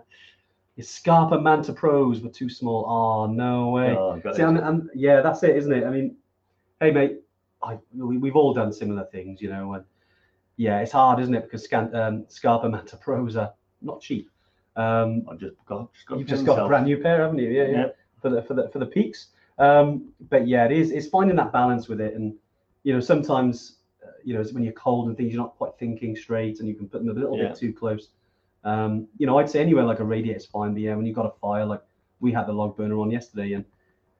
His 0.78 0.88
Scarpa 0.88 1.40
Manta 1.40 1.74
Pros 1.74 2.22
were 2.22 2.30
too 2.30 2.50
small. 2.50 2.86
Oh 2.88 3.26
no 3.26 3.70
way. 3.70 3.96
Oh, 3.98 4.22
See, 4.34 4.44
and, 4.44 4.60
and 4.60 4.90
yeah, 4.94 5.22
that's 5.22 5.42
it, 5.42 5.56
isn't 5.58 5.74
it? 5.74 5.84
I 5.84 5.90
mean, 5.90 6.16
hey 6.80 6.92
mate, 6.92 7.18
I 7.64 7.80
we, 7.96 8.18
we've 8.18 8.36
all 8.36 8.54
done 8.54 8.72
similar 8.72 9.06
things, 9.06 9.42
you 9.42 9.50
know, 9.50 9.74
and 9.74 9.84
yeah, 10.56 10.80
it's 10.80 10.92
hard, 10.92 11.20
isn't 11.20 11.34
it? 11.34 11.44
Because 11.44 11.64
Scan, 11.64 11.94
um, 11.96 12.26
Scarpa 12.30 12.70
Manta 12.70 12.96
Pros 12.96 13.36
are 13.36 13.54
not 13.82 14.02
cheap. 14.02 14.30
Um, 14.76 15.26
I 15.30 15.36
just 15.36 15.56
got 15.66 15.92
just 15.94 16.06
got 16.06 16.20
you've 16.20 16.28
just 16.28 16.46
got 16.46 16.60
a 16.64 16.68
brand 16.68 16.86
new 16.86 16.98
pair, 16.98 17.22
haven't 17.22 17.40
you? 17.40 17.50
Yeah, 17.50 17.64
yeah, 17.64 17.72
Yeah. 17.72 17.88
for 18.22 18.30
the 18.30 18.44
for 18.44 18.54
the 18.54 18.70
for 18.70 18.78
the 18.78 18.86
peaks. 18.86 19.30
Um, 19.58 20.10
but 20.30 20.48
yeah, 20.48 20.66
it 20.66 20.72
is 20.72 20.92
it's 20.92 21.08
finding 21.08 21.36
that 21.38 21.52
balance 21.52 21.88
with 21.88 22.00
it, 22.00 22.14
and 22.14 22.36
you 22.84 22.94
know 22.94 23.00
sometimes 23.00 23.78
uh, 24.06 24.12
you 24.24 24.36
know 24.36 24.42
it's 24.42 24.54
when 24.54 24.62
you're 24.64 24.74
cold 24.74 25.08
and 25.08 25.18
things 25.18 25.34
you're 25.34 25.42
not 25.42 25.56
quite 25.56 25.72
thinking 25.80 26.16
straight, 26.16 26.60
and 26.60 26.68
you 26.68 26.76
can 26.76 26.88
put 26.88 27.04
them 27.04 27.10
a 27.10 27.20
little 27.20 27.36
Yeah. 27.36 27.48
bit 27.48 27.58
too 27.58 27.74
close. 27.74 28.10
Um, 28.68 29.08
you 29.18 29.26
know, 29.26 29.38
I'd 29.40 29.50
say 29.50 29.62
anywhere 29.62 29.86
like 29.86 30.02
a 30.02 30.04
radiator's 30.04 30.46
fine, 30.46 30.74
but 30.74 30.82
yeah, 30.82 30.94
when 30.96 31.06
you've 31.06 31.16
got 31.16 31.26
a 31.26 31.40
fire, 31.40 31.66
like 31.66 31.82
we 32.20 32.34
had 32.34 32.48
the 32.48 32.52
log 32.52 32.76
burner 32.76 33.00
on 33.00 33.10
yesterday, 33.10 33.54
and 33.54 33.64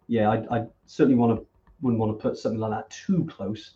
yeah, 0.08 0.30
I, 0.30 0.60
I 0.60 0.66
certainly 0.86 1.18
want 1.18 1.38
to 1.38 1.46
wouldn't 1.82 2.00
want 2.00 2.18
to 2.18 2.22
put 2.22 2.38
something 2.38 2.60
like 2.60 2.72
that 2.72 2.90
too 2.90 3.26
close. 3.30 3.74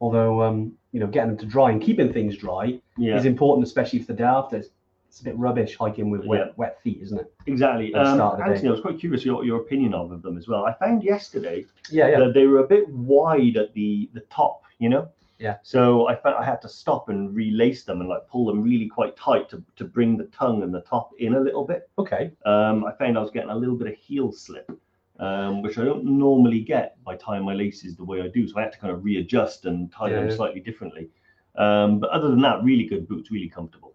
Although, 0.00 0.42
um, 0.42 0.72
you 0.92 1.00
know, 1.00 1.06
getting 1.06 1.30
them 1.30 1.38
to 1.38 1.46
dry 1.46 1.70
and 1.70 1.80
keeping 1.80 2.12
things 2.12 2.36
dry 2.36 2.80
Yeah, 2.96 3.16
is 3.16 3.26
important, 3.26 3.66
especially 3.66 3.98
for 4.00 4.06
the 4.06 4.14
day 4.14 4.24
after. 4.24 4.56
It's, 4.56 4.70
it's 5.08 5.20
a 5.20 5.24
bit 5.24 5.38
rubbish 5.38 5.76
hiking 5.76 6.10
with 6.10 6.24
wet, 6.24 6.46
Yeah. 6.48 6.52
wet 6.56 6.82
feet, 6.82 6.98
isn't 7.02 7.20
it? 7.20 7.32
exactly. 7.46 7.94
Um, 7.94 8.18
the 8.18 8.54
day. 8.54 8.66
I 8.66 8.70
was 8.70 8.80
quite 8.80 8.98
curious 8.98 9.24
your, 9.24 9.44
your 9.44 9.60
opinion 9.60 9.94
of 9.94 10.22
them 10.22 10.36
as 10.36 10.48
well. 10.48 10.64
I 10.64 10.72
found 10.74 11.04
yesterday 11.04 11.66
Yeah, 11.90 12.08
yeah. 12.08 12.18
that 12.20 12.34
they 12.34 12.46
were 12.46 12.58
a 12.58 12.66
bit 12.66 12.88
wide 12.88 13.56
at 13.56 13.72
the 13.74 14.10
the 14.14 14.20
top, 14.22 14.62
you 14.78 14.88
know. 14.88 15.08
Yeah. 15.38 15.56
So 15.62 16.08
I 16.08 16.14
found 16.14 16.36
I 16.36 16.44
had 16.44 16.62
to 16.62 16.68
stop 16.68 17.08
and 17.08 17.34
relace 17.34 17.84
them 17.84 18.00
and 18.00 18.08
like 18.08 18.26
pull 18.28 18.46
them 18.46 18.62
really 18.62 18.86
quite 18.86 19.16
tight 19.16 19.48
to, 19.50 19.62
to 19.76 19.84
bring 19.84 20.16
the 20.16 20.24
tongue 20.26 20.62
and 20.62 20.72
the 20.72 20.82
top 20.82 21.10
in 21.18 21.34
a 21.34 21.40
little 21.40 21.64
bit. 21.64 21.90
Okay. 21.98 22.32
Um, 22.46 22.84
I 22.84 22.92
found 22.92 23.18
I 23.18 23.20
was 23.20 23.30
getting 23.30 23.50
a 23.50 23.56
little 23.56 23.76
bit 23.76 23.88
of 23.88 23.94
heel 23.94 24.32
slip, 24.32 24.70
um, 25.18 25.62
which 25.62 25.78
I 25.78 25.84
don't 25.84 26.04
normally 26.04 26.60
get 26.60 27.02
by 27.04 27.16
tying 27.16 27.44
my 27.44 27.54
laces 27.54 27.96
the 27.96 28.04
way 28.04 28.22
I 28.22 28.28
do. 28.28 28.46
So 28.46 28.58
I 28.58 28.62
had 28.62 28.72
to 28.72 28.78
kind 28.78 28.92
of 28.92 29.04
readjust 29.04 29.66
and 29.66 29.90
tie 29.90 30.10
Yeah, 30.10 30.20
them 30.20 30.30
slightly 30.30 30.60
differently. 30.60 31.10
Um, 31.56 31.98
but 31.98 32.10
other 32.10 32.28
than 32.28 32.40
that, 32.42 32.62
really 32.62 32.84
good 32.84 33.08
boots, 33.08 33.30
really 33.30 33.48
comfortable. 33.48 33.94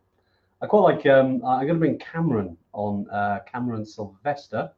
I 0.62 0.66
quite 0.68 0.96
like. 0.96 1.06
Um, 1.06 1.44
I'm 1.46 1.66
going 1.66 1.68
to 1.68 1.80
bring 1.80 2.00
Cameron 2.00 2.58
on. 2.74 3.10
Uh, 3.10 3.40
Cameron 3.46 3.86
Sylvester. 3.86 4.72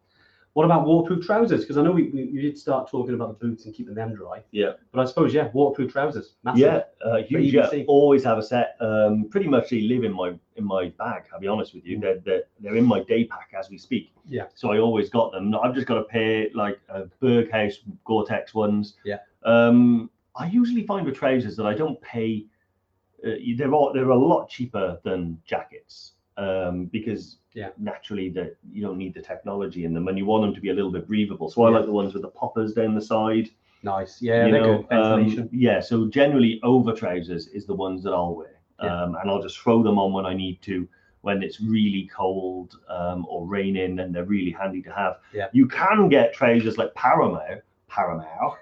What 0.53 0.65
about 0.65 0.85
waterproof 0.85 1.25
trousers? 1.25 1.61
Because 1.61 1.77
I 1.77 1.81
know 1.81 1.91
we, 1.91 2.09
we 2.09 2.23
you 2.23 2.41
did 2.41 2.57
start 2.57 2.89
talking 2.89 3.15
about 3.15 3.39
the 3.39 3.45
boots 3.45 3.65
and 3.65 3.73
keeping 3.73 3.95
them 3.95 4.13
dry. 4.13 4.43
Yeah. 4.51 4.73
But 4.91 5.01
I 5.01 5.05
suppose 5.05 5.33
yeah, 5.33 5.49
waterproof 5.53 5.93
trousers. 5.93 6.35
Massive. 6.43 6.59
Yeah, 6.59 6.81
uh, 7.05 7.23
huge. 7.23 7.53
Yeah, 7.53 7.69
always 7.87 8.23
have 8.25 8.37
a 8.37 8.43
set. 8.43 8.75
Um, 8.81 9.29
pretty 9.29 9.47
much 9.47 9.69
they 9.69 9.81
live 9.81 10.03
in 10.03 10.11
my 10.11 10.33
in 10.57 10.65
my 10.65 10.89
bag. 10.97 11.23
I'll 11.33 11.39
be 11.39 11.47
honest 11.47 11.73
with 11.73 11.85
you. 11.85 11.97
Mm. 11.97 12.01
They're, 12.01 12.19
they're 12.19 12.43
they're 12.59 12.75
in 12.75 12.85
my 12.85 13.01
day 13.03 13.25
pack 13.25 13.51
as 13.57 13.69
we 13.69 13.77
speak. 13.77 14.13
Yeah. 14.27 14.47
So 14.53 14.71
I 14.71 14.79
always 14.79 15.09
got 15.09 15.31
them. 15.31 15.55
I've 15.55 15.73
just 15.73 15.87
got 15.87 15.97
a 15.97 16.03
pair 16.03 16.47
like 16.53 16.79
uh, 16.93 17.03
Berghaus 17.21 17.75
Gore-Tex 18.03 18.53
ones. 18.53 18.95
Yeah. 19.05 19.19
Um, 19.43 20.09
I 20.35 20.47
usually 20.47 20.85
find 20.85 21.05
with 21.05 21.15
trousers 21.15 21.55
that 21.57 21.65
I 21.65 21.73
don't 21.73 21.99
pay. 22.01 22.45
Uh, 23.25 23.31
they're 23.55 23.73
all, 23.73 23.93
they're 23.93 24.09
a 24.09 24.17
lot 24.17 24.49
cheaper 24.49 24.99
than 25.03 25.37
jackets 25.45 26.13
um, 26.37 26.85
because 26.85 27.37
Yeah. 27.53 27.69
naturally 27.77 28.29
that 28.29 28.55
you 28.71 28.81
don't 28.81 28.97
need 28.97 29.13
the 29.13 29.21
technology 29.21 29.83
in 29.85 29.93
them 29.93 30.07
and 30.07 30.17
you 30.17 30.25
want 30.25 30.43
them 30.43 30.55
to 30.55 30.61
be 30.61 30.69
a 30.69 30.73
little 30.73 30.91
bit 30.91 31.07
breathable. 31.07 31.49
So 31.49 31.63
I 31.63 31.69
Yeah. 31.69 31.77
like 31.77 31.85
the 31.85 31.91
ones 31.91 32.13
with 32.13 32.21
the 32.23 32.29
poppers 32.29 32.73
down 32.73 32.95
the 32.95 33.01
side 33.01 33.49
Nice. 33.83 34.21
Yeah, 34.21 34.45
you 34.45 34.51
they're 34.51 34.61
know, 34.61 34.77
good. 34.77 34.89
Ventilation. 34.89 35.41
um, 35.43 35.49
yeah, 35.51 35.79
so 35.79 36.07
generally 36.07 36.59
over 36.63 36.93
trousers 36.93 37.47
is 37.47 37.65
the 37.65 37.73
ones 37.73 38.03
that 38.03 38.11
I'll 38.13 38.35
wear. 38.35 38.59
Yeah. 38.81 39.03
Um, 39.03 39.15
and 39.15 39.29
I'll 39.29 39.41
just 39.41 39.57
throw 39.57 39.81
them 39.81 39.97
on 39.97 40.13
when 40.13 40.23
I 40.25 40.33
need 40.35 40.61
to, 40.63 40.87
when 41.21 41.41
it's 41.41 41.59
really 41.61 42.07
cold 42.15 42.77
um, 42.89 43.25
or 43.27 43.47
raining, 43.47 43.99
and 43.99 44.13
they're 44.13 44.23
really 44.25 44.51
handy 44.51 44.83
to 44.83 44.91
have. 44.93 45.17
Yeah. 45.33 45.47
You 45.51 45.67
can 45.67 46.09
get 46.09 46.31
trousers 46.31 46.77
like 46.77 46.93
Paramount, 46.93 47.61
Paramount, 47.87 48.53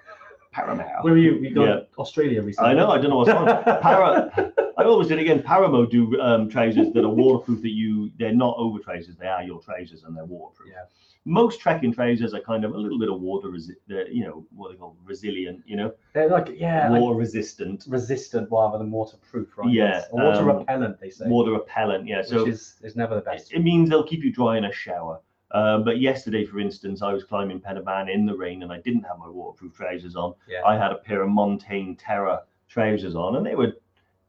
Paramount. 0.52 1.04
Where 1.04 1.14
are 1.14 1.18
you? 1.18 1.36
You 1.38 1.54
gone 1.54 1.68
Yeah. 1.68 1.80
Australia 1.98 2.42
recently? 2.42 2.70
I 2.70 2.74
know, 2.74 2.90
I 2.90 2.98
don't 2.98 3.10
know 3.10 3.18
what's 3.18 3.30
on. 3.30 3.46
Para, 3.80 4.52
I 4.76 4.84
always 4.84 5.08
did 5.08 5.18
again. 5.18 5.42
Paramo 5.42 5.88
do 5.88 6.20
um, 6.20 6.48
trousers 6.48 6.92
that 6.92 7.04
are 7.04 7.08
waterproof. 7.08 7.62
That 7.62 7.70
you, 7.70 8.10
they're 8.18 8.32
not 8.34 8.56
over 8.58 8.78
trousers. 8.80 9.16
They 9.16 9.28
are 9.28 9.42
your 9.44 9.60
trousers, 9.60 10.02
and 10.02 10.16
they're 10.16 10.24
waterproof. 10.24 10.70
Yeah. 10.70 10.84
Most 11.26 11.60
trekking 11.60 11.92
trousers 11.92 12.32
are 12.32 12.40
kind 12.40 12.64
of 12.64 12.72
a 12.72 12.78
little 12.78 12.98
bit 12.98 13.10
of 13.10 13.20
water, 13.20 13.48
resi- 13.48 13.76
they're, 13.86 14.08
you 14.08 14.24
know, 14.24 14.46
what 14.56 14.72
they 14.72 14.78
call 14.78 14.96
resilient. 15.04 15.62
You 15.66 15.76
know, 15.76 15.92
They're 16.14 16.30
like 16.30 16.48
yeah, 16.56 16.88
like 16.88 17.00
water 17.02 17.14
resistant, 17.18 17.84
resistant 17.86 18.48
rather 18.50 18.78
than 18.78 18.90
waterproof, 18.90 19.48
right? 19.58 19.70
Yeah, 19.70 20.04
water 20.12 20.50
um, 20.50 20.58
repellent, 20.58 20.98
they 20.98 21.10
say. 21.10 21.26
water 21.28 21.52
repellent. 21.52 22.06
Yeah, 22.08 22.22
so 22.22 22.44
which 22.44 22.54
is, 22.54 22.76
is 22.82 22.96
never 22.96 23.14
the 23.16 23.20
it, 23.20 23.24
best. 23.26 23.52
it 23.52 23.60
means 23.60 23.90
they'll 23.90 24.02
keep 24.02 24.24
you 24.24 24.32
dry 24.32 24.56
in 24.56 24.64
a 24.64 24.72
shower. 24.72 25.20
Uh, 25.52 25.78
but 25.78 26.00
yesterday, 26.00 26.44
for 26.46 26.60
instance, 26.60 27.02
I 27.02 27.12
was 27.12 27.24
climbing 27.24 27.60
Pen 27.60 27.76
y 27.76 27.82
Fan 27.82 28.08
in 28.08 28.24
the 28.24 28.36
rain 28.36 28.62
and 28.62 28.72
I 28.72 28.80
didn't 28.80 29.02
have 29.02 29.18
my 29.18 29.28
waterproof 29.28 29.74
trousers 29.74 30.16
on. 30.16 30.34
Yeah. 30.48 30.62
I 30.64 30.76
had 30.76 30.92
a 30.92 30.96
pair 30.96 31.22
of 31.22 31.30
Montane 31.30 31.96
Terra 31.98 32.42
trousers 32.68 33.16
on, 33.16 33.36
and 33.36 33.44
they 33.44 33.56
were 33.56 33.72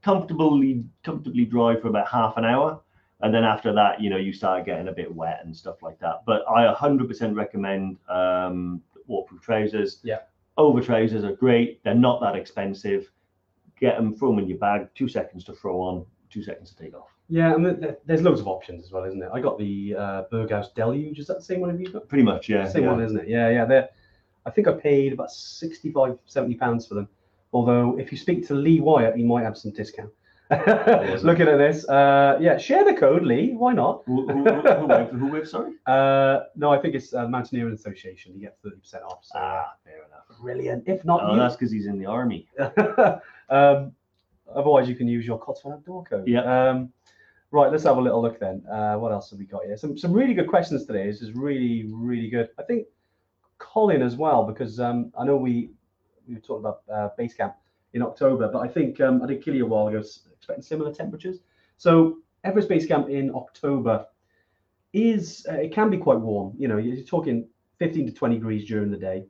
comfortably 0.02 0.84
comfortably 1.04 1.46
dry 1.46 1.76
for 1.76 1.88
about 1.90 2.08
half 2.08 2.38
an 2.38 2.46
hour. 2.46 2.82
And 3.22 3.34
then 3.34 3.44
after 3.44 3.72
that, 3.74 4.02
you 4.02 4.10
know, 4.10 4.18
you 4.18 4.34
start 4.34 4.66
getting 4.66 4.88
a 4.88 4.92
bit 4.92 5.14
wet 5.14 5.42
and 5.44 5.56
stuff 5.56 5.84
like 5.84 6.00
that. 6.00 6.24
But 6.26 6.44
I 6.50 6.74
100% 6.74 7.36
recommend 7.36 7.98
um, 8.10 8.82
waterproof 9.06 9.42
trousers. 9.42 10.00
Yeah. 10.04 10.20
Over 10.58 10.82
trousers 10.82 11.24
are 11.24 11.34
great. 11.34 11.84
They're 11.84 11.94
not 11.94 12.20
that 12.22 12.36
expensive. 12.36 13.12
Get 13.80 13.96
them, 13.96 14.16
throw 14.16 14.32
them 14.32 14.40
in 14.40 14.48
your 14.48 14.58
bag. 14.58 14.90
Two 14.96 15.08
seconds 15.08 15.44
to 15.46 15.54
throw 15.54 15.80
on, 15.82 16.06
two 16.32 16.42
seconds 16.42 16.72
to 16.72 16.84
take 16.84 16.96
off. 16.96 17.10
Yeah, 17.32 17.54
and 17.56 17.64
th- 17.64 17.80
th- 17.80 17.98
there's 18.06 18.22
loads 18.22 18.42
of 18.42 18.48
options 18.50 18.84
as 18.84 18.92
well, 18.92 19.06
isn't 19.06 19.24
it? 19.24 19.30
I 19.34 19.40
got 19.40 19.58
the 19.58 19.96
uh, 19.98 20.24
Berghaus 20.32 20.74
Deluge. 20.76 21.18
Is 21.18 21.28
that 21.28 21.38
the 21.38 21.44
same 21.44 21.62
one 21.62 21.70
have 21.70 21.80
you 21.80 21.88
got? 21.90 22.10
Pretty 22.10 22.24
much, 22.26 22.50
yeah. 22.50 22.68
same 22.68 22.84
yeah. 22.84 22.92
one, 22.92 23.02
isn't 23.02 23.18
it? 23.18 23.28
Yeah, 23.30 23.48
yeah. 23.50 23.64
They're, 23.64 23.90
I 24.46 24.50
think 24.50 24.68
I 24.68 24.74
paid 24.74 25.14
about 25.14 25.32
65, 25.32 26.18
70 26.26 26.56
pounds 26.56 26.86
for 26.88 26.96
them. 26.96 27.08
Although 27.54 27.98
if 27.98 28.12
you 28.12 28.18
speak 28.18 28.46
to 28.48 28.54
Lee 28.54 28.82
Wyatt, 28.82 29.16
he 29.16 29.24
might 29.24 29.44
have 29.44 29.58
some 29.58 29.72
discount. 29.72 30.10
Looking 30.52 31.48
at 31.48 31.58
this, 31.58 31.88
uh, 31.88 32.38
yeah, 32.42 32.58
share 32.58 32.84
the 32.84 32.94
code, 32.94 33.24
Lee. 33.24 33.54
Why 33.54 33.72
not? 33.72 34.04
Who, 34.06 34.28
who, 34.28 34.44
who, 34.44 35.04
who, 35.18 35.28
with, 35.28 35.48
sorry? 35.48 35.72
Uh, 35.88 36.42
no, 36.58 36.70
I 36.74 36.80
think 36.82 36.96
it's 36.96 37.14
uh, 37.14 37.30
Mountaineering 37.30 37.74
Association. 37.74 38.34
You 38.36 38.42
get 38.42 38.58
thirty 38.62 38.76
percent 38.76 39.04
off. 39.06 39.20
So 39.24 39.40
Ah, 39.40 39.72
fair 39.86 40.00
enough. 40.08 40.26
brilliant. 40.42 40.84
If 40.86 41.06
not, 41.06 41.22
Oh, 41.24 41.32
you- 41.34 41.40
that's 41.40 41.56
because 41.56 41.72
he's 41.72 41.86
in 41.86 41.98
the 41.98 42.06
army. 42.06 42.50
um, 43.50 43.94
otherwise, 44.54 44.90
you 44.90 44.96
can 44.96 45.08
use 45.08 45.26
your 45.26 45.40
Cotswold 45.40 45.76
Outdoor 45.76 46.04
code. 46.04 46.28
Yeah. 46.28 46.42
Um, 46.70 46.92
right, 47.52 47.72
let's 47.72 47.84
have 47.84 47.98
a 47.98 48.02
little 48.02 48.22
look 48.22 48.40
then. 48.40 48.64
Uh, 48.72 48.96
what 48.96 49.12
else 49.12 49.30
have 49.30 49.40
we 49.40 49.46
got 49.46 49.64
here? 49.66 49.78
Some 49.78 49.98
some 49.98 50.14
really 50.14 50.34
good 50.34 50.48
questions 50.48 50.86
today. 50.86 51.06
This 51.08 51.22
is 51.22 51.34
really 51.34 51.90
really 51.92 52.30
good. 52.30 52.50
I 52.60 52.64
think 52.64 52.88
Colin 53.58 54.02
as 54.02 54.16
well 54.16 54.46
because 54.46 54.80
um, 54.80 55.12
I 55.18 55.26
know 55.26 55.38
we 55.38 55.72
we 56.28 56.36
were 56.36 56.42
talking 56.42 56.66
about 56.66 56.82
uh, 56.94 57.10
base 57.18 57.34
camp 57.34 57.56
in 57.94 58.02
October, 58.02 58.50
but 58.52 58.60
I 58.60 58.68
think 58.68 59.00
um, 59.02 59.22
I 59.22 59.28
did 59.28 59.44
Kili 59.44 59.62
a 59.62 59.66
while 59.66 59.88
ago 59.88 60.00
expecting 60.00 60.64
similar 60.64 60.94
temperatures. 60.94 61.40
So 61.78 62.18
Everest 62.44 62.70
Base 62.70 62.86
Camp 62.86 63.10
in 63.10 63.34
October 63.36 64.06
is 64.94 65.46
uh, 65.50 65.56
it 65.56 65.74
can 65.74 65.90
be 65.90 65.98
quite 65.98 66.20
warm. 66.20 66.54
You 66.58 66.68
know, 66.68 66.78
you're 66.78 67.04
talking 67.04 67.48
15 67.80 68.08
to 68.08 68.12
20 68.14 68.36
degrees 68.36 68.68
during 68.68 68.92
the 68.92 68.98
day. 68.98 69.26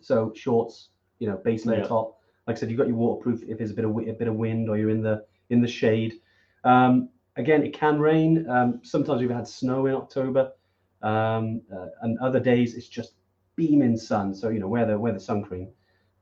So 0.00 0.32
shorts, 0.36 0.90
you 1.18 1.28
know, 1.28 1.36
base 1.44 1.66
layer 1.66 1.80
Yeah. 1.80 1.86
top. 1.86 2.18
Like 2.46 2.56
I 2.56 2.60
said, 2.60 2.70
you've 2.70 2.78
got 2.78 2.88
your 2.88 2.96
waterproof 2.96 3.42
if 3.48 3.58
there's 3.58 3.70
a 3.70 3.74
bit 3.74 3.84
of 3.84 3.90
a 3.96 4.12
bit 4.12 4.28
of 4.28 4.34
wind 4.34 4.68
or 4.68 4.76
you're 4.76 4.90
in 4.90 5.02
the 5.02 5.24
in 5.50 5.60
the 5.60 5.68
shade. 5.68 6.14
Um, 6.64 7.08
again, 7.40 7.64
it 7.64 7.72
can 7.72 7.98
rain. 7.98 8.48
Um, 8.48 8.80
sometimes 8.82 9.20
we've 9.20 9.30
had 9.30 9.48
snow 9.48 9.86
in 9.86 9.94
October, 9.94 10.52
um, 11.02 11.62
uh, 11.74 11.86
and 12.02 12.18
other 12.18 12.40
days 12.40 12.74
it's 12.74 12.88
just 12.88 13.14
beaming 13.56 13.96
sun. 13.96 14.34
So 14.34 14.48
you 14.48 14.60
know, 14.60 14.68
wear 14.68 14.86
the 14.86 14.98
wear 14.98 15.12
the 15.12 15.20
sun 15.20 15.42
cream 15.42 15.68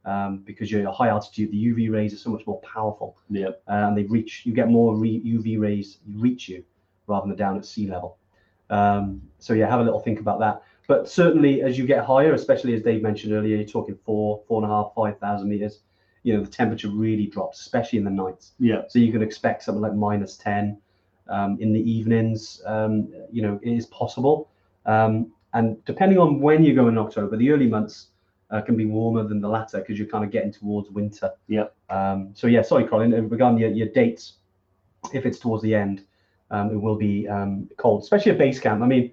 um, 0.05 0.39
because 0.45 0.71
you're 0.71 0.81
at 0.83 0.87
a 0.87 0.93
high 0.93 1.09
altitude. 1.09 1.51
The 1.51 1.67
UV 1.67 1.91
rays 1.93 2.15
are 2.15 2.19
so 2.19 2.31
much 2.31 2.47
more 2.47 2.61
powerful 2.61 3.19
Yeah. 3.29 3.51
and 3.67 3.97
they 3.97 4.05
reach 4.05 4.43
you 4.47 4.53
get 4.55 4.69
more 4.69 4.97
re- 4.97 5.23
UV 5.25 5.61
rays 5.61 5.99
reach 6.15 6.49
you 6.49 6.65
rather 7.07 7.27
than 7.29 7.37
down 7.37 7.57
at 7.57 7.65
sea 7.67 7.89
level. 7.89 8.19
Um, 8.71 9.23
so 9.39 9.55
yeah, 9.55 9.69
have 9.69 9.81
a 9.81 9.85
little 9.85 10.01
think 10.01 10.21
about 10.21 10.41
that. 10.41 10.63
But 10.87 11.09
certainly, 11.09 11.63
as 11.63 11.77
you 11.79 11.87
get 11.87 12.05
higher, 12.05 12.33
especially 12.33 12.75
as 12.75 12.83
Dave 12.83 13.03
mentioned 13.03 13.33
earlier, 13.35 13.57
you're 13.57 13.67
talking 13.67 13.99
four, 14.07 14.43
four 14.49 14.63
and 14.63 14.71
a 14.71 14.75
half, 14.75 14.93
five 14.95 15.19
thousand 15.19 15.49
meters. 15.49 15.81
You 16.23 16.37
know, 16.37 16.43
the 16.43 16.51
temperature 16.51 16.89
really 16.89 17.27
drops, 17.27 17.61
especially 17.61 17.99
in 17.99 18.05
the 18.05 18.11
nights. 18.11 18.53
Yeah. 18.59 18.83
So 18.89 18.99
you 18.99 19.13
can 19.13 19.23
expect 19.23 19.63
something 19.63 19.83
like 19.83 19.95
minus 19.95 20.37
ten 20.37 20.79
um, 21.29 21.57
in 21.61 21.73
the 21.73 21.81
evenings. 21.91 22.63
Um, 22.67 23.09
you 23.31 23.43
know, 23.43 23.59
it 23.63 23.71
is 23.71 23.87
possible. 23.87 24.49
Um, 24.87 25.33
and 25.55 25.83
depending 25.85 26.19
on 26.19 26.41
when 26.41 26.63
you 26.65 26.75
go 26.75 26.89
in 26.89 26.99
October, 26.99 27.37
the 27.37 27.51
early 27.51 27.67
months 27.67 28.09
uh, 28.51 28.61
can 28.61 28.77
be 28.77 28.85
warmer 28.87 29.25
than 29.25 29.41
the 29.41 29.49
latter 29.49 29.79
because 29.79 29.99
you're 29.99 30.09
kind 30.09 30.25
of 30.25 30.31
getting 30.31 30.53
towards 30.53 30.91
winter. 30.91 31.31
Um, 31.91 32.31
so 32.35 32.47
yeah, 32.47 32.63
sorry, 32.63 32.85
Colin. 32.85 33.13
uh, 33.15 33.23
Regarding 33.23 33.59
your, 33.59 33.71
your 33.71 33.89
dates, 33.89 34.35
if 35.13 35.27
it's 35.27 35.39
towards 35.39 35.63
the 35.63 35.75
end, 35.75 36.05
um, 36.51 36.71
it 36.71 36.77
will 36.81 36.97
be 36.97 37.29
um, 37.29 37.69
cold, 37.77 38.03
especially 38.03 38.33
at 38.33 38.39
base 38.39 38.59
camp. 38.61 38.83
I 38.83 38.87
mean, 38.87 39.13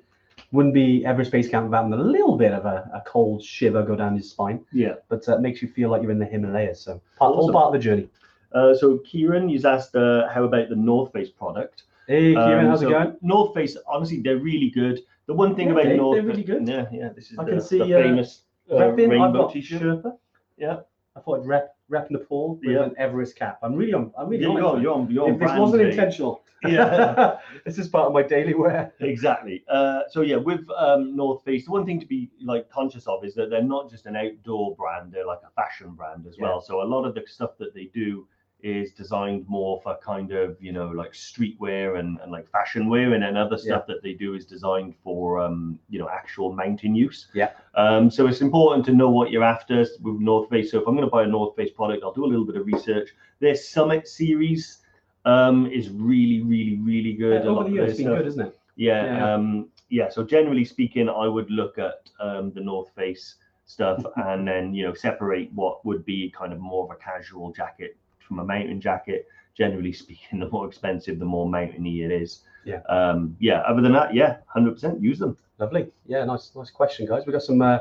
wouldn't 0.52 0.74
be 0.74 1.06
Everest 1.06 1.32
base 1.32 1.50
camp 1.50 1.66
without 1.66 1.92
a 1.92 1.96
little 1.96 2.38
bit 2.38 2.54
of 2.54 2.66
a, 2.66 2.90
a 2.94 3.02
cold 3.06 3.44
shiver 3.44 3.84
go 3.84 3.96
down 3.96 4.16
your 4.16 4.24
spine, 4.24 4.64
Yeah. 4.72 4.96
but 5.10 5.28
uh, 5.28 5.38
makes 5.40 5.62
you 5.62 5.68
feel 5.68 5.90
like 5.90 6.02
you're 6.02 6.12
in 6.12 6.20
the 6.20 6.26
Himalayas. 6.26 6.80
So 6.82 7.02
part, 7.18 7.36
all 7.36 7.52
part 7.52 7.68
of 7.68 7.74
the 7.74 7.80
journey. 7.80 8.08
Uh, 8.54 8.74
so 8.74 9.00
Kieran, 9.00 9.50
you've 9.50 9.66
asked 9.66 9.96
uh, 9.96 10.30
how 10.30 10.44
about 10.46 10.70
the 10.70 10.76
North 10.78 11.12
Face 11.12 11.30
product? 11.30 11.84
Hey, 12.08 12.34
Kieran, 12.34 12.66
Um, 12.66 12.70
how's 12.72 12.82
so 12.82 12.88
it 12.88 12.92
going? 12.92 13.18
North 13.22 13.54
Face, 13.54 13.78
honestly, 13.88 14.22
they're 14.22 14.38
really 14.38 14.70
good. 14.70 15.02
The 15.28 15.34
one 15.34 15.56
thing 15.56 15.68
Yeah, 15.68 15.74
about 15.74 15.84
they- 15.86 15.98
North, 15.98 16.16
they're 16.18 16.24
really 16.28 16.44
good. 16.44 16.68
Yeah, 16.68 16.86
yeah. 16.92 17.10
This 17.10 17.32
is 17.32 17.40
I 17.40 17.44
the, 17.46 17.52
can 17.52 17.62
see, 17.62 17.78
the 17.80 17.96
uh, 18.00 18.04
famous 18.04 18.44
uh, 18.72 18.78
I've 18.78 18.96
rainbow 18.96 19.50
t-shirt. 19.50 19.82
Sherpa. 19.82 20.18
Yeah. 20.58 20.80
I 21.16 21.20
thought 21.22 21.40
I'd 21.40 21.48
rep, 21.48 21.76
rep 21.90 22.12
Nepal 22.12 22.56
with 22.56 22.70
Yeah. 22.76 22.84
an 22.84 22.94
Everest 22.98 23.36
cap. 23.38 23.58
I'm 23.64 23.74
really 23.76 23.94
on. 23.94 24.12
I'm 24.18 24.28
really 24.30 24.44
There 24.44 24.52
you 24.54 24.68
on. 24.68 24.82
You're 24.82 24.94
on. 24.94 25.10
You're 25.10 25.24
on 25.26 25.34
If 25.36 25.40
this 25.40 25.52
wasn't 25.58 25.82
today. 25.82 25.92
intentional. 25.92 26.44
Yeah. 26.64 27.38
this 27.66 27.78
is 27.78 27.88
part 27.88 28.08
of 28.08 28.14
my 28.14 28.22
daily 28.24 28.54
wear. 28.54 28.94
Exactly. 29.00 29.64
Uh, 29.70 30.02
so 30.10 30.22
yeah, 30.22 30.36
with 30.36 30.62
um, 30.78 31.16
North 31.16 31.44
Face, 31.44 31.66
the 31.66 31.72
one 31.72 31.86
thing 31.86 32.00
to 32.02 32.06
be 32.06 32.30
like 32.42 32.70
conscious 32.70 33.08
of 33.08 33.24
is 33.24 33.34
that 33.36 33.50
they're 33.50 33.64
not 33.64 33.90
just 33.90 34.06
an 34.08 34.16
outdoor 34.16 34.76
brand; 34.76 35.12
they're 35.12 35.26
like 35.26 35.40
a 35.46 35.52
fashion 35.52 35.92
brand 35.92 36.26
as 36.28 36.38
Yeah. 36.38 36.46
well. 36.46 36.62
So 36.62 36.82
a 36.82 36.84
lot 36.84 37.06
of 37.06 37.16
the 37.16 37.24
stuff 37.28 37.52
that 37.60 37.74
they 37.74 37.86
do 37.94 38.28
is 38.66 38.92
designed 38.94 39.48
more 39.48 39.80
for 39.84 39.96
kind 40.04 40.32
of 40.32 40.58
you 40.60 40.72
know 40.72 40.88
like 40.90 41.14
streetwear 41.14 42.00
and, 42.00 42.20
and 42.22 42.32
like 42.32 42.50
fashion 42.50 42.90
wear, 42.90 43.14
and 43.14 43.22
then 43.24 43.38
other 43.38 43.58
stuff 43.58 43.86
that 43.88 44.02
they 44.02 44.14
do 44.14 44.34
is 44.34 44.46
designed 44.46 44.96
for 45.04 45.40
um, 45.40 45.78
you 45.88 46.00
know 46.00 46.10
actual 46.10 46.52
mountain 46.52 46.96
use. 46.96 47.28
Yeah. 47.34 47.52
Um, 47.76 48.10
so 48.10 48.28
it's 48.28 48.42
important 48.42 48.84
to 48.88 48.94
know 48.94 49.10
what 49.10 49.30
you're 49.30 49.44
after 49.44 49.86
with 50.02 50.20
North 50.20 50.50
Face. 50.50 50.72
So 50.72 50.80
if 50.80 50.88
I'm 50.88 50.96
going 50.96 51.08
to 51.08 51.12
buy 51.12 51.24
a 51.24 51.28
North 51.28 51.56
Face 51.56 51.72
product, 51.72 52.04
I'll 52.04 52.14
do 52.14 52.26
a 52.26 52.32
little 52.34 52.46
bit 52.46 52.56
of 52.56 52.66
research. 52.66 53.10
Their 53.40 53.56
Summit 53.56 54.08
series 54.08 54.80
um, 55.26 55.68
is 55.68 55.90
really, 55.90 56.42
really, 56.42 56.78
really 56.82 57.14
good. 57.14 57.42
A 57.44 57.50
Over 57.50 57.52
lot 57.52 57.68
the 57.68 57.74
years, 57.74 57.92
it's 57.92 58.00
been 58.00 58.08
good, 58.08 58.26
isn't 58.28 58.48
it? 58.48 58.60
yeah, 58.76 59.06
Yeah. 59.06 59.34
um, 59.34 59.70
yeah. 59.90 60.10
So 60.10 60.24
generally 60.24 60.66
speaking, 60.66 61.08
I 61.08 61.28
would 61.28 61.52
look 61.52 61.78
at 61.78 62.10
um, 62.20 62.52
the 62.54 62.62
North 62.62 62.90
Face 62.96 63.36
stuff 63.68 64.04
and 64.16 64.48
then 64.48 64.74
you 64.74 64.84
know 64.88 64.94
separate 64.94 65.52
what 65.54 65.86
would 65.86 66.04
be 66.06 66.32
kind 66.36 66.52
of 66.54 66.60
more 66.60 66.86
of 66.86 66.92
a 66.92 66.96
casual 66.96 67.52
jacket 67.52 67.98
from 68.28 68.40
a 68.40 68.44
mountain 68.46 68.82
jacket. 68.82 69.28
Generally 69.58 69.94
speaking, 69.94 70.40
the 70.42 70.50
more 70.50 70.68
expensive, 70.68 71.18
the 71.20 71.26
more 71.26 71.48
mountainy 71.50 72.02
it 72.02 72.12
is. 72.12 72.42
Yeah. 72.66 72.82
Um, 72.90 73.36
yeah. 73.40 73.62
Other 73.62 73.82
than 73.82 73.94
that, 73.94 74.14
yeah, 74.14 74.38
hundred 74.48 74.74
percent 74.74 75.02
use 75.02 75.20
them. 75.20 75.38
Lovely. 75.60 75.88
Yeah, 76.08 76.26
nice, 76.26 76.52
nice 76.56 76.72
question, 76.72 77.06
guys. 77.08 77.24
We 77.26 77.32
got 77.34 77.44
some. 77.44 77.62
Uh, 77.62 77.80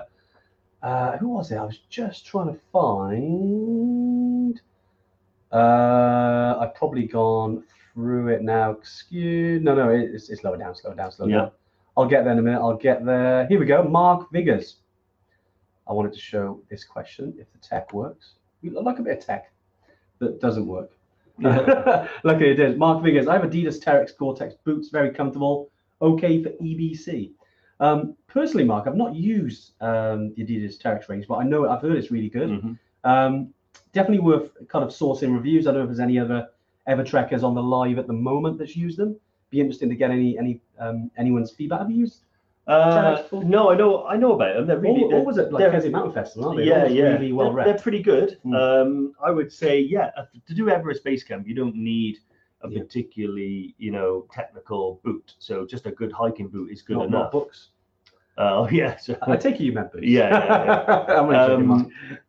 uh, 0.82 1.16
who 1.18 1.28
was 1.30 1.50
it? 1.50 1.56
I 1.56 1.64
was 1.64 1.78
just 1.88 2.26
trying 2.26 2.52
to 2.54 2.60
find. 2.70 4.60
Uh, 5.50 6.56
I've 6.60 6.74
probably 6.74 7.06
gone 7.06 7.64
through 7.92 8.28
it 8.28 8.42
now. 8.42 8.70
Excuse. 8.72 9.62
No, 9.62 9.74
no, 9.74 9.88
it- 9.90 10.10
it's, 10.14 10.28
it's 10.30 10.44
lower 10.44 10.56
down, 10.56 10.74
slow 10.74 10.94
down, 10.94 11.10
slow 11.12 11.26
Yeah. 11.26 11.36
down. 11.36 11.50
I'll 11.96 12.06
get 12.08 12.24
there 12.24 12.32
in 12.32 12.38
a 12.38 12.42
minute. 12.42 12.58
I'll 12.60 12.76
get 12.76 13.04
there. 13.04 13.46
Here 13.46 13.58
we 13.58 13.66
go. 13.66 13.82
Mark 13.84 14.30
Viggers. 14.32 14.76
I 15.86 15.92
wanted 15.92 16.12
to 16.14 16.18
show 16.18 16.60
this 16.70 16.84
question 16.84 17.34
if 17.38 17.50
the 17.52 17.58
tech 17.58 17.92
works. 17.92 18.34
We 18.62 18.70
like 18.70 18.98
a 18.98 19.02
bit 19.02 19.18
of 19.18 19.24
tech 19.24 19.52
that 20.18 20.40
doesn't 20.40 20.66
work. 20.66 20.90
Luckily 21.38 22.50
it 22.50 22.54
did. 22.54 22.78
Mark 22.78 23.02
Viggers. 23.02 23.26
I 23.26 23.34
have 23.34 23.42
Adidas 23.42 23.82
Terrex 23.82 24.16
Gore-Tex 24.16 24.54
boots, 24.64 24.88
very 24.88 25.10
comfortable. 25.10 25.70
Okay 26.00 26.42
for 26.42 26.50
EBC. 26.50 27.32
Um, 27.80 28.16
personally, 28.28 28.64
Mark, 28.64 28.86
I've 28.86 28.96
not 28.96 29.14
used 29.14 29.72
um, 29.80 30.32
the 30.34 30.44
Adidas 30.44 30.80
Terrex 30.80 31.08
range, 31.08 31.26
but 31.28 31.36
I 31.36 31.44
know 31.44 31.68
I've 31.68 31.82
heard 31.82 31.96
it's 31.96 32.10
really 32.10 32.28
good. 32.28 32.50
Mhm. 32.50 32.78
Um, 33.04 33.54
definitely 33.92 34.20
worth 34.20 34.50
kind 34.68 34.84
of 34.84 34.90
sourcing 34.90 35.34
reviews. 35.34 35.66
I 35.66 35.70
don't 35.70 35.80
know 35.80 35.84
if 35.84 35.88
there's 35.88 36.00
any 36.00 36.18
other 36.18 36.48
Evertrekkers 36.88 37.42
on 37.42 37.54
the 37.54 37.62
live 37.62 37.98
at 37.98 38.06
the 38.06 38.12
moment 38.12 38.58
that's 38.58 38.76
used 38.76 38.98
them. 38.98 39.16
Be 39.50 39.60
interesting 39.60 39.88
to 39.88 39.96
get 39.96 40.10
any 40.10 40.38
any 40.38 40.60
um, 40.78 41.10
anyone's 41.16 41.50
feedback. 41.50 41.80
Have 41.80 41.90
you 41.90 41.98
used? 41.98 42.20
Uh, 42.66 43.22
no, 43.32 43.70
I 43.70 43.76
know, 43.76 44.06
I 44.06 44.16
know 44.16 44.32
about 44.32 44.56
them. 44.56 44.66
They're 44.66 44.78
really, 44.78 45.04
or, 45.04 45.10
they're- 45.10 45.22
was 45.22 45.36
it 45.38 45.52
like 45.52 45.70
they're- 45.70 45.90
Mountain 45.90 46.12
Festival? 46.14 46.48
Aren't 46.48 46.60
they? 46.60 46.64
yeah, 46.66 46.86
yeah, 46.86 47.02
Really 47.12 47.32
well 47.32 47.52
they're, 47.52 47.64
they're 47.66 47.78
pretty 47.78 48.02
good. 48.02 48.38
Mm. 48.44 48.54
Um, 48.82 49.12
I 49.22 49.30
would 49.30 49.52
say, 49.52 49.80
yeah, 49.80 50.10
uh, 50.16 50.24
to 50.46 50.54
do 50.54 50.70
Everest 50.70 51.04
Base 51.04 51.22
Camp, 51.22 51.46
you 51.46 51.54
don't 51.54 51.76
need 51.76 52.18
a 52.62 52.70
Yeah. 52.70 52.80
particularly, 52.80 53.74
you 53.76 53.90
know, 53.90 54.26
technical 54.32 55.00
boot. 55.04 55.34
So 55.38 55.66
just 55.66 55.84
a 55.84 55.90
good 55.90 56.10
hiking 56.10 56.48
boot 56.48 56.70
is 56.70 56.80
good 56.80 56.96
not, 56.96 57.10
not 57.10 57.18
enough. 57.18 57.32
books. 57.32 57.68
Uh, 58.38 58.66
yeah, 58.72 58.96
so, 58.96 59.16
I 59.22 59.36
take 59.36 59.56
it 59.56 59.64
you 59.64 59.72
meant 59.72 59.92
boots. 59.92 60.06
Yeah, 60.18 60.30
yeah, 60.30 61.04
I'm 61.20 61.26
only 61.26 61.36
joking, 61.36 61.66
Mark. 61.66 61.86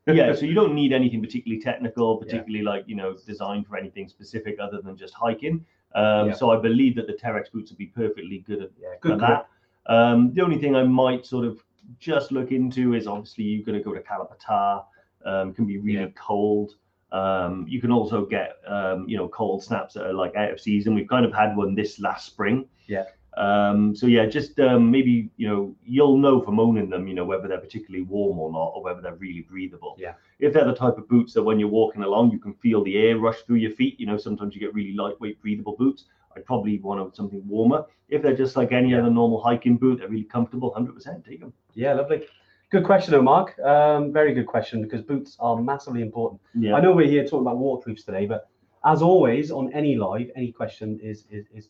um, 0.07 0.15
yeah. 0.17 0.33
So 0.35 0.45
you 0.45 0.53
don't 0.53 0.75
need 0.75 0.91
anything 0.91 1.21
particularly 1.21 1.61
technical, 1.61 2.17
particularly 2.17 2.61
like 2.63 2.83
you 2.87 2.95
know 2.95 3.15
designed 3.25 3.67
for 3.67 3.77
anything 3.77 4.09
specific 4.09 4.57
other 4.59 4.81
than 4.81 4.97
just 4.97 5.13
hiking. 5.13 5.65
Um, 5.95 6.27
Yeah. 6.27 6.33
So 6.33 6.51
I 6.51 6.57
believe 6.59 6.95
that 6.97 7.07
the 7.07 7.13
Terrex 7.13 7.49
boots 7.53 7.71
would 7.71 7.77
be 7.77 7.87
perfectly 7.87 8.39
good 8.45 8.61
at 8.63 8.69
yeah, 8.79 8.89
good 8.99 9.19
that. 9.21 9.47
Um, 9.87 10.33
the 10.33 10.41
only 10.41 10.57
thing 10.57 10.75
I 10.75 10.83
might 10.83 11.25
sort 11.25 11.45
of 11.45 11.63
just 11.99 12.31
look 12.31 12.51
into 12.51 12.93
is 12.95 13.07
obviously 13.07 13.43
you're 13.43 13.63
going 13.65 13.77
to 13.77 13.83
go 13.83 13.93
to 13.93 14.01
Kala 14.01 14.27
Patthar. 14.27 14.85
Um, 15.25 15.53
can 15.53 15.65
be 15.65 15.79
really 15.79 16.01
Yeah. 16.01 16.09
cold. 16.15 16.75
Um, 17.11 17.65
you 17.67 17.79
can 17.81 17.91
also 17.91 18.25
get 18.25 18.57
um, 18.67 19.07
you 19.07 19.17
know 19.17 19.27
cold 19.29 19.63
snaps 19.63 19.93
that 19.93 20.05
are 20.05 20.13
like 20.13 20.35
out 20.35 20.51
of 20.51 20.59
season. 20.59 20.93
We've 20.93 21.07
kind 21.07 21.25
of 21.25 21.33
had 21.33 21.55
one 21.55 21.73
this 21.75 21.99
last 21.99 22.25
spring. 22.27 22.67
Yeah. 22.87 23.05
Um, 23.37 23.95
so 23.95 24.07
yeah, 24.07 24.25
just 24.25 24.59
um, 24.59 24.89
maybe 24.91 25.29
you 25.37 25.47
know 25.47 25.75
you'll 25.83 26.17
know 26.17 26.41
from 26.41 26.59
owning 26.59 26.89
them, 26.89 27.07
you 27.07 27.13
know 27.13 27.25
whether 27.25 27.47
they're 27.47 27.59
particularly 27.59 28.03
warm 28.05 28.39
or 28.39 28.51
not, 28.51 28.73
or 28.75 28.83
whether 28.83 29.01
they're 29.01 29.15
really 29.15 29.41
breathable. 29.41 29.95
Yeah. 29.99 30.13
If 30.39 30.53
they're 30.53 30.65
the 30.65 30.75
type 30.75 30.97
of 30.97 31.07
boots 31.09 31.33
that 31.33 31.43
when 31.43 31.59
you're 31.59 31.69
walking 31.69 32.03
along, 32.03 32.31
you 32.31 32.39
can 32.39 32.53
feel 32.53 32.83
the 32.83 32.97
air 32.97 33.17
rush 33.17 33.41
through 33.41 33.57
your 33.57 33.71
feet. 33.71 33.99
You 33.99 34.05
know 34.05 34.17
sometimes 34.17 34.53
you 34.55 34.61
get 34.61 34.73
really 34.73 34.93
lightweight, 34.93 35.41
breathable 35.41 35.75
boots. 35.77 36.05
I'd 36.35 36.45
probably 36.45 36.79
want 36.79 37.15
something 37.15 37.41
warmer. 37.47 37.85
If 38.09 38.21
they're 38.21 38.35
just 38.35 38.55
like 38.55 38.71
any 38.71 38.91
Yeah. 38.91 38.99
other 38.99 39.09
normal 39.09 39.41
hiking 39.41 39.77
boot, 39.77 39.99
they're 39.99 40.09
really 40.09 40.23
comfortable. 40.23 40.73
Hundred 40.73 40.93
percent, 40.93 41.23
take 41.25 41.39
them. 41.39 41.53
Yeah, 41.73 41.93
lovely. 41.93 42.25
Good 42.71 42.83
question, 42.83 43.11
though, 43.11 43.21
Mark. 43.21 43.57
Um, 43.59 44.11
very 44.11 44.33
good 44.33 44.47
question 44.47 44.81
because 44.81 45.01
boots 45.01 45.37
are 45.39 45.55
massively 45.61 46.01
important. 46.01 46.41
Yeah. 46.53 46.75
I 46.75 46.81
know 46.81 46.91
we're 46.91 47.07
here 47.07 47.23
talking 47.23 47.41
about 47.41 47.57
waterproofs 47.57 48.03
today, 48.03 48.25
but 48.25 48.49
as 48.83 49.01
always 49.01 49.51
on 49.51 49.71
any 49.73 49.95
live, 49.95 50.29
any 50.35 50.51
question 50.51 50.99
is 51.01 51.25
is, 51.31 51.45
is 51.53 51.69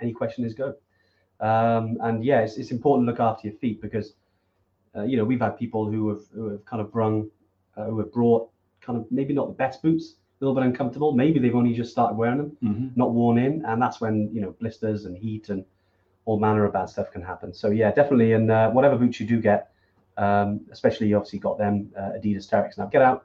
any 0.00 0.12
question 0.12 0.44
is 0.44 0.54
go. 0.54 0.74
Um, 1.40 1.98
and 2.02 2.24
yeah, 2.24 2.40
it's, 2.40 2.56
it's 2.56 2.70
important 2.70 3.06
to 3.06 3.12
look 3.12 3.20
after 3.20 3.48
your 3.48 3.56
feet 3.58 3.80
because 3.80 4.14
uh, 4.96 5.04
you 5.04 5.16
know 5.16 5.24
we've 5.24 5.40
had 5.40 5.56
people 5.56 5.90
who 5.90 6.08
have 6.08 6.22
who 6.34 6.48
have 6.50 6.64
kind 6.64 6.82
of 6.82 6.90
brung 6.92 7.30
uh, 7.76 7.84
who 7.84 7.98
have 7.98 8.12
brought 8.12 8.48
kind 8.80 8.98
of 8.98 9.06
maybe 9.10 9.32
not 9.32 9.46
the 9.48 9.54
best 9.54 9.82
boots, 9.82 10.16
a 10.40 10.44
little 10.44 10.54
bit 10.54 10.64
uncomfortable. 10.66 11.12
Maybe 11.12 11.38
they've 11.38 11.54
only 11.54 11.74
just 11.74 11.90
started 11.92 12.16
wearing 12.16 12.38
them, 12.38 12.56
Mhm. 12.62 12.96
not 12.96 13.12
worn 13.12 13.38
in, 13.38 13.64
and 13.66 13.80
that's 13.80 14.00
when 14.00 14.30
you 14.32 14.40
know 14.40 14.52
blisters 14.58 15.04
and 15.04 15.16
heat 15.16 15.48
and 15.50 15.64
all 16.24 16.38
manner 16.38 16.64
of 16.64 16.72
bad 16.72 16.88
stuff 16.88 17.10
can 17.10 17.22
happen. 17.22 17.52
So 17.52 17.70
yeah, 17.70 17.90
definitely. 17.92 18.32
And 18.32 18.50
uh, 18.50 18.70
whatever 18.70 18.96
boots 18.96 19.20
you 19.20 19.26
do 19.26 19.40
get, 19.40 19.70
um, 20.16 20.60
especially 20.70 21.08
you 21.08 21.16
obviously 21.16 21.38
got 21.38 21.58
them 21.58 21.90
uh, 21.96 22.12
Adidas 22.18 22.48
Terrex. 22.48 22.78
Now 22.78 22.86
get 22.86 23.02
out, 23.02 23.24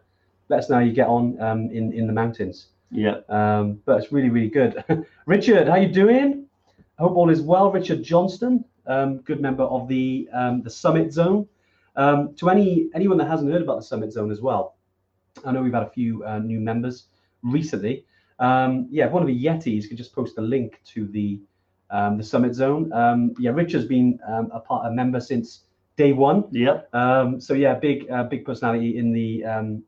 let 0.49 0.59
us 0.59 0.69
know 0.69 0.75
how 0.77 0.81
you 0.81 0.91
get 0.93 1.07
on 1.07 1.39
um, 1.41 1.69
in 1.71 1.93
in 1.93 2.07
the 2.07 2.13
mountains. 2.13 2.67
Yeah. 2.91 3.19
Um, 3.29 3.81
but 3.85 4.01
it's 4.01 4.11
really 4.11 4.29
really 4.29 4.49
good. 4.49 4.83
Richard, 5.25 5.67
how 5.69 5.75
you 5.75 5.87
doing? 5.87 6.45
I 6.99 7.03
hope 7.03 7.15
all 7.15 7.29
is 7.29 7.41
well. 7.41 7.71
Richard 7.71 8.03
Johnston, 8.03 8.63
um, 8.87 9.17
good 9.19 9.41
member 9.41 9.63
of 9.63 9.87
the 9.87 10.27
um, 10.33 10.61
the 10.63 10.69
Summit 10.69 11.13
Zone. 11.13 11.47
Um, 11.97 12.33
to 12.35 12.49
any 12.49 12.89
anyone 12.93 13.17
that 13.19 13.27
hasn't 13.29 13.51
heard 13.51 13.61
about 13.61 13.77
the 13.77 13.83
Summit 13.83 14.11
Zone 14.11 14.31
as 14.31 14.41
well, 14.41 14.74
I 15.43 15.51
know 15.51 15.61
we've 15.61 15.73
had 15.73 15.83
a 15.83 15.89
few 15.89 16.23
uh, 16.23 16.39
new 16.39 16.59
members 16.59 17.07
recently. 17.41 18.05
Um, 18.39 18.87
yeah, 18.89 19.07
if 19.07 19.11
one 19.11 19.23
of 19.23 19.27
the 19.27 19.45
Yetis 19.45 19.87
could 19.87 19.97
just 19.97 20.13
post 20.13 20.37
a 20.37 20.41
link 20.41 20.81
to 20.93 21.07
the 21.07 21.39
um, 21.89 22.17
the 22.17 22.23
Summit 22.23 22.53
Zone. 22.53 22.91
Um, 22.93 23.33
yeah, 23.39 23.51
Richard's 23.51 23.85
been 23.85 24.19
um, 24.27 24.49
a 24.53 24.59
part 24.59 24.87
a 24.87 24.91
member 24.91 25.19
since 25.19 25.61
day 25.97 26.13
one. 26.13 26.45
Yeah. 26.51 26.81
Um, 26.93 27.39
so 27.39 27.53
yeah, 27.53 27.75
big 27.75 28.09
uh, 28.09 28.23
big 28.23 28.45
personality 28.45 28.97
in 28.97 29.11
the 29.11 29.45
um, 29.45 29.83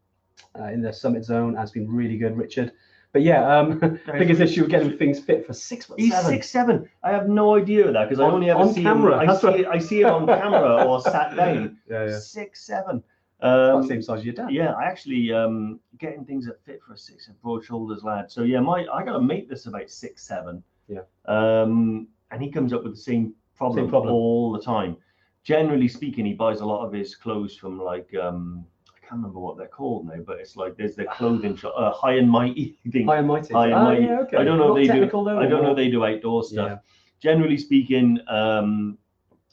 uh, 0.58 0.66
in 0.66 0.82
the 0.82 0.94
Summit 0.94 1.24
Zone 1.24 1.56
has 1.56 1.72
been 1.72 1.90
really 1.90 2.18
good, 2.18 2.38
Richard. 2.38 2.72
But 3.14 3.24
yeah, 3.24 3.58
um, 3.58 3.80
biggest 4.18 4.42
issue 4.42 4.68
getting 4.68 4.98
things 4.98 5.20
fit 5.20 5.48
for 5.48 5.54
six 5.54 5.86
foot 5.86 6.00
He's 6.00 6.14
seven. 6.14 6.32
six 6.32 6.50
seven. 6.50 6.90
I 7.04 7.12
have 7.12 7.28
no 7.30 7.56
idea 7.56 7.88
of 7.88 7.94
that 7.94 8.10
because 8.10 8.20
I 8.20 8.26
only 8.26 8.50
ever 8.50 8.60
on 8.60 8.74
see 8.74 8.84
camera, 8.84 9.24
Him, 9.24 9.30
I 9.30 9.36
see 9.36 9.66
I 9.66 9.80
see 9.80 10.02
it 10.02 10.06
on 10.06 10.28
camera 10.28 10.86
or 10.86 11.02
sat 11.02 11.36
down. 11.36 11.78
Yeah, 11.90 12.08
yeah. 12.08 12.20
Six 12.20 12.66
seven. 12.66 13.04
Um, 13.40 13.86
same 13.88 14.02
size 14.02 14.20
as 14.20 14.26
your 14.26 14.34
dad. 14.34 14.50
yeah, 14.52 14.72
I 14.74 14.86
actually 14.86 15.32
um, 15.32 15.80
getting 16.00 16.26
things 16.26 16.46
that 16.48 16.60
fit 16.66 16.82
for 16.86 16.94
a 16.94 16.98
six 16.98 17.28
and 17.28 17.40
broad 17.42 17.64
shoulders 17.64 18.04
lad. 18.04 18.32
So 18.32 18.42
yeah, 18.44 18.60
my 18.60 18.86
I 18.92 19.04
got 19.04 19.16
a 19.16 19.22
mate 19.22 19.48
that's 19.48 19.68
about 19.68 19.90
six 19.90 20.24
seven. 20.24 20.64
Yeah. 20.88 21.02
Um, 21.26 22.08
and 22.32 22.42
he 22.42 22.52
comes 22.52 22.74
up 22.74 22.84
with 22.84 22.94
the 22.96 23.00
same 23.02 23.34
problem, 23.56 23.86
Same 23.86 23.90
problem. 23.90 24.14
all 24.14 24.52
the 24.52 24.62
time. 24.62 24.98
Generally 25.44 25.88
speaking, 25.90 26.26
he 26.26 26.34
buys 26.34 26.60
a 26.62 26.66
lot 26.66 26.86
of 26.86 26.92
his 26.92 27.16
clothes 27.16 27.56
from 27.56 27.80
like 27.82 28.10
um, 28.16 28.66
I 28.90 29.00
can't 29.02 29.22
remember 29.22 29.40
what 29.40 29.56
they're 29.58 29.68
called 29.68 30.08
now, 30.08 30.22
but 30.26 30.40
it's 30.40 30.56
like 30.58 30.76
there's 30.76 30.96
the 30.96 31.06
clothing 31.06 31.56
shop, 31.62 31.74
uh, 31.78 31.92
High 31.92 32.14
and 32.16 32.30
Mighty 32.30 32.78
thing. 32.92 33.06
High 33.08 33.18
and 33.20 33.28
mighty. 33.28 33.54
High 33.54 33.66
and 33.68 33.74
Ah, 33.76 33.84
mighty. 33.84 34.04
yeah, 34.06 34.20
okay. 34.22 34.38
I 34.38 34.44
don't 34.44 34.58
know 34.58 34.70
Not 34.70 34.80
if 34.82 34.88
they 34.88 34.94
do. 35.00 35.10
though, 35.10 35.40
I 35.40 35.46
don't 35.46 35.64
know 35.64 35.76
they 35.76 35.90
do 35.90 36.04
outdoor 36.06 36.44
stuff. 36.44 36.70
Yeah. 36.72 36.78
Generally 37.22 37.58
speaking, 37.60 38.20
um, 38.28 38.98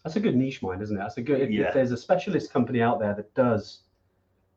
That's 0.04 0.16
a 0.16 0.20
good 0.20 0.36
niche 0.36 0.62
mind, 0.62 0.82
isn't 0.82 0.96
it? 0.96 1.00
That's 1.00 1.16
a 1.16 1.22
good. 1.22 1.40
If, 1.40 1.50
Yeah. 1.50 1.68
if 1.68 1.74
there's 1.74 1.90
a 1.92 1.96
specialist 1.96 2.52
company 2.52 2.82
out 2.82 3.00
there 3.00 3.14
that 3.14 3.34
does 3.34 3.80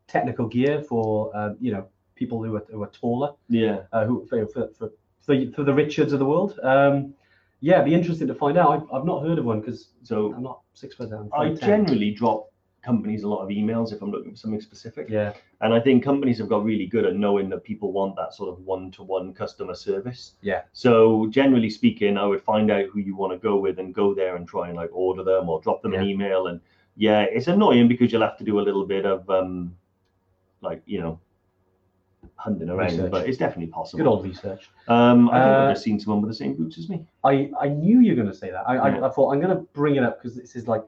technical 0.08 0.48
gear 0.48 0.82
for 0.82 1.36
uh, 1.36 1.54
you 1.60 1.72
know 1.72 1.88
people 2.16 2.44
who 2.44 2.56
are, 2.58 2.66
who 2.70 2.84
are 2.84 2.90
taller, 2.90 3.34
yeah, 3.48 3.82
uh, 3.94 4.06
who 4.06 4.26
for, 4.28 4.46
for, 4.48 4.70
for, 4.78 4.92
for, 5.22 5.52
for 5.56 5.64
the 5.64 5.74
Richards 5.74 6.12
of 6.14 6.20
the 6.20 6.26
world, 6.26 6.60
um, 6.64 7.14
yeah, 7.62 7.76
it'd 7.76 7.86
be 7.86 7.94
interesting 7.94 8.28
to 8.28 8.36
find 8.36 8.58
out. 8.58 8.70
I've, 8.70 8.94
I've 8.94 9.06
not 9.06 9.24
heard 9.24 9.40
of 9.40 9.46
one 9.46 9.62
because 9.62 9.90
so 10.04 10.34
I'm 10.34 10.44
not 10.44 10.62
six 10.74 10.96
foot 10.96 11.12
down. 11.12 11.30
I 11.34 11.54
generally 11.54 12.12
drop 12.12 12.52
companies 12.88 13.24
a 13.24 13.28
lot 13.28 13.42
of 13.44 13.50
emails 13.50 13.92
if 13.94 14.02
I'm 14.02 14.12
looking 14.12 14.32
for 14.32 14.38
something 14.38 14.62
specific. 14.62 15.10
yeah, 15.10 15.34
And 15.62 15.74
I 15.74 15.80
think 15.86 16.04
companies 16.04 16.38
have 16.40 16.48
got 16.48 16.64
really 16.64 16.86
good 16.86 17.06
at 17.06 17.16
knowing 17.16 17.50
that 17.50 17.64
people 17.72 17.92
want 17.92 18.16
that 18.16 18.34
sort 18.34 18.50
of 18.50 18.60
one-to-one 18.66 19.34
customer 19.34 19.76
service. 19.76 20.22
Yeah. 20.42 20.62
So 20.72 21.28
generally 21.40 21.70
speaking, 21.70 22.18
I 22.18 22.26
would 22.26 22.42
find 22.42 22.72
out 22.72 22.86
who 22.92 23.00
you 23.00 23.14
want 23.22 23.34
to 23.34 23.40
go 23.50 23.58
with 23.58 23.78
and 23.80 23.94
go 23.94 24.14
there 24.16 24.38
and 24.38 24.48
try 24.48 24.70
and 24.70 24.78
like 24.82 24.90
order 24.94 25.24
them 25.32 25.50
or 25.50 25.60
drop 25.62 25.82
them 25.82 25.94
an 25.94 26.04
email. 26.12 26.48
And 26.48 26.62
yeah, 26.96 27.22
it's 27.38 27.48
annoying 27.48 27.88
because 27.90 28.12
you'll 28.12 28.22
have 28.30 28.38
to 28.38 28.46
do 28.46 28.60
a 28.62 28.66
little 28.68 28.86
bit 28.86 29.06
of 29.06 29.30
um, 29.30 29.76
like 30.62 30.82
you 30.86 31.02
know, 31.02 31.20
hunting 32.36 32.70
around, 32.70 32.92
Research. 32.92 33.12
but 33.12 33.28
it's 33.28 33.38
definitely 33.38 33.72
possible. 33.80 33.98
good 34.04 34.10
old 34.10 34.24
research. 34.24 34.70
Um, 34.88 35.30
I 35.30 35.34
think 35.34 35.46
Uh, 35.46 35.58
I've 35.66 35.74
just 35.76 35.84
seen 35.84 36.00
someone 36.00 36.22
with 36.22 36.32
the 36.32 36.36
same 36.44 36.54
boots 36.56 36.78
as 36.78 36.88
me. 36.88 37.06
I 37.24 37.52
I 37.60 37.68
knew 37.68 38.00
you 38.00 38.12
were 38.12 38.22
going 38.24 38.34
to 38.36 38.40
say 38.44 38.50
that. 38.52 38.64
I, 38.70 38.74
Yeah. 38.76 38.84
I 39.04 39.08
I 39.08 39.10
thought 39.14 39.28
I'm 39.34 39.42
going 39.46 39.56
to 39.58 39.64
bring 39.74 39.96
it 40.00 40.04
up 40.08 40.14
because 40.18 40.36
this 40.38 40.56
is 40.56 40.68
like 40.74 40.84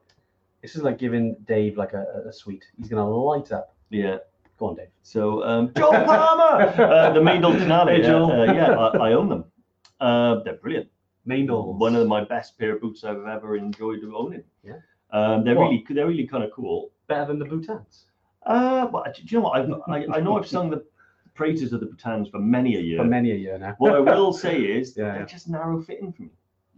this 0.62 0.76
is 0.76 0.82
like 0.84 0.98
giving 0.98 1.36
Dave 1.46 1.78
like 1.78 1.94
a, 1.94 2.06
a 2.28 2.34
sweet. 2.34 2.66
He's 2.78 2.88
going 2.90 3.04
to 3.04 3.10
light 3.10 3.52
up. 3.52 3.76
Yeah. 3.90 4.18
Go 4.58 4.68
on, 4.68 4.76
Dave. 4.76 4.88
So 5.04 5.44
um, 5.44 5.72
Joel 5.78 5.92
Palmer, 6.06 6.64
uh, 6.84 7.12
the 7.14 7.20
Meindl 7.22 7.58
Tonale. 7.58 7.88
Hey, 7.88 8.02
yeah, 8.04 8.16
uh, 8.24 8.54
yeah, 8.54 8.78
I, 8.78 9.10
I 9.10 9.14
own 9.14 9.30
them. 9.30 9.46
Uh, 10.00 10.44
they're 10.44 10.56
brilliant. 10.56 10.90
Meindls. 11.26 11.80
One 11.80 11.96
of 11.96 12.08
my 12.08 12.24
best 12.24 12.58
pair 12.58 12.76
of 12.76 12.82
boots 12.82 13.04
I've 13.04 13.26
ever 13.26 13.56
enjoyed 13.56 14.00
owning. 14.14 14.44
Yeah. 14.64 14.74
Um, 15.12 15.44
they're 15.44 15.56
What? 15.56 15.70
really 15.70 15.86
they're 15.90 16.08
really 16.08 16.28
kind 16.28 16.44
of 16.44 16.52
cool. 16.52 16.92
better 17.08 17.26
than 17.26 17.40
the 17.40 17.46
Bhutans. 17.46 18.04
Uh, 18.46 18.88
but 18.88 19.16
do 19.16 19.22
you 19.26 19.38
know 19.38 19.44
what? 19.46 19.60
I've, 19.60 19.72
I 20.12 20.18
I 20.18 20.20
know 20.22 20.38
I've 20.38 20.48
sung 20.48 20.70
the 20.70 20.84
praises 21.36 21.72
of 21.74 21.80
the 21.80 21.86
Bhutans 21.88 22.30
for 22.32 22.40
many 22.40 22.76
a 22.76 22.80
year. 22.80 22.98
For 22.98 23.06
many 23.06 23.32
a 23.32 23.36
year 23.36 23.58
now. 23.58 23.76
What 23.80 23.94
I 23.96 24.00
will 24.00 24.34
say 24.46 24.60
is 24.62 24.96
Yeah, 24.98 25.06
they're 25.12 25.20
yeah. 25.20 25.26
just 25.26 25.48
narrow 25.50 25.82
fitting 25.82 26.12
for 26.14 26.24
me. 26.24 26.30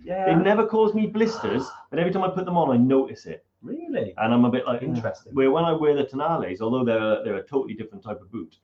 Yeah. 0.04 0.26
They 0.26 0.36
never 0.36 0.66
cause 0.66 0.94
me 0.94 1.08
blisters, 1.08 1.64
but 1.90 2.00
every 2.00 2.12
time 2.12 2.24
I 2.24 2.30
put 2.30 2.46
them 2.46 2.58
on, 2.58 2.72
I 2.72 2.78
notice 2.78 3.26
it, 3.26 3.46
Really 3.62 4.14
and 4.18 4.34
I'm 4.34 4.46
a 4.46 4.50
bit 4.50 4.66
like 4.66 4.82
interesting. 4.82 5.34
Where 5.36 5.52
when 5.52 5.64
I 5.64 5.72
wear 5.72 5.96
the 5.96 6.04
Tonales, 6.06 6.62
although 6.62 6.84
they're 6.84 7.24
they're 7.24 7.36
a 7.36 7.44
totally 7.44 7.74
different 7.76 8.04
type 8.04 8.20
of 8.22 8.32
boot, 8.32 8.56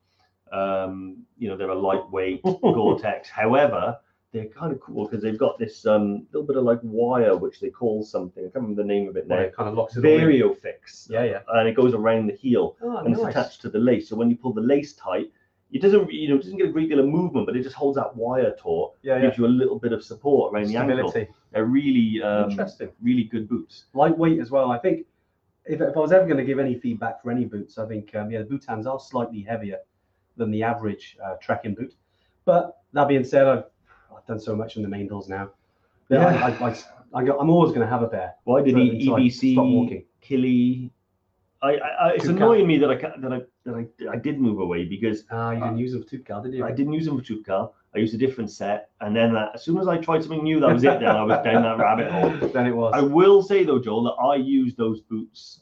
um, 0.51 1.23
you 1.37 1.47
know, 1.49 1.57
they're 1.57 1.69
a 1.69 1.79
lightweight 1.79 2.41
Gore-Tex. 2.61 3.29
However, 3.29 3.97
they're 4.33 4.45
kind 4.47 4.71
of 4.73 4.79
cool 4.79 5.07
because 5.07 5.23
they've 5.23 5.37
got 5.37 5.57
this 5.57 5.85
um, 5.85 6.25
little 6.31 6.45
bit 6.47 6.57
of 6.57 6.63
like 6.63 6.79
wire, 6.83 7.35
which 7.37 7.59
they 7.59 7.69
call 7.69 8.03
something. 8.03 8.43
I 8.43 8.47
can't 8.47 8.55
remember 8.55 8.81
the 8.81 8.87
name 8.87 9.07
of 9.07 9.17
it 9.17 9.27
Well, 9.27 9.39
now. 9.39 9.45
it 9.45 9.55
kind 9.55 9.69
of 9.69 9.75
locks 9.75 9.95
it 9.95 10.05
all 10.05 10.11
in. 10.11 10.19
Variofix. 10.21 11.09
Yeah, 11.09 11.23
yeah. 11.23 11.39
And 11.49 11.67
it 11.67 11.75
goes 11.75 11.93
around 11.93 12.27
the 12.27 12.33
heel 12.35 12.75
Oh, 12.81 12.97
and 12.97 13.13
it's 13.13 13.23
attached 13.23 13.61
to 13.61 13.69
the 13.69 13.79
lace. 13.79 14.09
So 14.09 14.15
when 14.15 14.29
you 14.29 14.35
pull 14.35 14.53
the 14.53 14.61
lace 14.61 14.93
tight, 14.93 15.31
it 15.71 15.81
doesn't 15.81 16.11
you 16.11 16.29
know 16.29 16.35
it 16.35 16.43
doesn't 16.43 16.57
get 16.57 16.67
a 16.67 16.71
great 16.71 16.89
deal 16.89 16.99
of 16.99 17.05
movement, 17.07 17.45
but 17.45 17.55
it 17.55 17.63
just 17.63 17.75
holds 17.75 17.97
that 17.97 18.15
wire 18.15 18.55
taut, 18.57 18.93
Yeah, 19.03 19.15
yeah. 19.15 19.21
gives 19.23 19.37
you 19.37 19.45
a 19.45 19.47
little 19.47 19.77
bit 19.79 19.91
of 19.93 20.03
support 20.03 20.53
around 20.53 20.67
the 20.67 20.77
ankle. 20.77 21.09
Stability. 21.09 21.31
They're 21.51 21.65
really 21.65 22.21
um, 22.23 22.49
Interesting. 22.51 22.89
really 23.01 23.23
good 23.25 23.47
boots. 23.49 23.85
Lightweight 23.93 24.39
as 24.39 24.49
well. 24.51 24.71
I 24.71 24.77
think 24.79 25.05
if, 25.65 25.81
if 25.81 25.95
I 25.97 25.99
was 25.99 26.11
ever 26.13 26.25
going 26.25 26.37
to 26.37 26.45
give 26.45 26.59
any 26.59 26.79
feedback 26.79 27.21
for 27.21 27.31
any 27.31 27.45
boots, 27.45 27.77
I 27.77 27.85
think 27.87 28.15
um, 28.15 28.31
yeah, 28.31 28.39
the 28.39 28.45
Bhutans 28.45 28.85
are 28.85 28.99
slightly 28.99 29.41
heavier 29.41 29.79
than 30.37 30.51
the 30.51 30.63
average 30.63 31.17
uh, 31.25 31.35
trekking 31.41 31.75
boot. 31.75 31.93
But 32.45 32.77
that 32.93 33.07
being 33.09 33.25
said, 33.25 33.47
I've, 33.47 33.63
I've 34.15 34.25
done 34.25 34.39
so 34.39 34.55
much 34.55 34.77
in 34.77 34.83
the 34.83 34.87
Meindls 34.87 35.27
now. 35.27 35.49
Yeah. 36.09 36.27
I, 36.27 36.49
I, 36.51 36.69
I, 36.69 36.75
I, 37.13 37.23
go- 37.25 37.37
I'm 37.39 37.49
always 37.49 37.71
going 37.73 37.81
to 37.85 37.87
have 37.91 38.01
a 38.03 38.07
pair. 38.07 38.35
Why 38.45 38.61
did 38.61 38.75
So- 38.75 38.79
EBC. 38.79 40.05
Kili? 40.23 40.89
I, 41.61 41.67
I, 41.71 41.73
I 41.73 42.09
it's 42.13 42.25
annoying 42.25 42.67
me 42.67 42.77
that 42.77 42.89
I 42.89 42.95
ca- 42.95 43.15
that 43.19 43.33
I 43.33 43.41
that 43.67 43.75
I, 43.75 44.09
I 44.13 44.15
did 44.15 44.39
move 44.39 44.59
away 44.59 44.85
because 44.85 45.25
Ah, 45.29 45.51
you 45.51 45.59
didn't 45.59 45.77
use 45.77 45.91
them 45.91 46.03
for 46.03 46.09
tooth 46.09 46.25
did 46.43 46.53
you? 46.53 46.65
I 46.65 46.71
didn't 46.71 46.93
use 46.93 47.05
them 47.05 47.17
for 47.17 47.23
Toubkal. 47.23 47.73
I 47.93 47.99
used 47.99 48.13
a 48.15 48.17
different 48.17 48.49
set, 48.49 48.89
and 49.01 49.15
then 49.15 49.35
uh, 49.35 49.49
as 49.53 49.63
soon 49.63 49.77
as 49.77 49.87
I 49.87 49.97
tried 49.97 50.21
something 50.23 50.43
new, 50.43 50.59
that 50.59 50.73
was 50.73 50.83
it. 50.83 50.99
Then 50.99 51.15
I 51.15 51.23
was 51.23 51.43
down 51.43 51.63
that 51.63 51.77
rabbit 51.77 52.11
hole. 52.11 52.29
then 52.53 52.65
it 52.65 52.75
was. 52.75 52.93
I 52.95 53.01
will 53.01 53.41
say 53.41 53.63
though, 53.63 53.79
Joel, 53.79 54.03
that 54.05 54.23
I 54.23 54.35
used 54.35 54.77
those 54.77 55.01
boots. 55.01 55.61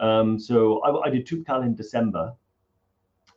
Um, 0.00 0.38
so 0.38 0.80
I, 0.80 1.06
I 1.06 1.10
did 1.10 1.26
Toubkal 1.26 1.64
in 1.64 1.74
December, 1.74 2.34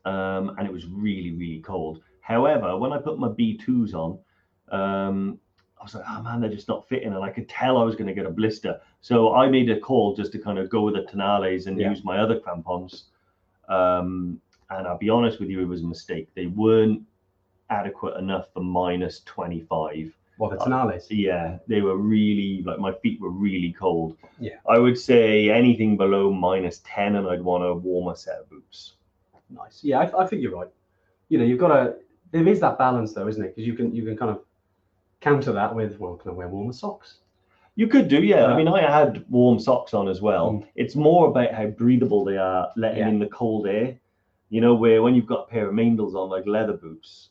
um, 0.05 0.55
and 0.57 0.67
it 0.67 0.73
was 0.73 0.85
really 0.87 1.31
really 1.31 1.61
cold. 1.61 2.01
However, 2.21 2.75
when 2.77 2.91
I 2.91 2.97
put 2.97 3.19
my 3.19 3.29
B2s 3.29 3.93
on, 3.93 4.19
um, 4.71 5.39
I 5.79 5.83
was 5.83 5.93
like, 5.95 6.03
oh 6.09 6.21
man, 6.23 6.41
they're 6.41 6.49
just 6.49 6.67
not 6.67 6.87
fitting, 6.89 7.13
and 7.13 7.23
I 7.23 7.29
could 7.29 7.47
tell 7.47 7.77
I 7.77 7.83
was 7.83 7.95
going 7.95 8.07
to 8.07 8.13
get 8.13 8.25
a 8.25 8.31
blister. 8.31 8.79
So 9.01 9.35
I 9.35 9.47
made 9.47 9.69
a 9.69 9.79
call 9.79 10.15
just 10.15 10.31
to 10.33 10.39
kind 10.39 10.57
of 10.57 10.69
go 10.69 10.81
with 10.81 10.95
the 10.95 11.03
Tonales 11.03 11.67
and 11.67 11.79
Yeah. 11.79 11.89
use 11.89 12.03
my 12.03 12.17
other 12.17 12.39
crampons. 12.39 13.05
Um, 13.67 14.41
and 14.69 14.87
I'll 14.87 14.97
be 14.97 15.09
honest 15.09 15.39
with 15.39 15.49
you, 15.49 15.61
it 15.61 15.65
was 15.65 15.81
a 15.81 15.87
mistake. 15.87 16.29
They 16.35 16.47
weren't 16.47 17.01
adequate 17.69 18.17
enough 18.17 18.47
for 18.53 18.61
minus 18.61 19.21
25. 19.21 20.13
Well, 20.37 20.51
the 20.51 20.57
Tonales. 20.57 21.07
Yeah, 21.09 21.57
they 21.67 21.81
were 21.81 21.97
really 21.97 22.61
like 22.63 22.79
my 22.79 22.93
feet 22.93 23.19
were 23.19 23.31
really 23.31 23.73
cold. 23.73 24.17
Yeah. 24.39 24.57
I 24.69 24.77
would 24.77 24.97
say 24.97 25.49
anything 25.49 25.97
below 25.97 26.31
minus 26.31 26.81
10, 26.85 27.15
and 27.15 27.27
I'd 27.27 27.41
want 27.41 27.63
a 27.63 27.73
warmer 27.73 28.15
set 28.15 28.39
of 28.39 28.49
boots. 28.49 28.93
Nice. 29.49 29.83
Yeah, 29.83 29.99
I, 29.99 30.23
I 30.23 30.27
think 30.27 30.41
you're 30.41 30.55
right. 30.55 30.69
You 31.29 31.39
know, 31.39 31.43
you've 31.43 31.59
got 31.59 31.69
to. 31.69 31.95
There 32.31 32.47
is 32.47 32.59
that 32.59 32.77
balance, 32.77 33.13
though, 33.13 33.27
isn't 33.27 33.43
it? 33.43 33.55
Because 33.55 33.65
you 33.65 33.73
can 33.73 33.95
you 33.95 34.03
can 34.03 34.15
kind 34.15 34.29
of 34.29 34.41
counter 35.21 35.51
that 35.53 35.73
with 35.73 35.99
well, 35.99 36.15
can 36.15 36.31
I 36.31 36.33
wear 36.35 36.47
warmer 36.47 36.73
socks? 36.73 37.19
You 37.77 37.87
could 37.87 38.07
do, 38.07 38.23
yeah. 38.23 38.37
Yeah. 38.37 38.45
I 38.47 38.57
mean, 38.57 38.67
I 38.67 38.81
had 38.81 39.23
warm 39.29 39.59
socks 39.59 39.93
on 39.93 40.07
as 40.09 40.19
well. 40.19 40.51
Mm. 40.53 40.67
It's 40.75 40.95
more 40.95 41.27
about 41.27 41.53
how 41.53 41.67
breathable 41.67 42.25
they 42.25 42.35
are, 42.35 42.69
letting 42.75 42.97
Yeah. 42.99 43.09
in 43.09 43.19
the 43.19 43.27
cold 43.27 43.67
air. 43.67 43.99
You 44.49 44.61
know, 44.61 44.73
where 44.73 45.03
when 45.03 45.13
you've 45.13 45.27
got 45.27 45.43
a 45.43 45.47
pair 45.47 45.67
of 45.67 45.75
Meindls 45.75 46.15
on, 46.15 46.27
like 46.29 46.47
leather 46.47 46.73
boots, 46.73 47.29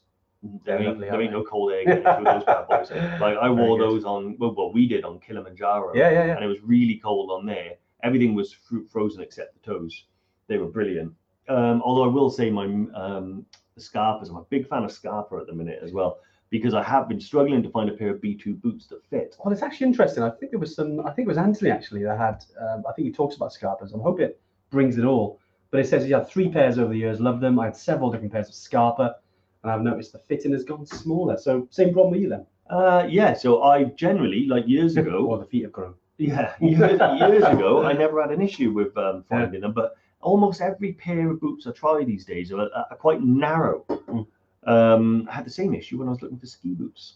there 0.64 0.80
ain't, 0.80 1.00
there 1.00 1.20
ain't 1.20 1.32
no 1.32 1.42
cold 1.42 1.72
air 1.72 1.84
getting 1.84 2.04
through 2.04 2.24
those 2.24 2.44
bad 2.44 2.68
boys. 2.68 2.90
Like 3.20 3.36
I 3.38 3.50
wore 3.50 3.76
those 3.78 4.04
on, 4.04 4.36
well, 4.38 4.54
well, 4.56 4.72
we 4.72 4.86
did 4.86 5.04
on 5.04 5.18
Kilimanjaro. 5.18 5.96
Yeah, 5.96 6.10
yeah, 6.10 6.26
yeah. 6.26 6.36
and 6.36 6.44
it 6.44 6.48
was 6.48 6.60
really 6.62 7.00
cold 7.02 7.30
on 7.32 7.44
there. 7.44 7.72
Everything 8.04 8.34
was 8.36 8.54
frozen 8.88 9.22
except 9.22 9.54
the 9.54 9.72
toes. 9.72 10.04
They 10.46 10.58
were 10.58 10.68
brilliant. 10.68 11.12
Um, 11.48 11.82
although 11.82 12.04
I 12.04 12.08
will 12.08 12.30
say 12.30 12.50
my 12.50 12.66
um, 12.94 13.44
the 13.74 13.80
Scarpas, 13.80 14.30
I'm 14.30 14.36
a 14.36 14.42
big 14.42 14.68
fan 14.68 14.84
of 14.84 14.92
Scarpa 14.92 15.38
at 15.40 15.48
the 15.48 15.54
minute 15.54 15.80
as 15.82 15.92
well 15.92 16.18
because 16.50 16.74
I 16.74 16.82
have 16.82 17.08
been 17.08 17.20
struggling 17.20 17.62
to 17.62 17.70
find 17.70 17.88
a 17.90 17.92
pair 17.92 18.10
of 18.10 18.20
B2 18.20 18.60
boots 18.60 18.86
that 18.86 19.04
fit. 19.10 19.36
Well, 19.44 19.52
it's 19.52 19.62
actually 19.62 19.88
interesting. 19.88 20.22
I 20.22 20.30
think 20.30 20.52
there 20.52 20.60
was 20.60 20.74
some. 20.74 21.00
I 21.00 21.10
think 21.12 21.26
it 21.26 21.28
was 21.28 21.38
Anthony 21.38 21.70
actually 21.70 22.04
that 22.04 22.18
had. 22.18 22.44
Um, 22.60 22.84
I 22.88 22.92
think 22.92 23.06
he 23.06 23.12
talks 23.12 23.36
about 23.36 23.52
Scarpas. 23.52 23.94
I 23.94 24.02
hope 24.02 24.20
it 24.20 24.40
brings 24.70 24.98
it 24.98 25.04
all. 25.04 25.40
But 25.70 25.80
it 25.80 25.88
says 25.88 26.04
he 26.04 26.12
had 26.12 26.28
three 26.28 26.48
pairs 26.48 26.78
over 26.78 26.92
the 26.92 26.98
years. 26.98 27.20
Loved 27.20 27.40
them. 27.40 27.58
I 27.58 27.66
had 27.66 27.76
several 27.76 28.10
different 28.10 28.32
pairs 28.32 28.48
of 28.48 28.54
Scarpa, 28.54 29.16
and 29.62 29.72
I've 29.72 29.82
noticed 29.82 30.12
the 30.12 30.20
fitting 30.20 30.52
has 30.52 30.62
gone 30.64 30.86
smaller. 30.86 31.36
So 31.36 31.66
same 31.70 31.92
problem 31.92 32.12
with 32.12 32.22
you 32.22 32.28
then. 32.28 32.46
Uh, 32.70 33.06
yeah, 33.08 33.34
so 33.34 33.62
I 33.62 33.84
generally, 33.84 34.46
like 34.46 34.66
years 34.66 34.96
ago. 35.02 35.26
or 35.26 35.36
ago, 35.36 35.38
the 35.38 35.46
feet 35.46 35.64
have 35.64 35.72
grown. 35.72 35.94
yeah, 36.18 36.54
years, 36.60 37.00
years 37.18 37.44
ago, 37.44 37.84
I 37.84 37.92
never 38.04 38.22
had 38.22 38.30
an 38.30 38.40
issue 38.40 38.72
with 38.72 38.96
um, 38.96 39.24
finding 39.28 39.60
them, 39.60 39.72
but 39.72 39.96
almost 40.20 40.60
every 40.60 40.92
pair 40.94 41.30
of 41.30 41.40
boots 41.40 41.66
I 41.66 41.72
try 41.72 42.04
these 42.04 42.24
days 42.24 42.52
are, 42.52 42.68
are 42.72 42.96
quite 42.96 43.22
narrow. 43.22 43.84
Mm. 43.88 44.26
Um, 44.66 45.28
I 45.30 45.34
had 45.34 45.46
the 45.46 45.50
same 45.50 45.74
issue 45.74 45.98
when 45.98 46.08
I 46.08 46.10
was 46.10 46.22
looking 46.22 46.38
for 46.38 46.46
ski 46.46 46.74
boots. 46.74 47.14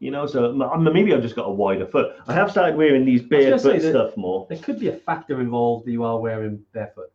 You 0.00 0.10
know, 0.10 0.26
so 0.26 0.52
maybe 0.78 1.14
I've 1.14 1.22
just 1.22 1.36
got 1.36 1.46
a 1.46 1.52
wider 1.52 1.86
foot. 1.86 2.16
I 2.26 2.34
have 2.34 2.50
started 2.50 2.76
wearing 2.76 3.04
these 3.04 3.22
barefoot 3.22 3.80
stuff 3.80 4.16
more. 4.16 4.46
There 4.48 4.58
could 4.58 4.78
be 4.80 4.88
a 4.88 4.96
factor 4.96 5.40
involved 5.40 5.86
that 5.86 5.92
you 5.92 6.04
are 6.04 6.18
wearing 6.18 6.62
barefoot, 6.72 7.12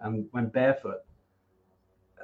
and 0.00 0.26
when 0.32 0.46
barefoot, 0.46 1.00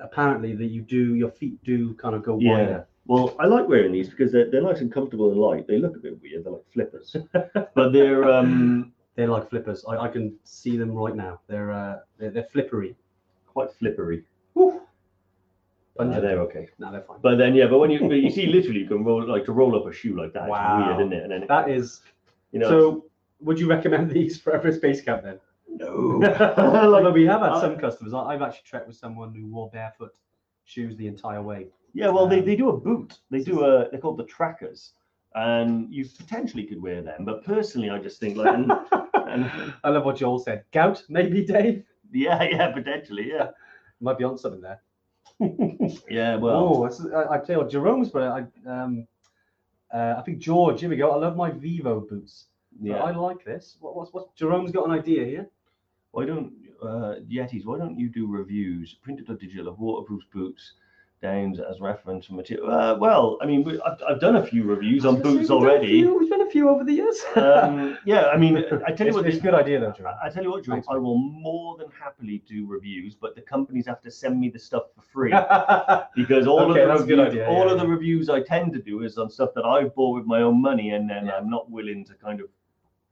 apparently 0.01 0.55
that 0.55 0.67
you 0.67 0.83
do 0.83 1.15
your 1.15 1.31
feet 1.31 1.63
do 1.65 1.95
kind 1.95 2.15
of 2.15 2.23
go 2.23 2.39
Yeah. 2.39 2.51
wider. 2.53 2.87
Well, 3.07 3.35
I 3.39 3.47
like 3.47 3.69
wearing 3.69 3.93
these 3.93 4.09
because 4.09 4.31
they're, 4.33 4.51
they're 4.51 4.63
nice 4.63 4.81
and 4.81 4.93
comfortable 4.93 5.31
and 5.33 5.41
light. 5.41 5.67
They 5.67 5.79
look 5.79 5.97
a 5.97 6.01
bit 6.01 6.21
weird. 6.23 6.45
They're 6.45 6.53
like 6.53 6.71
flippers, 6.73 7.17
but 7.75 7.93
they're 7.93 8.25
um, 8.25 8.93
They're 9.17 9.29
like 9.29 9.51
flippers. 9.51 9.85
I, 9.89 9.97
I 9.97 10.09
can 10.09 10.39
see 10.45 10.77
them 10.77 10.93
right 10.93 11.15
now. 11.17 11.41
They're 11.49 11.73
uh, 11.73 11.99
they're, 12.19 12.31
they're 12.31 12.49
flippery. 12.55 12.95
quite 13.47 13.69
flippery. 13.81 14.25
Woo. 14.55 14.81
Uh, 16.01 16.05
Pungent. 16.05 16.23
they're 16.23 16.41
okay. 16.41 16.69
no, 16.79 16.91
they're 16.93 17.03
fine. 17.03 17.19
But 17.23 17.37
then, 17.37 17.55
yeah, 17.55 17.67
but 17.67 17.79
when 17.79 17.91
you 17.91 18.01
but 18.01 18.15
you 18.21 18.31
see, 18.31 18.47
literally, 18.47 18.81
you 18.81 18.87
can 18.89 19.05
roll 19.05 19.27
like 19.27 19.45
to 19.47 19.53
roll 19.53 19.77
up 19.77 19.87
a 19.87 19.93
shoe 19.93 20.17
like 20.21 20.33
that. 20.33 20.45
It's 20.45 20.51
Wow. 20.51 20.87
weird, 20.87 21.01
isn't 21.01 21.13
it? 21.13 21.23
And 21.25 21.33
then 21.33 21.45
That 21.49 21.71
is 21.71 22.01
you 22.53 22.59
know, 22.61 22.69
so. 22.69 23.05
Would 23.43 23.59
you 23.59 23.69
recommend 23.69 24.11
these 24.19 24.39
for 24.41 24.53
Everest 24.53 24.83
Base 24.83 25.01
Camp 25.01 25.23
then? 25.23 25.39
no. 25.69 26.21
Although 26.59 26.89
like, 27.01 27.15
we 27.15 27.25
have 27.27 27.41
had 27.41 27.59
some 27.61 27.79
customers. 27.79 28.13
I, 28.13 28.21
I've 28.21 28.43
actually 28.43 28.65
trekked 28.67 28.87
with 28.89 28.97
someone 28.97 29.35
who 29.35 29.47
wore 29.47 29.71
barefoot 29.71 30.13
shoes 30.65 30.97
the 30.97 31.07
entire 31.07 31.43
way. 31.43 31.69
yeah, 31.95 32.09
well, 32.09 32.27
they, 32.29 32.41
Um, 32.41 32.45
they 32.45 32.57
do 32.57 32.69
a 32.71 32.77
boot. 32.77 33.19
They 33.31 33.43
do 33.43 33.65
a 33.65 33.89
they're 33.91 34.01
called 34.01 34.19
the 34.19 34.25
trackers, 34.25 34.93
and 35.35 35.93
you 35.95 36.05
potentially 36.19 36.65
could 36.65 36.83
wear 36.83 37.01
them. 37.03 37.25
But 37.25 37.45
personally, 37.45 37.89
I 37.91 37.99
just 37.99 38.21
think 38.21 38.37
like, 38.37 38.53
and, 38.55 38.71
and, 39.15 39.73
I 39.85 39.89
love 39.89 40.05
what 40.05 40.17
Joel 40.17 40.39
said. 40.39 40.65
Gout, 40.73 41.03
maybe 41.09 41.45
Dave. 41.47 41.85
yeah, 42.13 42.43
yeah, 42.43 42.73
potentially, 42.73 43.29
yeah, 43.31 43.49
Might 44.01 44.19
be 44.19 44.25
on 44.25 44.37
something 44.37 44.61
there. 44.61 44.81
yeah. 46.11 46.37
Well, 46.37 46.91
oh, 46.91 47.15
I, 47.15 47.37
I 47.37 47.39
tell 47.39 47.67
Jerome's, 47.67 48.11
but 48.11 48.23
I, 48.23 48.71
um, 48.71 49.07
uh, 49.93 50.15
I 50.19 50.23
think 50.23 50.39
George. 50.39 50.81
Here 50.81 50.91
we 50.91 50.97
go. 50.97 51.11
I 51.11 51.17
love 51.17 51.37
my 51.37 51.51
Vivo 51.51 52.01
boots. 52.01 52.47
Yeah. 52.81 52.97
I 52.97 53.11
like 53.13 53.45
this. 53.45 53.77
What, 53.81 53.97
what's 53.97 54.13
what's 54.13 54.33
Jerome's 54.37 54.71
got 54.71 54.87
an 54.87 54.93
idea 54.93 55.25
here? 55.25 55.49
Why 56.13 56.27
don't 56.27 56.53
uh, 56.83 57.17
Yetis? 57.29 57.65
Why 57.65 57.79
don't 57.79 57.99
you 57.99 58.09
do 58.09 58.27
reviews, 58.27 58.95
printed 59.03 59.31
or 59.31 59.35
digital, 59.35 59.69
of 59.69 59.79
waterproof 59.79 60.23
boots? 60.33 60.75
Downs 61.23 61.61
as 61.61 61.81
reference 61.81 62.31
material. 62.31 62.71
Uh, 62.71 62.97
well, 62.97 63.37
I 63.43 63.47
mean, 63.47 63.63
we, 63.63 63.79
I've, 63.83 64.03
I've 64.09 64.21
done 64.21 64.37
a 64.37 64.47
few 64.47 64.65
reviews 64.65 65.05
on 65.05 65.17
I 65.17 65.19
was 65.19 65.23
gonna 65.23 65.35
boots 65.37 65.39
we've 65.41 65.49
done 65.49 65.69
already. 65.69 65.87
few- 65.89 66.19
We've 66.19 66.31
done 66.31 66.41
a 66.41 66.51
few 66.51 66.69
over 66.71 66.83
the 66.83 66.95
years. 66.95 67.23
um, 67.37 67.99
yeah, 68.07 68.29
I 68.29 68.39
mean, 68.39 68.57
I 68.87 68.93
tell 68.93 69.07
you 69.07 69.11
it's, 69.11 69.17
what, 69.17 69.27
it's 69.27 69.37
a 69.37 69.41
good 69.41 69.53
idea 69.53 69.81
though, 69.81 69.93
Jerome. 69.93 70.15
I, 70.23 70.29
I 70.29 70.31
tell 70.31 70.43
you 70.43 70.51
what, 70.51 70.65
Joe, 70.65 70.73
Thanks, 70.73 70.87
I 70.89 70.97
will 70.97 71.19
more 71.19 71.77
than 71.77 71.89
happily 71.91 72.43
do 72.49 72.67
reviews, 72.67 73.15
but 73.15 73.35
the 73.35 73.43
companies 73.43 73.87
have 73.87 74.01
to 74.01 74.11
send 74.11 74.41
me 74.41 74.49
the 74.49 74.59
stuff 74.59 74.85
for 74.95 75.03
free 75.13 75.31
because 76.17 76.47
all 76.47 76.61
Okay, 76.73 76.85
of 76.85 76.89
the 76.89 76.95
a 77.05 77.07
good 77.07 77.19
reviews, 77.19 77.29
idea, 77.43 77.49
all 77.49 77.67
yeah, 77.67 77.73
of 77.73 77.79
the 77.81 77.87
reviews 77.87 78.31
I 78.31 78.41
tend 78.41 78.73
to 78.73 78.81
do 78.81 79.03
is 79.03 79.19
on 79.19 79.29
stuff 79.29 79.51
that 79.57 79.67
I've 79.67 79.95
bought 79.95 80.15
with 80.15 80.25
my 80.25 80.41
own 80.41 80.61
money, 80.63 80.93
and 80.93 81.09
then 81.09 81.27
Yeah. 81.27 81.33
I'm 81.37 81.51
not 81.51 81.71
willing 81.71 82.03
to 82.07 82.15
kind 82.15 82.41
of 82.41 82.47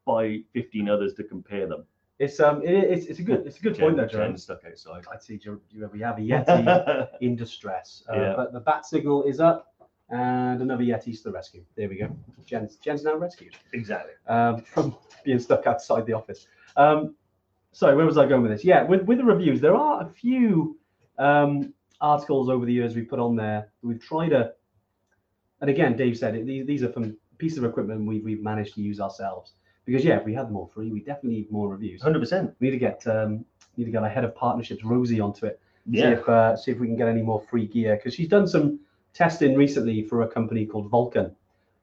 buy 0.06 0.38
15 0.54 0.88
others 0.88 1.12
to 1.14 1.24
compare 1.24 1.66
them. 1.66 1.84
It's 2.18 2.40
um, 2.40 2.62
it, 2.62 2.70
it's 2.72 3.06
it's 3.06 3.18
a 3.20 3.22
good 3.22 3.46
it's 3.46 3.58
a 3.58 3.62
good 3.62 3.78
point 3.78 3.96
there, 3.96 4.06
Jen- 4.06 4.20
Jerome. 4.20 4.36
Stuck 4.36 4.64
outside. 4.66 5.04
I 5.12 5.18
see 5.18 5.38
Jer- 5.38 5.60
you- 5.70 5.88
we 5.92 6.00
have 6.00 6.18
a 6.18 6.20
Yeti 6.30 7.08
in 7.20 7.36
distress, 7.36 8.02
uh, 8.12 8.16
Yeah. 8.16 8.32
but 8.36 8.52
the 8.52 8.60
bat 8.60 8.84
signal 8.86 9.22
is 9.24 9.38
up, 9.40 9.74
and 10.10 10.60
another 10.60 10.82
Yeti's 10.84 11.18
to 11.22 11.28
the 11.28 11.32
rescue. 11.32 11.64
There 11.76 11.88
we 11.88 11.96
go. 11.96 12.08
Jen's 12.44 12.76
Jen's 12.76 13.04
now 13.04 13.16
rescued 13.16 13.54
exactly. 13.72 14.12
um, 14.26 14.62
from 14.74 14.96
being 15.24 15.38
stuck 15.38 15.66
outside 15.66 16.06
the 16.06 16.12
office. 16.14 16.46
Um, 16.76 17.14
sorry, 17.72 17.94
where 17.96 18.06
was 18.06 18.18
I 18.18 18.26
going 18.26 18.42
with 18.42 18.50
this? 18.50 18.64
Yeah, 18.64 18.82
with 18.84 19.02
with 19.02 19.18
the 19.18 19.24
reviews, 19.24 19.60
there 19.60 19.74
are 19.76 20.02
a 20.02 20.08
few 20.08 20.78
um, 21.18 21.72
articles 22.00 22.48
over 22.48 22.64
the 22.66 22.72
years 22.72 22.94
we've 22.96 23.08
put 23.08 23.18
on 23.20 23.36
there. 23.36 23.68
We've 23.82 24.00
tried 24.02 24.30
to, 24.30 24.52
and 25.60 25.70
again, 25.70 25.96
Dave 25.96 26.16
said 26.18 26.34
it. 26.34 26.46
These, 26.46 26.66
these 26.66 26.82
are 26.82 26.92
from 26.92 27.16
pieces 27.38 27.58
of 27.58 27.64
equipment 27.64 28.06
we've 28.06 28.24
we've 28.24 28.42
managed 28.42 28.74
to 28.74 28.80
use 28.82 28.98
ourselves. 29.00 29.52
Because 29.88 30.04
yeah, 30.04 30.18
if 30.18 30.24
we 30.26 30.34
had 30.34 30.48
them 30.48 30.56
all 30.56 30.66
free, 30.66 30.90
we 30.90 31.00
definitely 31.00 31.38
need 31.38 31.50
more 31.50 31.70
reviews. 31.70 32.02
100%. 32.02 32.52
We 32.60 32.66
need 32.66 32.72
to 32.72 32.78
get 32.78 33.06
um, 33.06 33.42
need 33.78 33.86
to 33.86 33.90
get 33.90 34.02
our 34.02 34.08
head 34.10 34.22
of 34.22 34.34
partnerships, 34.34 34.84
Rosie, 34.84 35.18
onto 35.18 35.46
it. 35.46 35.58
Yeah. 35.86 36.02
See 36.02 36.20
if 36.20 36.28
uh, 36.28 36.56
see 36.58 36.70
if 36.72 36.78
we 36.78 36.88
can 36.88 36.96
get 36.96 37.08
any 37.08 37.22
more 37.22 37.40
free 37.40 37.66
gear 37.66 37.96
because 37.96 38.14
she's 38.14 38.28
done 38.28 38.46
some 38.46 38.80
testing 39.14 39.56
recently 39.56 40.02
for 40.02 40.20
a 40.22 40.28
company 40.28 40.66
called 40.66 40.90
Vulcan 40.90 41.34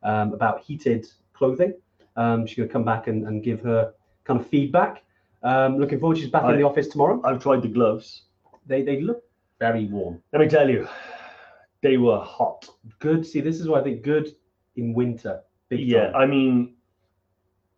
um, 0.03 0.34
about 0.34 0.62
heated 0.62 1.08
clothing. 1.34 1.74
Um, 2.16 2.45
she's 2.45 2.58
to 2.58 2.68
come 2.68 2.86
back 2.86 3.08
and, 3.08 3.28
and 3.28 3.43
give 3.43 3.62
her 3.62 3.91
kind 4.24 4.39
of 4.39 4.47
feedback. 4.47 5.03
Um, 5.41 5.80
looking 5.80 5.99
forward. 5.99 6.20
She's 6.20 6.30
back 6.30 6.43
in 6.43 6.58
the 6.58 6.64
office 6.64 6.88
tomorrow. 6.88 7.20
I've 7.24 7.41
tried 7.41 7.64
the 7.64 7.70
gloves. 7.70 8.26
They 8.68 8.84
they 8.84 9.01
look 9.01 9.24
very 9.60 9.86
warm. 9.86 10.22
Let 10.32 10.43
me 10.43 10.47
tell 10.47 10.70
you, 10.70 10.88
they 11.82 11.97
were 11.97 12.20
hot. 12.20 12.70
Good. 12.99 13.26
See, 13.26 13.41
this 13.41 13.60
is 13.60 13.68
why 13.68 13.80
I 13.80 13.84
think 13.84 14.03
good 14.03 14.36
in 14.76 14.93
winter. 14.93 15.41
Big 15.70 15.80
yeah, 15.80 16.12
time. 16.12 16.16
I 16.16 16.26
mean, 16.28 16.74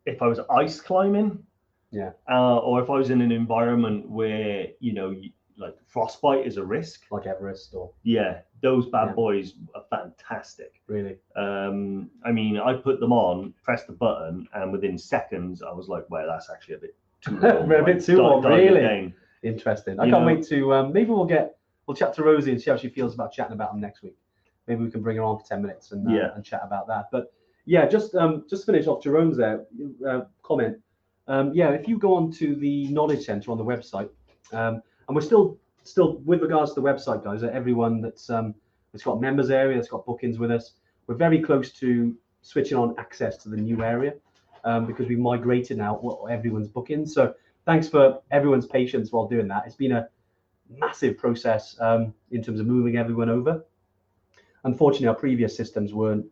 if 0.08 0.22
I 0.22 0.28
was 0.28 0.40
ice 0.50 0.80
climbing, 0.82 1.44
Yeah. 1.92 2.12
uh, 2.32 2.58
or 2.60 2.82
if 2.82 2.90
I 2.90 2.94
was 2.94 3.10
in 3.12 3.22
an 3.22 3.32
environment 3.32 4.10
where 4.10 4.68
you 4.80 4.94
know, 4.94 5.16
like 5.58 5.76
frostbite 5.86 6.46
is 6.46 6.58
a 6.58 6.64
risk. 6.64 7.06
like 7.12 7.26
Everest 7.28 7.74
or 7.76 7.92
Yeah, 8.04 8.42
those 8.62 8.88
bad 8.90 9.10
Yeah. 9.10 9.14
boys 9.14 9.54
are 9.76 9.84
fantastic. 9.90 10.82
really. 10.88 11.18
Um, 11.36 12.10
I 12.24 12.32
mean, 12.32 12.58
I 12.58 12.74
put 12.76 13.00
them 13.00 13.12
on, 13.12 13.54
pressed 13.64 13.88
the 13.88 13.94
button, 13.94 14.48
and 14.54 14.72
within 14.72 14.98
seconds, 14.98 15.62
I 15.62 15.72
was 15.72 15.88
like, 15.90 16.06
"Well, 16.10 16.26
that's 16.28 16.50
actually 16.50 16.76
a 16.76 16.80
bit 16.80 16.96
too 17.22 17.38
warm." 17.42 17.72
A 17.72 17.84
bit 17.84 18.04
too 18.04 18.22
warm, 18.22 18.46
really? 18.46 19.14
Interesting. 19.44 20.00
I 20.00 20.06
You 20.06 20.12
can't 20.12 20.26
know- 20.26 20.34
wait 20.34 20.44
to 20.48 20.74
um, 20.74 20.94
maybe 20.94 21.10
we'll 21.12 21.26
get 21.26 21.58
we'll 21.86 21.96
chat 21.96 22.14
to 22.16 22.24
Rosie 22.24 22.52
and 22.52 22.62
see 22.62 22.70
how 22.70 22.78
she 22.78 22.90
feels 22.90 23.14
about 23.14 23.32
chatting 23.32 23.54
about 23.54 23.72
them 23.72 23.80
next 23.82 24.02
week. 24.04 24.18
Maybe 24.68 24.84
we 24.84 24.92
can 24.92 25.02
bring 25.02 25.16
her 25.18 25.24
on 25.24 25.40
for 25.40 25.46
ten 25.46 25.62
minutes 25.62 25.92
and 25.92 26.08
uh, 26.08 26.12
Yeah. 26.12 26.36
and 26.36 26.44
chat 26.44 26.62
about 26.64 26.88
that. 26.88 27.06
But 27.12 27.34
yeah, 27.68 27.86
just 27.86 28.16
um, 28.16 28.46
just 28.50 28.66
finish 28.66 28.88
off 28.88 29.04
Jerome's 29.04 29.40
uh, 29.40 30.22
comment. 30.42 30.78
Um, 31.28 31.54
yeah, 31.54 31.72
if 31.72 31.88
you 31.88 32.00
go 32.00 32.16
on 32.16 32.32
to 32.32 32.56
the 32.56 32.88
Knowledge 32.88 33.26
Center 33.26 33.52
on 33.52 33.58
the 33.58 33.66
website, 33.66 34.10
um, 34.54 34.82
and 35.08 35.16
we're 35.16 35.22
still 35.22 35.58
still 35.84 36.18
with 36.26 36.42
regards 36.42 36.74
to 36.74 36.82
the 36.82 36.88
website, 36.88 37.24
guys. 37.24 37.44
uh, 37.44 37.48
Everyone 37.48 38.02
that's 38.02 38.30
um, 38.30 38.56
that's 38.92 39.04
got 39.04 39.20
members 39.20 39.50
area, 39.50 39.76
that's 39.76 39.90
got 39.90 40.06
bookings 40.06 40.40
with 40.40 40.50
us, 40.50 40.76
we're 41.08 41.16
very 41.16 41.42
close 41.42 41.72
to 41.74 42.16
switching 42.42 42.78
on 42.78 42.96
access 42.98 43.36
to 43.38 43.50
the 43.50 43.58
new 43.58 43.84
area 43.84 44.14
um, 44.64 44.86
because 44.86 45.08
we've 45.08 45.20
migrated 45.20 45.78
now 45.78 45.96
what 45.96 46.32
everyone's 46.32 46.70
bookings. 46.70 47.14
So 47.14 47.34
thanks 47.66 47.90
for 47.90 48.22
everyone's 48.32 48.66
patience 48.66 49.12
while 49.12 49.28
doing 49.28 49.50
that. 49.50 49.64
It's 49.66 49.76
been 49.76 49.92
a 49.92 50.08
massive 50.70 51.18
process 51.18 51.76
um, 51.82 52.14
in 52.32 52.42
terms 52.42 52.62
of 52.62 52.66
moving 52.66 52.96
everyone 52.96 53.30
over. 53.30 53.66
Unfortunately, 54.64 55.08
our 55.08 55.16
previous 55.16 55.56
systems 55.56 55.94
weren't 55.94 56.26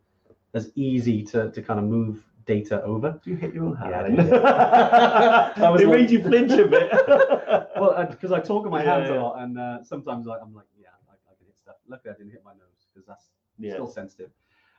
as 0.56 0.72
easy 0.76 1.22
to, 1.22 1.51
to 1.51 1.62
kind 1.62 1.80
of 1.80 1.86
move 1.86 2.24
data 2.47 2.82
over. 2.84 3.20
Do 3.24 3.30
you 3.30 3.36
hit 3.36 3.53
your 3.53 3.66
own 3.66 3.78
Yeah, 3.82 4.01
I 4.01 4.10
hand? 4.10 4.18
That 5.58 5.72
was 5.72 5.82
it 5.82 5.88
like- 5.88 5.99
made 5.99 6.10
you 6.12 6.22
flinch 6.24 6.51
a 6.53 6.66
bit. 6.68 6.91
Well, 7.78 8.08
because 8.10 8.32
I 8.32 8.39
talk 8.39 8.64
with 8.64 8.72
my 8.72 8.82
Yeah, 8.84 8.95
hands 8.95 9.10
yeah. 9.10 9.20
a 9.20 9.22
lot, 9.22 9.41
and 9.41 9.60
uh, 9.60 9.84
sometimes 9.84 10.30
I, 10.30 10.36
I'm 10.38 10.53
like, 10.53 10.66
yeah, 10.80 10.88
I, 11.10 11.16
I 11.30 11.36
can 11.38 11.45
hit 11.45 11.58
stuff. 11.62 11.76
Luckily, 11.89 12.14
I 12.14 12.18
didn't 12.18 12.32
hit 12.32 12.41
my 12.45 12.53
nose 12.53 12.88
because 12.88 13.06
that's 13.06 13.26
yeah. 13.60 13.74
still 13.74 13.88
sensitive. 13.88 14.30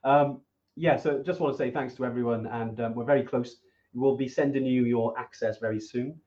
Um, 0.03 0.41
yeah, 0.77 0.97
so 0.97 1.23
just 1.23 1.39
want 1.39 1.53
to 1.53 1.59
say 1.59 1.71
thanks 1.71 1.93
to 1.97 2.07
everyone, 2.07 2.47
and 2.47 2.81
um, 2.81 2.95
we're 2.95 3.05
very 3.05 3.23
close. 3.23 3.57
We'll 3.93 4.17
be 4.17 4.29
sending 4.29 4.65
you 4.65 4.85
your 4.87 5.19
access 5.19 5.59
very 5.59 5.79
soon. 5.79 6.19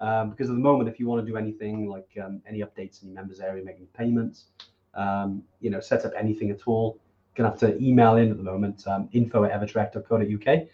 Um, 0.00 0.30
because 0.30 0.50
at 0.50 0.56
the 0.56 0.60
moment, 0.60 0.90
if 0.90 1.00
you 1.00 1.08
want 1.08 1.24
to 1.24 1.30
do 1.32 1.38
anything 1.38 1.88
like 1.88 2.10
um, 2.22 2.42
any 2.46 2.60
updates 2.60 3.00
in 3.02 3.08
your 3.08 3.14
members 3.14 3.40
area, 3.40 3.64
making 3.64 3.86
payments, 3.96 4.46
um, 4.94 5.42
you 5.60 5.70
know, 5.70 5.80
set 5.80 6.04
up 6.04 6.12
anything 6.16 6.50
at 6.50 6.60
all, 6.66 7.00
gonna 7.38 7.50
have 7.50 7.60
to 7.60 7.82
email 7.82 8.16
in 8.16 8.30
at 8.30 8.36
the 8.36 8.42
moment, 8.42 8.86
um, 8.86 9.08
info 9.12 9.44
at 9.44 9.52
evertrek.co.uk. 9.52 10.68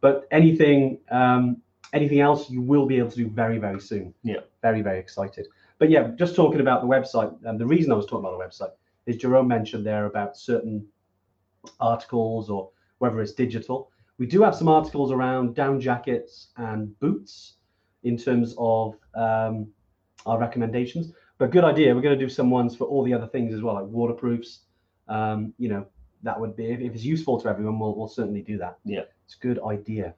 But 0.00 0.26
anything, 0.30 0.98
um, 1.10 1.62
anything 1.92 2.20
else, 2.20 2.50
you 2.50 2.60
will 2.60 2.86
be 2.86 2.98
able 2.98 3.10
to 3.10 3.16
do 3.16 3.28
very, 3.28 3.58
very 3.58 3.80
soon. 3.80 4.12
Yeah. 4.22 4.40
Very, 4.62 4.82
very 4.82 4.98
excited. 4.98 5.46
But 5.78 5.90
yeah, 5.90 6.08
just 6.16 6.34
talking 6.34 6.60
about 6.60 6.80
the 6.80 6.88
website, 6.88 7.36
and 7.44 7.60
the 7.60 7.66
reason 7.66 7.92
I 7.92 7.94
was 7.96 8.06
talking 8.06 8.26
about 8.26 8.38
the 8.38 8.44
website 8.44 8.72
is 9.06 9.16
Jerome 9.16 9.46
mentioned 9.46 9.86
there 9.86 10.06
about 10.06 10.36
certain 10.36 10.86
articles 11.80 12.50
or 12.50 12.70
whether 12.98 13.20
it's 13.20 13.32
digital. 13.32 13.90
We 14.18 14.26
do 14.26 14.42
have 14.42 14.54
some 14.54 14.68
articles 14.68 15.12
around 15.12 15.54
down 15.54 15.80
jackets 15.80 16.48
and 16.56 16.98
boots 16.98 17.54
in 18.04 18.16
terms 18.16 18.54
of 18.58 18.96
um, 19.14 19.68
our 20.24 20.38
recommendations. 20.38 21.12
But 21.38 21.50
good 21.50 21.64
idea. 21.64 21.94
We're 21.94 22.00
going 22.00 22.18
to 22.18 22.24
do 22.24 22.30
some 22.30 22.50
ones 22.50 22.74
for 22.74 22.84
all 22.84 23.04
the 23.04 23.12
other 23.12 23.26
things 23.26 23.52
as 23.52 23.60
well, 23.60 23.74
like 23.74 23.84
waterproofs. 23.84 24.60
Um, 25.08 25.52
you 25.58 25.68
know, 25.68 25.86
that 26.22 26.38
would 26.38 26.56
be 26.56 26.66
if, 26.66 26.80
if 26.80 26.94
it's 26.94 27.04
useful 27.04 27.40
to 27.40 27.48
everyone, 27.48 27.78
we'll, 27.78 27.94
we'll 27.94 28.08
certainly 28.08 28.42
do 28.42 28.58
that. 28.58 28.78
Yeah. 28.84 29.02
it's 29.24 29.36
a 29.36 29.38
good 29.46 29.60
idea. 29.66 30.14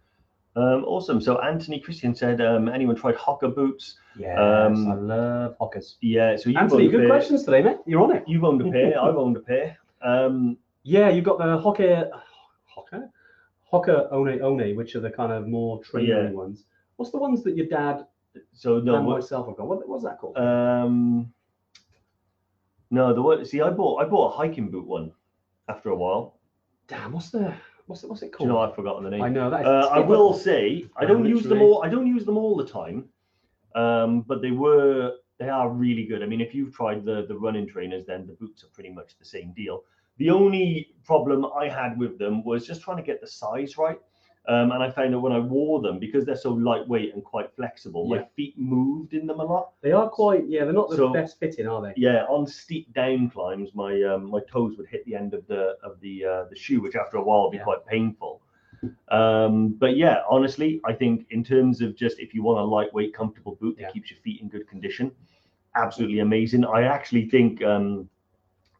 Um, 0.57 0.85
awesome. 0.87 1.21
So 1.21 1.39
Anthony 1.41 1.79
Christian 1.79 2.15
said, 2.15 2.41
um, 2.41 2.69
anyone 2.69 2.97
tried 2.97 3.15
Hoka 3.17 3.55
boots? 3.55 3.97
Yeah, 4.19 4.35
Um, 4.41 4.91
I 4.91 4.95
love 4.95 5.57
Hokas. 5.61 5.97
Yeah. 6.01 6.37
So 6.37 6.51
you've 6.51 6.57
Anthony, 6.59 6.89
good 6.89 7.09
questions 7.09 7.45
today, 7.45 7.63
mate. 7.63 7.77
You're 7.87 8.03
on 8.03 8.17
it. 8.17 8.25
You've 8.27 8.43
owned 8.45 8.61
a 8.67 8.71
pair. 8.71 9.01
I've 9.01 9.17
owned 9.17 9.37
a 9.37 9.41
pair. 9.41 9.77
Um, 10.03 10.57
Yeah, 10.83 11.11
you've 11.11 11.25
got 11.25 11.39
the 11.39 11.45
Hoka, 11.45 12.11
Hoka, 12.77 13.09
Hoka 13.73 14.11
one 14.11 14.57
one, 14.57 14.77
which 14.77 14.97
are 14.97 15.01
the 15.01 15.11
kind 15.11 15.33
of 15.33 15.47
more 15.47 15.83
training 15.85 16.11
Yeah. 16.11 16.31
ones. 16.31 16.65
What's 16.97 17.13
the 17.13 17.19
ones 17.19 17.45
that 17.45 17.57
your 17.57 17.67
dad 17.67 18.07
so 18.53 18.81
no. 18.81 18.97
and 18.97 19.07
what- 19.07 19.21
myself 19.21 19.47
have 19.47 19.57
got? 19.57 19.69
What, 19.69 19.87
was 19.89 20.03
that 20.03 20.19
called? 20.19 20.37
Um, 20.37 21.33
no, 22.91 23.13
the 23.15 23.23
one. 23.23 23.45
See, 23.45 23.61
I 23.61 23.71
bought 23.71 24.03
I 24.03 24.05
bought 24.09 24.33
a 24.33 24.37
hiking 24.37 24.71
boot 24.71 24.87
one 24.87 25.13
after 25.69 25.91
a 25.91 25.97
while. 25.97 26.39
Damn, 26.87 27.13
what's 27.13 27.31
the 27.31 27.55
what's 27.87 28.03
it, 28.03 28.09
what's 28.11 28.23
it 28.23 28.33
Do 28.33 28.39
called? 28.39 28.49
you 28.49 28.53
know 28.55 28.61
I've 28.61 28.75
forgotten 28.75 29.05
the 29.05 29.11
name. 29.11 29.23
I 29.23 29.29
know 29.29 29.51
that. 29.51 29.61
is 29.63 29.67
Uh, 29.67 29.89
I 29.93 29.99
will 30.01 30.33
say 30.35 30.87
I 30.97 31.05
don't 31.05 31.25
use 31.27 31.45
them 31.45 31.61
all. 31.61 31.85
I 31.85 31.89
don't 31.89 32.07
use 32.07 32.25
them 32.25 32.37
all 32.37 32.57
the 32.57 32.67
time, 32.67 33.05
um, 33.75 34.23
but 34.23 34.41
they 34.43 34.51
were 34.51 35.13
they 35.39 35.49
are 35.49 35.69
really 35.71 36.05
good. 36.05 36.23
I 36.23 36.27
mean, 36.27 36.41
if 36.41 36.55
you've 36.55 36.75
tried 36.75 37.05
the 37.05 37.27
the 37.29 37.37
running 37.37 37.67
trainers, 37.67 38.05
then 38.07 38.27
the 38.27 38.33
boots 38.35 38.65
are 38.65 38.69
pretty 38.69 38.91
much 38.91 39.19
the 39.19 39.25
same 39.25 39.53
deal. 39.53 39.85
The 40.17 40.31
only 40.31 40.95
problem 41.05 41.47
I 41.57 41.69
had 41.69 41.97
with 41.97 42.19
them 42.19 42.45
was 42.45 42.67
just 42.67 42.81
trying 42.83 42.97
to 42.97 43.03
get 43.03 43.21
the 43.21 43.27
size 43.27 43.79
right. 43.79 43.99
Um, 44.49 44.73
and 44.73 44.83
I 44.83 44.91
found 44.91 45.13
that 45.13 45.21
when 45.21 45.33
I 45.33 45.39
wore 45.39 45.83
them, 45.83 45.99
because 45.99 46.25
they're 46.25 46.35
so 46.35 46.55
lightweight 46.55 47.13
and 47.15 47.23
quite 47.23 47.55
flexible, 47.55 48.09
my 48.09 48.25
feet 48.35 48.59
moved 48.59 49.13
in 49.13 49.27
them 49.27 49.41
a 49.41 49.45
lot. 49.45 49.73
They 49.83 49.93
are 49.93 50.09
quite. 50.09 50.49
Yeah, 50.49 50.65
they're 50.65 50.73
not 50.73 50.89
the 50.89 50.97
So- 50.97 51.13
best 51.13 51.39
fitting, 51.39 51.67
are 51.69 51.83
they? 51.83 51.93
Yeah, 51.97 52.25
on 52.31 52.47
steep 52.47 52.91
down 52.95 53.29
climbs, 53.29 53.75
my 53.75 54.03
um, 54.03 54.31
my 54.31 54.41
toes 54.51 54.79
would 54.79 54.89
hit 54.89 55.05
the 55.05 55.15
end 55.15 55.35
of 55.35 55.47
the 55.49 55.77
of 55.83 56.01
the 56.01 56.25
uh, 56.25 56.45
the 56.49 56.57
shoe, 56.57 56.81
which 56.81 56.97
after 56.97 57.19
a 57.19 57.23
while 57.23 57.43
would 57.45 57.51
be 57.51 57.59
Yeah. 57.59 57.65
quite 57.65 57.85
painful. 57.87 58.41
Um, 59.11 59.71
but 59.71 59.97
yeah, 59.97 60.23
honestly, 60.31 60.81
I 60.85 60.93
think 60.95 61.27
in 61.31 61.45
terms 61.45 61.81
of 61.83 61.95
just 61.95 62.19
if 62.19 62.33
you 62.33 62.43
want 62.43 62.59
a 62.61 62.65
lightweight, 62.65 63.13
comfortable 63.13 63.57
boot 63.61 63.77
that 63.77 63.83
Yeah. 63.83 63.91
keeps 63.91 64.11
your 64.11 64.21
feet 64.21 64.41
in 64.41 64.49
good 64.49 64.67
condition, 64.69 65.11
absolutely 65.75 66.21
amazing. 66.21 66.65
I 66.65 66.83
actually 66.85 67.29
think 67.29 67.63
um, 67.63 68.09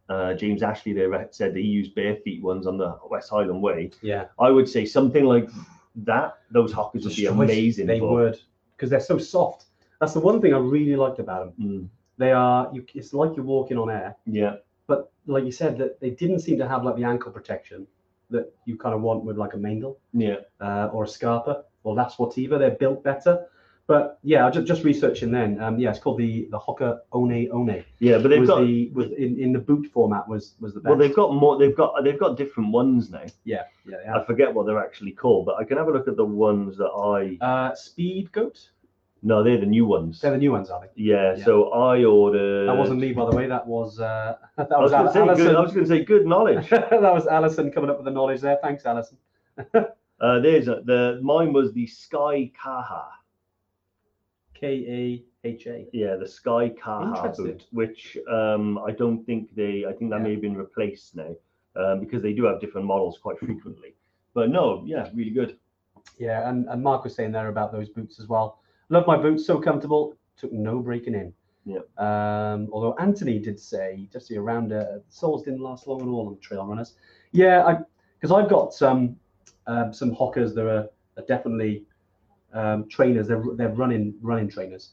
uh, 0.09 0.35
James 0.35 0.63
Ashley 0.63 0.93
there 0.93 1.29
said 1.31 1.55
that 1.55 1.61
he 1.61 1.67
used 1.67 1.95
bare 1.95 2.17
feet 2.17 2.43
ones 2.43 2.67
on 2.67 2.79
the 2.79 2.99
West 3.11 3.31
Highland 3.31 3.63
Way. 3.63 3.91
Yeah, 4.03 4.27
I 4.39 4.51
would 4.51 4.69
say 4.69 4.85
something 4.85 5.25
like 5.25 5.49
that. 5.97 6.39
Those 6.51 6.73
Hokas 6.73 7.05
would 7.05 7.17
be 7.17 7.27
amazing. 7.27 7.87
They 7.87 7.99
for. 7.99 8.13
would 8.13 8.39
because 8.77 8.91
they're 8.91 9.01
so 9.01 9.19
soft. 9.19 9.67
That's 10.01 10.15
the 10.15 10.21
one 10.21 10.41
thing 10.41 10.55
I 10.55 10.59
really 10.59 10.97
liked 10.97 11.19
about 11.19 11.57
them. 11.57 11.67
Mm, 11.69 11.89
They 12.17 12.33
are. 12.33 12.71
You, 12.73 12.85
it's 12.95 13.13
like 13.13 13.37
you're 13.37 13.45
walking 13.45 13.77
on 13.77 13.91
air. 13.91 14.17
yeah, 14.27 14.57
but 14.87 15.11
like 15.27 15.45
you 15.45 15.53
said, 15.53 15.79
that 15.79 16.01
they 16.01 16.11
didn't 16.11 16.41
seem 16.41 16.59
to 16.59 16.69
have 16.69 16.85
like 16.85 16.97
the 16.97 17.05
ankle 17.05 17.33
protection 17.33 17.87
that 18.31 18.53
you 18.65 18.77
kind 18.77 18.95
of 18.95 19.01
want 19.01 19.25
with 19.25 19.39
like 19.39 19.55
a 19.55 19.57
Meindl 19.57 19.97
yeah. 20.13 20.37
uh, 20.61 20.91
or 20.93 21.05
a 21.05 21.09
Scarpa 21.09 21.65
or 21.83 21.95
La 21.95 22.09
Sportiva. 22.09 22.59
They're 22.59 22.71
built 22.73 23.03
better. 23.03 23.47
But 23.89 24.19
yeah, 24.23 24.51
just, 24.51 24.67
just 24.67 24.85
researching 24.85 25.33
then. 25.33 25.59
Um, 25.63 25.79
yeah, 25.79 25.89
it's 25.89 25.99
called 25.99 26.19
the 26.19 26.47
the 26.51 26.59
Hoka 26.59 27.01
One 27.11 27.31
One. 27.47 27.85
Yeah, 28.01 28.19
but 28.19 28.29
they've 28.29 28.41
was 28.41 28.51
got 28.51 28.61
the 28.61 28.91
was 28.91 29.07
in, 29.13 29.41
in 29.41 29.51
the 29.55 29.59
boot 29.59 29.87
format 29.91 30.29
was 30.29 30.55
was 30.61 30.75
the 30.75 30.81
best. 30.81 30.91
well, 30.91 30.99
they've 30.99 31.15
got 31.17 31.35
more. 31.35 31.59
They've 31.59 31.75
got 31.75 32.05
they've 32.05 32.19
got 32.19 32.37
different 32.37 32.71
ones 32.71 33.09
now. 33.11 33.25
yeah 33.45 33.63
yeah. 33.89 33.97
They 34.05 34.11
I 34.11 34.25
forget 34.27 34.53
what 34.53 34.67
they're 34.67 34.79
actually 34.79 35.13
called, 35.13 35.47
but 35.47 35.57
I 35.57 35.65
can 35.65 35.79
have 35.79 35.89
a 35.89 35.91
look 35.91 36.07
at 36.07 36.17
the 36.17 36.25
ones 36.25 36.77
that 36.77 36.91
I. 36.91 37.43
Uh, 37.45 37.75
Speed 37.75 38.31
Goat. 38.31 38.69
No, 39.23 39.43
they're 39.43 39.59
the 39.59 39.67
new 39.67 39.87
ones. 39.87 40.21
They're 40.21 40.31
the 40.33 40.37
new 40.39 40.53
ones, 40.53 40.69
are 40.71 40.81
they? 40.83 40.89
Yeah, 40.95 41.35
Yeah. 41.35 41.45
so 41.45 41.71
I 41.73 42.05
ordered. 42.05 42.69
That 42.69 42.77
wasn't 42.77 43.01
me, 43.01 43.13
by 43.13 43.29
the 43.29 43.35
way. 43.35 43.47
That 43.47 43.67
was 43.67 43.99
uh, 43.99 44.37
that 44.59 44.71
I 44.71 44.79
was 44.79 44.93
was, 44.93 44.93
going 44.93 45.07
to 45.07 45.13
say 45.13 45.21
Alison. 45.21 45.47
good. 45.47 45.57
I 45.57 45.61
was 45.61 45.73
going 45.73 45.85
to 45.87 45.89
say 45.89 46.05
good 46.05 46.27
knowledge. 46.27 46.69
that 46.71 47.01
was 47.01 47.27
Alison 47.27 47.73
coming 47.73 47.89
up 47.89 47.97
with 47.97 48.05
the 48.05 48.13
knowledge 48.13 48.43
there. 48.43 48.59
Thanks, 48.63 48.85
Alison. 48.85 49.17
uh, 49.75 50.41
there's 50.41 50.69
a, 50.69 50.83
the 50.85 51.19
mine 51.23 51.53
was 51.55 51.73
the 51.73 51.87
Sky 51.87 52.53
Kaha. 52.63 53.07
K 54.59 55.23
A 55.45 55.49
H 55.49 55.67
A. 55.67 55.87
Yeah, 55.93 56.17
the 56.17 56.27
Sky 56.27 56.71
Kaha 56.71 57.37
boot, 57.37 57.67
which 57.71 58.19
um, 58.31 58.79
I 58.79 58.91
don't 58.91 59.25
think 59.25 59.55
they. 59.55 59.85
I 59.89 59.93
think 59.93 60.11
that 60.11 60.19
Yeah. 60.19 60.25
may 60.25 60.33
have 60.33 60.41
been 60.41 60.57
replaced 60.57 61.17
now 61.17 61.35
um, 61.77 62.01
because 62.01 62.23
they 62.23 62.33
do 62.33 62.45
have 62.45 62.61
different 62.61 62.87
models 62.87 63.19
quite 63.19 63.39
frequently. 63.39 63.95
But 64.35 64.51
no, 64.51 64.83
yeah, 64.85 65.09
really 65.15 65.31
good. 65.31 65.59
Yeah, 66.19 66.49
and, 66.49 66.67
and 66.69 66.83
Mark 66.83 67.05
was 67.05 67.15
saying 67.15 67.33
there 67.33 67.49
about 67.49 67.73
those 67.73 67.89
boots 67.89 68.19
as 68.19 68.29
well. 68.29 68.61
Love 68.89 69.07
my 69.07 69.17
boots, 69.17 69.47
so 69.47 69.61
comfortable, 69.61 70.15
took 70.37 70.53
no 70.53 70.81
breaking 70.81 71.15
in. 71.15 71.33
Yeah. 71.65 71.81
Um, 71.99 72.69
although 72.73 72.95
Anthony 72.99 73.39
did 73.39 73.61
say 73.61 74.09
just 74.13 74.29
the 74.29 74.39
around 74.39 74.73
uh, 74.73 75.01
soles 75.09 75.43
didn't 75.43 75.61
last 75.61 75.87
long 75.87 76.01
at 76.01 76.09
all 76.09 76.27
on 76.27 76.35
the 76.35 76.41
trail 76.41 76.67
runners. 76.67 76.95
Yeah, 77.33 77.65
I 77.65 77.79
because 78.19 78.33
I've 78.33 78.49
got 78.49 78.73
some 78.73 79.17
um, 79.67 79.93
some 79.93 80.15
Hokas 80.15 80.55
that 80.55 80.67
are, 80.67 80.89
are 81.17 81.25
definitely 81.29 81.85
um, 82.53 82.89
trainers. 82.89 83.29
They're 83.29 83.43
they're 83.57 83.69
running 83.71 84.15
running 84.23 84.49
trainers, 84.49 84.93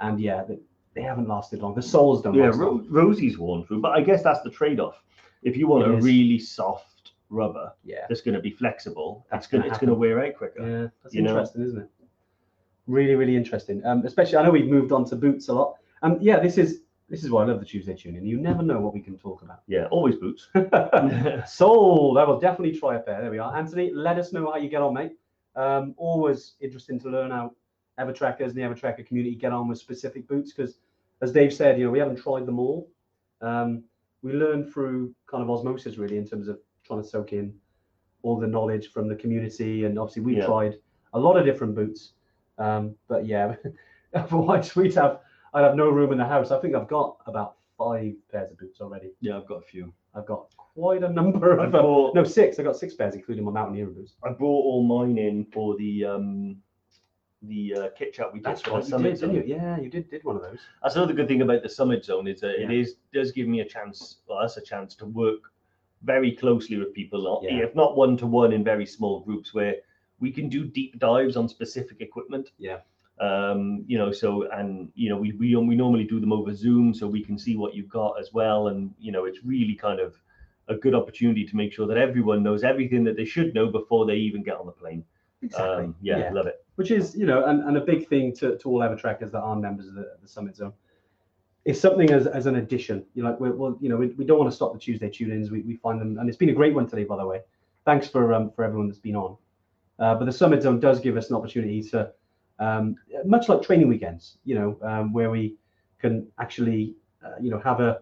and 0.00 0.20
yeah, 0.20 0.44
they, 0.44 0.58
they 0.94 1.02
haven't 1.02 1.28
lasted 1.28 1.60
long. 1.60 1.74
The 1.74 1.82
soles 1.82 2.22
don't 2.22 2.34
Yeah. 2.34 2.50
Ro- 2.54 2.84
Rosie's 2.88 3.38
worn 3.38 3.64
through, 3.64 3.80
but 3.80 3.92
I 3.92 4.00
guess 4.02 4.22
that's 4.22 4.42
the 4.42 4.50
trade-off. 4.50 5.02
If 5.42 5.56
you 5.56 5.66
want 5.66 5.84
It 5.86 5.90
a 5.90 5.96
is. 5.96 6.04
really 6.04 6.38
soft 6.38 7.12
rubber 7.30 7.72
Yeah, 7.82 8.04
that's 8.08 8.20
going 8.20 8.34
to 8.34 8.40
be 8.40 8.50
flexible, 8.50 9.26
That's 9.30 9.46
it's 9.46 9.50
going 9.52 9.64
it's 9.64 9.78
going 9.78 9.88
to 9.88 9.94
wear 9.94 10.22
out 10.24 10.36
quicker. 10.36 10.60
yeah, 10.68 10.88
that's 11.02 11.14
you 11.14 11.22
know. 11.22 11.30
interesting, 11.30 11.62
isn't 11.62 11.78
it? 11.80 11.88
Really, 12.86 13.14
really 13.14 13.36
interesting. 13.36 13.84
Um, 13.86 14.04
especially, 14.04 14.36
I 14.38 14.42
know 14.44 14.50
we've 14.50 14.68
moved 14.68 14.92
on 14.92 15.04
to 15.06 15.16
boots 15.16 15.48
a 15.48 15.54
lot. 15.54 15.76
Um, 16.02 16.18
yeah, 16.20 16.38
this 16.40 16.58
is 16.58 16.80
this 17.08 17.22
is 17.24 17.30
why 17.30 17.42
I 17.42 17.46
love 17.46 17.60
the 17.60 17.66
Tuesday 17.66 17.94
Tune-In. 17.94 18.24
You 18.26 18.38
never 18.38 18.62
know 18.62 18.80
what 18.80 18.92
we 18.94 19.00
can 19.00 19.18
talk 19.18 19.42
about. 19.42 19.62
Yeah, 19.66 19.86
always 19.90 20.16
boots. 20.16 20.48
Sold. 21.46 22.18
I 22.18 22.24
will 22.24 22.38
definitely 22.40 22.78
try 22.78 22.96
a 22.96 23.00
pair. 23.00 23.20
There 23.20 23.30
we 23.30 23.38
are. 23.38 23.56
Anthony, 23.56 23.92
let 23.92 24.18
us 24.18 24.32
know 24.32 24.50
how 24.50 24.56
you 24.58 24.68
get 24.68 24.82
on, 24.82 24.94
mate. 24.94 25.12
Um, 25.56 25.94
always 25.96 26.54
interesting 26.60 26.98
to 27.00 27.08
learn 27.10 27.30
how 27.30 27.52
Evertrekkers 28.00 28.48
and 28.48 28.54
the 28.54 28.62
Evertrekker 28.62 29.06
community 29.06 29.34
get 29.34 29.52
on 29.52 29.68
with 29.68 29.78
specific 29.78 30.26
boots 30.26 30.52
because 30.52 30.78
as 31.20 31.30
Dave 31.32 31.52
said, 31.54 31.78
you 31.78 31.84
know, 31.84 31.90
we 31.90 31.98
haven't 31.98 32.16
tried 32.16 32.46
them 32.46 32.58
all. 32.58 32.90
Um, 33.40 33.84
we 34.22 34.32
learn 34.32 34.70
through 34.70 35.14
kind 35.26 35.42
of 35.42 35.50
osmosis, 35.50 35.96
really, 35.98 36.16
in 36.16 36.26
terms 36.26 36.48
of 36.48 36.58
trying 36.84 37.02
to 37.02 37.08
soak 37.08 37.32
in 37.32 37.54
all 38.22 38.38
the 38.38 38.46
knowledge 38.46 38.90
from 38.90 39.08
the 39.08 39.14
community. 39.16 39.84
And 39.84 39.98
obviously, 39.98 40.22
we 40.22 40.36
Yeah. 40.36 40.46
tried 40.46 40.78
a 41.12 41.18
lot 41.18 41.36
of 41.36 41.44
different 41.44 41.74
boots. 41.74 42.14
Um, 42.58 42.96
but 43.08 43.26
yeah, 43.26 43.54
otherwise, 44.14 44.74
we'd 44.76 44.94
have 44.94 45.20
I'd 45.54 45.64
have 45.64 45.76
no 45.76 45.90
room 45.90 46.12
in 46.12 46.18
the 46.18 46.24
house. 46.24 46.50
I 46.50 46.58
think 46.60 46.74
I've 46.74 46.88
got 46.88 47.18
about 47.26 47.56
five 47.76 48.14
pairs 48.30 48.50
of 48.50 48.58
boots 48.58 48.80
already. 48.80 49.12
Yeah, 49.20 49.36
I've 49.36 49.46
got 49.46 49.58
a 49.58 49.66
few. 49.66 49.92
I've 50.14 50.26
got 50.26 50.46
quite 50.74 51.02
a 51.02 51.08
number 51.08 51.58
of 51.58 51.72
bought, 51.72 52.14
no 52.14 52.24
six. 52.24 52.58
I 52.58 52.62
got 52.62 52.76
six 52.76 52.94
pairs, 52.94 53.14
including 53.14 53.44
my 53.44 53.52
mountaineer 53.52 53.86
boots. 53.86 54.14
I 54.24 54.30
brought 54.30 54.64
all 54.64 54.82
mine 54.82 55.18
in 55.18 55.44
for 55.52 55.76
the 55.76 56.04
um 56.04 56.56
the 57.44 57.74
uh, 57.74 57.88
kit 57.98 58.14
chat 58.14 58.32
we 58.32 58.38
did 58.38 58.44
That's 58.46 58.62
for 58.62 58.70
right, 58.72 58.84
the 58.84 58.88
summit 58.88 59.10
did, 59.10 59.18
zone. 59.18 59.34
didn't 59.34 59.48
you? 59.48 59.54
Yeah, 59.56 59.78
you 59.80 59.90
did 59.90 60.08
did 60.08 60.22
one 60.24 60.36
of 60.36 60.42
those. 60.42 60.60
That's 60.82 60.94
another 60.96 61.12
good 61.12 61.28
thing 61.28 61.42
about 61.42 61.62
the 61.62 61.68
summit 61.68 62.04
zone 62.04 62.28
is 62.28 62.40
that 62.40 62.60
it 62.62 62.70
Yeah. 62.70 62.80
is 62.80 62.96
does 63.12 63.32
give 63.32 63.48
me 63.48 63.60
a 63.60 63.64
chance, 63.64 64.18
well, 64.28 64.38
us 64.38 64.56
a 64.56 64.62
chance 64.62 64.94
to 64.96 65.06
work 65.06 65.40
very 66.04 66.32
closely 66.32 66.78
with 66.78 66.92
people, 66.94 67.40
Yeah. 67.42 67.58
if 67.64 67.74
not 67.74 67.96
one 67.96 68.16
to 68.18 68.26
one 68.26 68.52
in 68.52 68.62
very 68.64 68.86
small 68.86 69.20
groups 69.20 69.52
where 69.54 69.76
we 70.20 70.30
can 70.30 70.48
do 70.48 70.64
deep 70.64 70.98
dives 71.00 71.36
on 71.36 71.48
specific 71.48 72.00
equipment. 72.00 72.52
Yeah. 72.58 72.78
Um, 73.20 73.84
you 73.88 73.98
know, 73.98 74.10
so 74.12 74.48
and 74.52 74.90
you 74.94 75.08
know, 75.10 75.16
we 75.16 75.32
we 75.32 75.54
we 75.56 75.74
normally 75.74 76.04
do 76.04 76.20
them 76.20 76.32
over 76.32 76.54
Zoom 76.54 76.94
so 76.94 77.06
we 77.08 77.24
can 77.24 77.36
see 77.38 77.56
what 77.56 77.74
you've 77.74 77.88
got 77.88 78.18
as 78.20 78.32
well, 78.32 78.68
and 78.68 78.94
you 79.00 79.10
know, 79.10 79.24
it's 79.24 79.44
really 79.44 79.74
kind 79.74 79.98
of 80.00 80.14
a 80.72 80.78
good 80.78 80.94
opportunity 80.94 81.44
to 81.44 81.56
make 81.56 81.72
sure 81.72 81.86
that 81.86 81.96
everyone 81.96 82.42
knows 82.42 82.64
everything 82.64 83.04
that 83.04 83.16
they 83.16 83.24
should 83.24 83.54
know 83.54 83.68
before 83.68 84.06
they 84.06 84.16
even 84.16 84.42
get 84.42 84.56
on 84.56 84.66
the 84.66 84.72
plane. 84.72 85.04
Exactly. 85.42 85.84
Um, 85.84 85.96
yeah, 86.00 86.30
love 86.32 86.46
it. 86.46 86.64
which 86.76 86.90
is 86.90 87.16
you 87.16 87.26
know 87.26 87.44
and, 87.46 87.62
and 87.64 87.76
a 87.76 87.80
big 87.80 88.08
thing 88.08 88.34
to, 88.36 88.56
to 88.58 88.68
all 88.68 88.80
Evertrekkers 88.80 89.30
that 89.32 89.40
are 89.40 89.56
members 89.56 89.88
of 89.88 89.94
the, 89.94 90.12
the 90.22 90.28
summit 90.28 90.56
zone 90.56 90.72
it's 91.64 91.80
something 91.80 92.10
as, 92.10 92.26
as 92.26 92.46
an 92.46 92.56
addition 92.56 93.04
you 93.14 93.22
know 93.22 93.30
like 93.30 93.40
we're, 93.40 93.52
well 93.52 93.76
you 93.80 93.88
know 93.88 93.96
we, 93.96 94.08
we 94.08 94.24
don't 94.24 94.38
want 94.38 94.50
to 94.50 94.54
stop 94.54 94.72
the 94.72 94.78
tuesday 94.78 95.08
tune-ins 95.08 95.50
we, 95.50 95.60
we 95.62 95.76
find 95.76 96.00
them 96.00 96.18
and 96.18 96.28
it's 96.28 96.38
been 96.38 96.48
a 96.48 96.54
great 96.54 96.74
one 96.74 96.86
today 96.88 97.04
by 97.04 97.16
the 97.16 97.26
way 97.26 97.40
thanks 97.84 98.06
for 98.06 98.32
um, 98.34 98.50
for 98.50 98.64
everyone 98.64 98.88
that's 98.88 98.98
been 98.98 99.16
on 99.16 99.36
uh, 99.98 100.14
but 100.14 100.24
the 100.24 100.32
summit 100.32 100.62
zone 100.62 100.80
does 100.80 101.00
give 101.00 101.16
us 101.16 101.30
an 101.30 101.36
opportunity 101.36 101.82
to 101.82 102.10
um, 102.58 102.96
much 103.24 103.48
like 103.48 103.62
training 103.62 103.88
weekends 103.88 104.38
you 104.44 104.54
know 104.54 104.78
um, 104.82 105.12
where 105.12 105.30
we 105.30 105.54
can 106.00 106.26
actually 106.38 106.94
uh, 107.24 107.34
you 107.40 107.50
know 107.50 107.60
have 107.60 107.80
a 107.80 108.00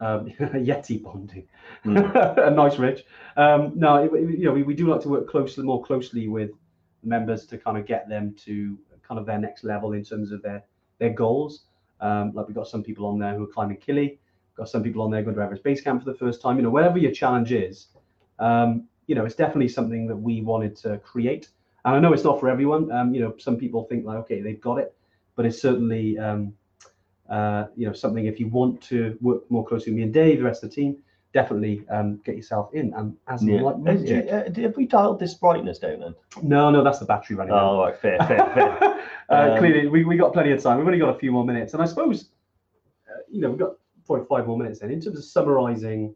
um, 0.00 0.26
yeti 0.68 1.02
bonding 1.02 1.46
a 1.84 2.50
nice 2.50 2.78
rich 2.78 3.04
um, 3.36 3.72
no 3.74 3.96
it, 3.96 4.12
it- 4.14 4.38
you 4.38 4.44
know 4.46 4.52
we, 4.52 4.62
we 4.62 4.74
do 4.74 4.86
like 4.88 5.00
to 5.02 5.08
work 5.08 5.28
closely 5.28 5.64
more 5.64 5.82
closely 5.82 6.28
with 6.28 6.50
members 7.02 7.46
to 7.46 7.58
kind 7.58 7.76
of 7.78 7.86
get 7.86 8.08
them 8.08 8.34
to 8.44 8.78
kind 9.08 9.18
of 9.18 9.26
their 9.26 9.38
next 9.38 9.64
level 9.64 9.92
in 9.92 10.04
terms 10.04 10.32
of 10.32 10.42
their 10.42 10.62
their 10.98 11.10
goals. 11.10 11.64
Um, 12.00 12.32
like 12.34 12.46
we've 12.46 12.54
got 12.54 12.68
some 12.68 12.82
people 12.82 13.06
on 13.06 13.18
there 13.18 13.34
who 13.34 13.44
are 13.44 13.52
climbing 13.52 13.78
Kili, 13.78 14.18
got 14.56 14.68
some 14.68 14.82
people 14.82 15.02
on 15.02 15.10
there 15.10 15.22
going 15.22 15.34
to 15.36 15.42
Everest 15.42 15.62
Base 15.64 15.80
Camp 15.80 16.02
for 16.02 16.10
the 16.10 16.18
first 16.18 16.40
time. 16.40 16.56
You 16.56 16.62
know, 16.62 16.70
whatever 16.70 16.98
your 16.98 17.12
challenge 17.12 17.52
is, 17.52 17.88
um, 18.38 18.88
you 19.06 19.14
know, 19.14 19.24
it's 19.24 19.34
definitely 19.34 19.68
something 19.68 20.06
that 20.06 20.16
we 20.16 20.42
wanted 20.42 20.76
to 20.76 20.98
create. 20.98 21.48
And 21.84 21.96
I 21.96 22.00
know 22.00 22.12
it's 22.12 22.24
not 22.24 22.38
for 22.40 22.48
everyone. 22.48 22.90
Um, 22.92 23.14
you 23.14 23.20
know, 23.20 23.34
some 23.38 23.56
people 23.56 23.84
think 23.84 24.04
like, 24.04 24.18
okay, 24.18 24.40
they've 24.42 24.60
got 24.60 24.78
it, 24.78 24.94
but 25.34 25.46
it's 25.46 25.60
certainly, 25.60 26.18
um, 26.18 26.54
you 27.76 27.86
know, 27.86 27.92
something 27.92 28.26
if 28.26 28.38
you 28.40 28.48
want 28.48 28.80
to 28.82 29.16
work 29.20 29.50
more 29.50 29.64
closely 29.66 29.92
with 29.92 29.96
me 29.98 30.02
and 30.04 30.14
Dave, 30.14 30.38
the 30.38 30.44
rest 30.44 30.62
of 30.64 30.70
the 30.70 30.74
team, 30.76 30.96
definitely 31.34 31.84
um, 31.90 32.20
get 32.24 32.36
yourself 32.36 32.72
in. 32.72 32.92
And 32.94 33.14
as 33.28 33.44
Yeah. 33.44 33.60
like 33.60 33.76
Has- 33.86 34.00
minded. 34.00 34.28
uh, 34.30 34.62
have 34.62 34.76
we 34.76 34.86
dialed 34.86 35.18
this 35.20 35.34
brightness 35.34 35.78
down 35.78 36.00
then? 36.00 36.14
no, 36.42 36.70
no, 36.70 36.82
that's 36.82 36.98
the 37.00 37.04
battery 37.04 37.36
running. 37.36 37.52
out. 37.54 37.72
Oh, 37.74 37.80
right, 37.80 37.96
fair, 37.98 38.18
fair, 38.20 38.38
fair. 38.54 38.82
uh, 39.28 39.52
Um, 39.52 39.58
clearly, 39.58 39.88
we, 39.88 40.04
we 40.04 40.16
got 40.16 40.32
plenty 40.32 40.52
of 40.52 40.62
time. 40.62 40.78
We've 40.78 40.86
only 40.86 40.98
got 40.98 41.14
a 41.14 41.18
few 41.18 41.30
more 41.30 41.44
minutes, 41.44 41.74
and 41.74 41.82
I 41.82 41.86
suppose, 41.86 42.30
uh, 43.10 43.20
you 43.30 43.42
know, 43.42 43.50
we've 43.50 43.58
got 43.58 43.72
probably 44.06 44.24
five 44.26 44.46
more 44.46 44.56
minutes. 44.56 44.78
Then, 44.80 44.90
in 44.90 45.00
terms 45.00 45.18
of 45.18 45.24
summarising 45.24 46.14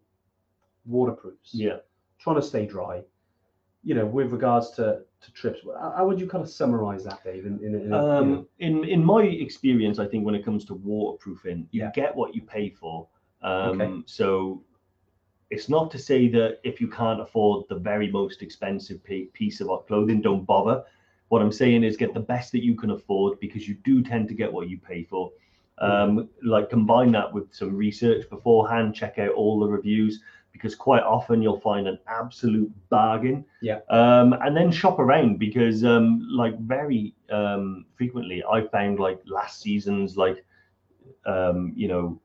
waterproofs, 0.87 1.51
Yeah. 1.53 1.77
trying 2.19 2.37
to 2.37 2.43
stay 2.43 2.65
dry, 2.67 3.03
you 3.85 3.95
know, 3.95 4.07
with 4.07 4.33
regards 4.33 4.71
to 4.73 5.03
to 5.21 5.33
trips, 5.33 5.61
how, 5.81 6.05
would 6.07 6.19
you 6.21 6.27
kind 6.27 6.43
of 6.43 6.51
summarise 6.51 7.05
that, 7.05 7.23
Dave? 7.23 7.47
In, 7.47 7.59
in, 7.65 7.75
in 7.75 7.75
a, 7.77 7.83
you 7.83 7.89
know- 7.89 8.11
Um, 8.11 8.49
in 8.59 8.85
in 8.85 9.05
my 9.05 9.23
experience, 9.23 9.99
I 10.01 10.07
think 10.07 10.25
when 10.25 10.35
it 10.35 10.45
comes 10.45 10.65
to 10.67 10.75
waterproofing, 10.75 11.69
you 11.71 11.83
Yeah. 11.83 11.91
get 11.95 12.15
what 12.17 12.35
you 12.35 12.43
pay 12.43 12.71
for. 12.71 13.07
Um, 13.43 13.81
Okay. 13.81 14.03
So 14.07 14.63
it's 15.51 15.69
not 15.69 15.91
to 15.93 15.99
say 15.99 16.29
that 16.29 16.61
if 16.65 16.81
you 16.81 16.89
can't 16.89 17.21
afford 17.21 17.69
the 17.69 17.77
very 17.77 18.11
most 18.11 18.43
expensive 18.43 19.01
piece 19.05 19.61
of 19.61 19.87
clothing, 19.87 20.21
don't 20.23 20.45
bother. 20.47 20.83
What 21.29 21.43
I'm 21.43 21.53
saying 21.53 21.85
is 21.85 21.97
get 21.97 22.15
the 22.15 22.21
best 22.35 22.53
that 22.53 22.63
you 22.65 22.75
can 22.75 22.91
afford 22.91 23.39
because 23.41 23.69
you 23.69 23.75
do 23.85 24.03
tend 24.03 24.29
to 24.29 24.35
get 24.35 24.53
what 24.53 24.69
you 24.69 24.79
pay 24.79 25.05
for. 25.05 25.31
Um, 25.79 26.29
like 26.43 26.71
combine 26.71 27.11
that 27.13 27.33
with 27.33 27.53
some 27.53 27.77
research 27.77 28.29
beforehand, 28.31 28.95
check 28.95 29.19
out 29.19 29.31
all 29.35 29.59
the 29.61 29.67
reviews 29.67 30.23
because 30.53 30.75
quite 30.75 31.03
often 31.03 31.43
you'll 31.43 31.61
find 31.61 31.89
an 31.89 31.99
absolute 32.07 32.71
bargain. 32.89 33.45
Yeah. 33.61 33.81
Um, 33.91 34.35
and 34.35 34.57
then 34.57 34.71
shop 34.71 34.99
around 34.99 35.39
because 35.39 35.85
um, 35.85 36.27
like 36.31 36.59
very 36.61 37.15
um, 37.31 37.87
frequently 37.97 38.43
I 38.45 38.67
found 38.69 39.01
like 39.01 39.21
last 39.27 39.61
season's 39.61 40.17
like 40.17 40.45
um, 41.27 41.73
you 41.75 41.89
know 41.89 42.21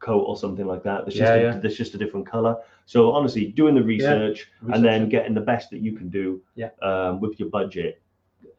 coat 0.00 0.22
or 0.22 0.36
something 0.36 0.66
like 0.66 0.82
that. 0.82 1.04
There's 1.04 1.14
just 1.14 1.30
Yeah, 1.30 1.34
a, 1.34 1.42
yeah. 1.42 1.58
there's 1.58 1.76
just 1.76 1.94
a 1.94 1.98
different 1.98 2.26
color. 2.26 2.56
So 2.86 3.12
honestly, 3.12 3.46
doing 3.46 3.74
the 3.74 3.82
research 3.82 4.50
and 4.72 4.84
then 4.84 5.08
getting 5.08 5.34
the 5.34 5.40
best 5.40 5.70
that 5.70 5.80
you 5.80 5.92
can 5.92 6.08
do 6.08 6.40
Yeah. 6.56 6.70
um, 6.82 7.20
with 7.20 7.38
your 7.38 7.50
budget, 7.50 8.00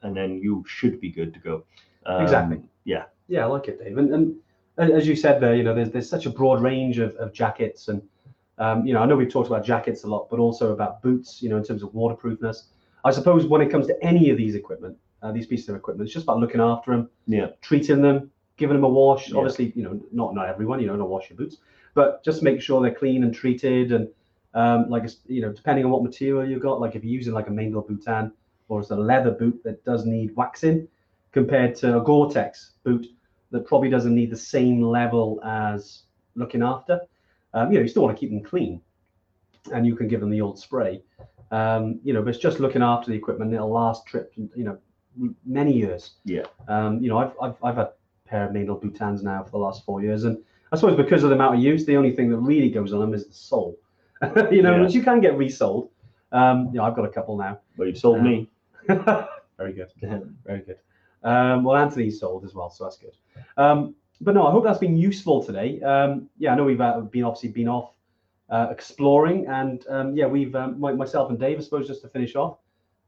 and 0.03 0.15
then 0.15 0.37
you 0.37 0.63
should 0.67 1.01
be 1.01 1.09
good 1.11 1.33
to 1.33 1.39
go. 1.39 1.63
Um, 2.05 2.21
Exactly. 2.23 2.61
Yeah. 2.85 3.05
Yeah, 3.27 3.43
I 3.43 3.47
like 3.47 3.67
it, 3.67 3.83
Dave. 3.83 3.97
And, 3.97 4.13
and 4.13 4.35
as 4.77 5.07
you 5.07 5.15
said 5.15 5.41
there, 5.41 5.55
you 5.55 5.63
know, 5.63 5.73
there's 5.73 5.91
there's 5.91 6.09
such 6.09 6.25
a 6.25 6.29
broad 6.29 6.61
range 6.61 6.97
of, 6.99 7.15
of 7.15 7.33
jackets, 7.33 7.87
and 7.87 8.01
um, 8.61 8.85
you 8.85 8.93
know, 8.93 9.01
I 9.01 9.05
know 9.07 9.15
we've 9.15 9.29
talked 9.29 9.47
about 9.47 9.65
jackets 9.65 10.03
a 10.03 10.07
lot, 10.07 10.29
but 10.29 10.39
also 10.39 10.71
about 10.71 11.01
boots, 11.01 11.41
you 11.41 11.49
know, 11.49 11.57
in 11.57 11.63
terms 11.63 11.81
of 11.81 11.93
waterproofness. 11.93 12.65
I 13.03 13.11
suppose 13.11 13.47
when 13.47 13.61
it 13.61 13.69
comes 13.71 13.87
to 13.87 14.03
any 14.03 14.29
of 14.29 14.37
these 14.37 14.53
equipment, 14.53 14.95
uh, 15.23 15.31
these 15.31 15.47
pieces 15.47 15.67
of 15.69 15.75
equipment, 15.75 16.05
it's 16.07 16.13
just 16.13 16.25
about 16.25 16.37
looking 16.39 16.61
after 16.61 16.91
them, 16.91 17.09
Yeah. 17.25 17.47
treating 17.61 18.01
them, 18.03 18.29
giving 18.57 18.75
them 18.77 18.83
a 18.83 18.89
wash. 18.89 19.29
Yeah. 19.29 19.37
Obviously, 19.37 19.73
you 19.75 19.83
know, 19.83 19.99
not 20.11 20.35
not 20.35 20.47
everyone, 20.47 20.79
you 20.79 20.87
know, 20.87 20.95
don't 20.95 21.09
wash 21.09 21.29
your 21.31 21.37
boots, 21.37 21.57
but 21.95 22.23
just 22.23 22.43
make 22.43 22.61
sure 22.61 22.81
they're 22.81 22.93
clean 22.93 23.23
and 23.23 23.33
treated, 23.33 23.91
and 23.91 24.07
um, 24.53 24.89
like 24.89 25.09
you 25.27 25.41
know, 25.41 25.51
depending 25.51 25.83
on 25.85 25.91
what 25.91 26.03
material 26.03 26.47
you've 26.47 26.61
got, 26.61 26.79
like 26.79 26.95
if 26.95 27.03
you're 27.03 27.13
using 27.13 27.33
like 27.33 27.47
a 27.47 27.51
Meindl 27.51 27.87
Bhutan 27.87 28.31
or 28.69 28.79
it's 28.79 28.91
a 28.91 28.95
leather 28.95 29.31
boot 29.31 29.59
that 29.63 29.83
does 29.83 30.05
need 30.05 30.35
waxing, 30.35 30.87
compared 31.31 31.75
to 31.75 31.97
a 31.97 32.01
Gore-Tex 32.01 32.71
boot 32.83 33.07
that 33.51 33.65
probably 33.65 33.89
doesn't 33.89 34.15
need 34.15 34.29
the 34.29 34.37
same 34.37 34.81
level 34.81 35.41
as 35.43 36.03
looking 36.35 36.61
after. 36.61 37.01
Um, 37.53 37.71
you 37.71 37.77
know, 37.77 37.83
you 37.83 37.87
still 37.89 38.03
want 38.03 38.15
to 38.15 38.19
keep 38.19 38.29
them 38.29 38.41
clean, 38.43 38.81
and 39.73 39.85
you 39.85 39.95
can 39.95 40.07
give 40.07 40.19
them 40.19 40.29
the 40.29 40.41
old 40.41 40.57
spray. 40.59 41.01
Um, 41.51 41.99
you 42.03 42.13
know, 42.13 42.21
but 42.21 42.29
it's 42.29 42.39
just 42.39 42.59
looking 42.59 42.81
after 42.81 43.11
the 43.11 43.17
equipment. 43.17 43.53
It'll 43.53 43.69
last 43.71 44.05
trips, 44.05 44.37
you 44.37 44.63
know, 44.63 44.77
many 45.45 45.73
years. 45.73 46.11
Yeah. 46.23 46.43
Um, 46.67 47.01
you 47.01 47.09
know, 47.09 47.17
I've, 47.17 47.33
I've 47.41 47.55
I've 47.63 47.75
had 47.75 47.87
a 47.87 47.91
pair 48.25 48.45
of 48.45 48.51
Meindl 48.51 48.81
Bhutans 48.81 49.21
now 49.23 49.43
for 49.43 49.51
the 49.51 49.57
last 49.57 49.83
four 49.85 50.01
years, 50.01 50.23
and 50.23 50.37
I 50.71 50.77
suppose 50.77 50.95
because 50.95 51.23
of 51.23 51.29
the 51.29 51.35
amount 51.35 51.55
of 51.55 51.61
use, 51.61 51.85
the 51.85 51.97
only 51.97 52.15
thing 52.15 52.29
that 52.29 52.37
really 52.37 52.69
goes 52.69 52.93
on 52.93 52.99
them 53.01 53.13
is 53.13 53.27
the 53.27 53.33
sole. 53.33 53.77
you 54.51 54.61
know, 54.61 54.75
Yeah. 54.75 54.81
which 54.81 54.93
you 54.93 55.03
can 55.03 55.19
get 55.19 55.37
resold. 55.37 55.89
Um, 56.31 56.67
you 56.67 56.75
know, 56.75 56.83
I've 56.85 56.95
got 56.95 57.03
a 57.03 57.09
couple 57.09 57.37
now. 57.37 57.59
Well, 57.75 57.87
you've 57.89 57.97
sold 57.97 58.19
Um, 58.19 58.23
me. 58.23 58.49
Very 59.57 59.73
good. 59.73 59.89
Very 60.45 60.59
good. 60.61 60.77
Um, 61.23 61.63
well, 61.65 61.75
Anthony's 61.75 62.19
sold 62.19 62.45
as 62.45 62.53
well, 62.55 62.69
so 62.69 62.85
that's 62.85 62.97
good. 62.97 63.11
Um, 63.57 63.93
but 64.21 64.33
no, 64.35 64.45
I 64.47 64.51
hope 64.51 64.63
that's 64.63 64.79
been 64.79 64.97
useful 64.97 65.43
today. 65.43 65.81
Um, 65.81 66.29
yeah, 66.37 66.53
I 66.53 66.55
know 66.55 66.63
we've 66.63 66.79
uh, 66.81 67.01
been 67.01 67.23
obviously 67.23 67.49
been 67.49 67.67
off 67.67 67.91
uh, 68.49 68.67
exploring, 68.71 69.47
and 69.47 69.85
um, 69.89 70.15
yeah, 70.15 70.27
we've 70.27 70.55
um, 70.55 70.79
my, 70.79 70.93
myself 70.93 71.29
and 71.29 71.39
Dave, 71.39 71.57
I 71.59 71.61
suppose, 71.61 71.87
just 71.87 72.01
to 72.03 72.07
finish 72.09 72.35
off, 72.35 72.57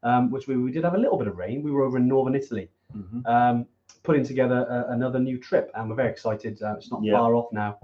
um, 0.03 0.31
which 0.31 0.47
we, 0.47 0.57
we 0.57 0.71
did 0.71 0.83
have 0.83 0.95
a 0.95 0.97
little 0.97 1.17
bit 1.17 1.27
of 1.27 1.37
rain. 1.37 1.61
We 1.63 1.71
were 1.71 1.83
over 1.83 1.97
in 1.97 2.07
northern 2.07 2.35
Italy, 2.35 2.69
Mhm. 2.97 3.25
um, 3.27 3.65
putting 4.03 4.23
together 4.25 4.65
a, 4.69 4.93
another 4.93 5.19
new 5.19 5.37
trip, 5.37 5.71
and 5.75 5.89
we're 5.89 5.95
very 5.95 6.09
excited. 6.09 6.61
Uh, 6.61 6.75
it's 6.77 6.91
not 6.91 7.03
Yeah. 7.03 7.13
far 7.17 7.35
off 7.35 7.51
now 7.51 7.77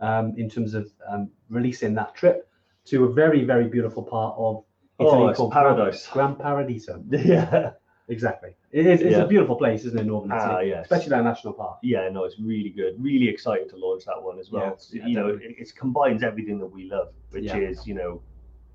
um, 0.00 0.34
in 0.36 0.48
terms 0.50 0.74
of 0.74 0.90
um, 1.08 1.30
releasing 1.50 1.94
that 1.94 2.14
trip 2.14 2.48
to 2.86 3.04
a 3.04 3.12
very 3.12 3.44
very 3.44 3.68
beautiful 3.68 4.02
part 4.02 4.34
of 4.36 4.64
Italy 4.98 5.24
Oh, 5.30 5.32
called 5.34 5.52
paradise. 5.52 6.08
Gran 6.08 6.34
Paradiso. 6.36 7.02
yeah. 7.10 7.72
Exactly. 8.12 8.50
It 8.72 8.86
is, 8.86 9.00
it's 9.00 9.12
Yeah. 9.16 9.22
a 9.22 9.26
beautiful 9.26 9.56
place, 9.56 9.84
isn't 9.86 9.98
it, 9.98 10.04
Northern 10.04 10.32
Italy? 10.32 10.54
Ah, 10.54 10.60
yes. 10.60 10.82
Especially 10.84 11.10
that 11.10 11.24
national 11.24 11.54
park. 11.54 11.78
Yeah, 11.82 12.08
no, 12.10 12.24
it's 12.24 12.38
really 12.38 12.68
good. 12.68 13.02
Really 13.02 13.28
excited 13.28 13.68
to 13.70 13.76
launch 13.76 14.04
that 14.04 14.22
one 14.22 14.38
as 14.38 14.50
well. 14.52 14.62
Yeah, 14.62 14.68
It's- 14.68 14.94
yeah, 14.94 15.06
you 15.06 15.14
know, 15.18 15.28
it, 15.28 15.40
it 15.62 15.74
combines 15.74 16.22
everything 16.22 16.58
that 16.60 16.66
we 16.66 16.82
love, 16.90 17.08
which 17.30 17.50
is 17.54 17.86
you 17.86 17.94
know, 17.94 18.20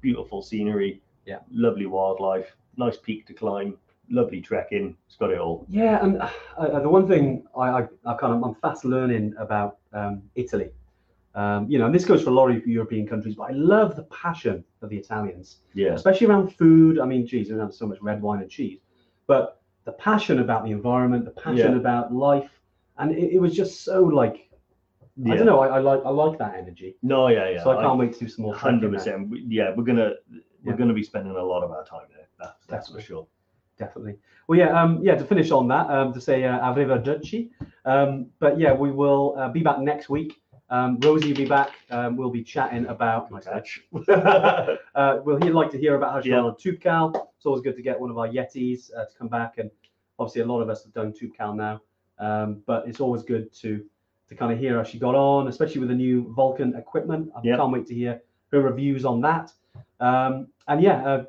beautiful 0.01 0.41
scenery, 0.41 1.01
Yeah. 1.25 1.39
lovely 1.51 1.85
wildlife, 1.85 2.55
nice 2.77 2.97
peak 2.97 3.25
to 3.27 3.33
climb, 3.33 3.77
lovely 4.09 4.41
trekking. 4.41 4.97
It's 5.05 5.15
got 5.17 5.31
it 5.31 5.39
all. 5.39 5.65
Yeah, 5.69 6.03
and 6.03 6.21
uh, 6.21 6.29
uh, 6.57 6.79
the 6.79 6.89
one 6.89 7.07
thing 7.07 7.45
I, 7.55 7.65
I, 7.79 7.81
I 8.05 8.13
kind 8.15 8.33
of 8.33 8.43
I'm 8.43 8.55
fast 8.55 8.85
learning 8.85 9.35
about 9.37 9.77
um, 9.93 10.23
Italy. 10.35 10.69
Um, 11.35 11.69
you 11.69 11.77
know, 11.77 11.85
and 11.85 11.93
this 11.93 12.05
goes 12.05 12.23
for 12.23 12.31
a 12.31 12.33
lot 12.33 12.49
of 12.49 12.65
European 12.65 13.05
countries, 13.05 13.35
but 13.35 13.43
I 13.51 13.53
love 13.53 13.95
the 13.95 14.03
passion 14.05 14.63
of 14.81 14.89
the 14.89 14.97
Italians, 14.97 15.59
Yeah. 15.75 15.93
especially 15.93 16.25
around 16.25 16.47
food. 16.55 16.97
I 16.99 17.05
mean, 17.05 17.27
geez, 17.27 17.51
we 17.51 17.59
have 17.59 17.73
so 17.75 17.85
much 17.85 17.99
red 18.01 18.23
wine 18.23 18.41
and 18.41 18.49
cheese, 18.49 18.79
but 19.27 19.61
the 19.85 19.91
passion 19.93 20.39
about 20.39 20.63
the 20.65 20.71
environment, 20.71 21.25
the 21.25 21.31
passion 21.31 21.71
Yeah. 21.73 21.77
about 21.77 22.13
life, 22.13 22.49
and 22.97 23.11
it, 23.11 23.33
it 23.35 23.39
was 23.39 23.53
just 23.55 23.83
so 23.83 24.03
like 24.03 24.49
I 25.25 25.35
don't 25.35 25.47
know. 25.47 25.59
I, 25.61 25.67
I 25.77 25.79
like 25.79 26.01
I 26.05 26.09
like 26.09 26.37
that 26.39 26.55
energy. 26.55 26.95
No, 27.01 27.27
yeah, 27.27 27.49
yeah. 27.49 27.63
so 27.63 27.71
I 27.71 27.81
can't 27.81 27.97
wait 27.97 28.13
to 28.13 28.19
do 28.19 28.27
some 28.29 28.43
more. 28.45 28.53
Hundred 28.55 28.91
percent. 28.93 29.29
Yeah, 29.47 29.73
we're 29.75 29.83
gonna 29.83 30.13
we're 30.63 30.73
Yeah. 30.73 30.77
gonna 30.77 30.93
be 30.93 31.03
spending 31.03 31.35
a 31.35 31.43
lot 31.43 31.63
of 31.63 31.71
our 31.71 31.83
time 31.85 32.07
there. 32.15 32.27
That's, 32.39 32.65
that's 32.67 32.89
for 32.91 33.01
sure. 33.01 33.27
definitely. 33.79 34.17
Well, 34.47 34.59
yeah, 34.59 34.79
um, 34.79 34.99
yeah. 35.03 35.15
To 35.15 35.25
finish 35.25 35.49
on 35.51 35.67
that, 35.69 35.89
um, 35.89 36.13
to 36.13 36.21
say 36.21 36.43
uh, 36.43 36.59
arrivederci. 36.59 37.49
Um, 37.85 38.27
but 38.39 38.59
yeah, 38.59 38.73
we 38.73 38.91
will 38.91 39.35
uh, 39.37 39.49
be 39.49 39.61
back 39.61 39.79
next 39.79 40.07
week. 40.09 40.41
Um, 40.69 40.99
Rosie 40.99 41.29
will 41.29 41.37
be 41.37 41.45
back. 41.45 41.71
Um, 41.89 42.17
we'll 42.17 42.29
be 42.29 42.43
chatting 42.43 42.85
about. 42.87 43.29
Good 43.31 43.43
catch. 43.43 43.81
uh, 44.09 44.75
well, 45.23 45.37
he'd 45.41 45.51
like 45.51 45.71
to 45.71 45.77
hear 45.77 45.95
about 45.95 46.11
how 46.13 46.21
she 46.21 46.29
Yeah. 46.29 46.37
got 46.37 46.45
on 46.47 46.55
Toubkal. 46.55 47.27
It's 47.37 47.45
always 47.45 47.61
good 47.61 47.75
to 47.75 47.81
get 47.81 47.99
one 47.99 48.09
of 48.09 48.17
our 48.17 48.27
Yetis 48.27 48.91
uh, 48.95 49.05
to 49.05 49.17
come 49.17 49.27
back, 49.29 49.57
and 49.59 49.71
obviously 50.19 50.41
a 50.41 50.45
lot 50.45 50.61
of 50.61 50.69
us 50.69 50.83
have 50.83 50.93
done 50.93 51.13
Toubkal 51.13 51.55
now. 51.55 51.81
Um, 52.19 52.61
but 52.65 52.87
it's 52.87 52.99
always 52.99 53.23
good 53.23 53.53
to 53.61 53.83
to 54.29 54.35
kind 54.35 54.51
of 54.51 54.59
hear 54.59 54.75
how 54.75 54.83
she 54.83 54.99
got 54.99 55.15
on, 55.15 55.47
especially 55.47 55.79
with 55.79 55.87
the 55.87 55.95
new 55.95 56.33
Vulcan 56.33 56.75
equipment. 56.75 57.31
I 57.33 57.39
Yeah. 57.43 57.55
can't 57.55 57.71
wait 57.71 57.87
to 57.87 57.93
hear 57.95 58.21
her 58.51 58.59
reviews 58.61 59.05
on 59.05 59.21
that. 59.21 59.53
Um, 60.01 60.47
and 60.67 60.81
yeah, 60.81 61.05
uh, 61.07 61.25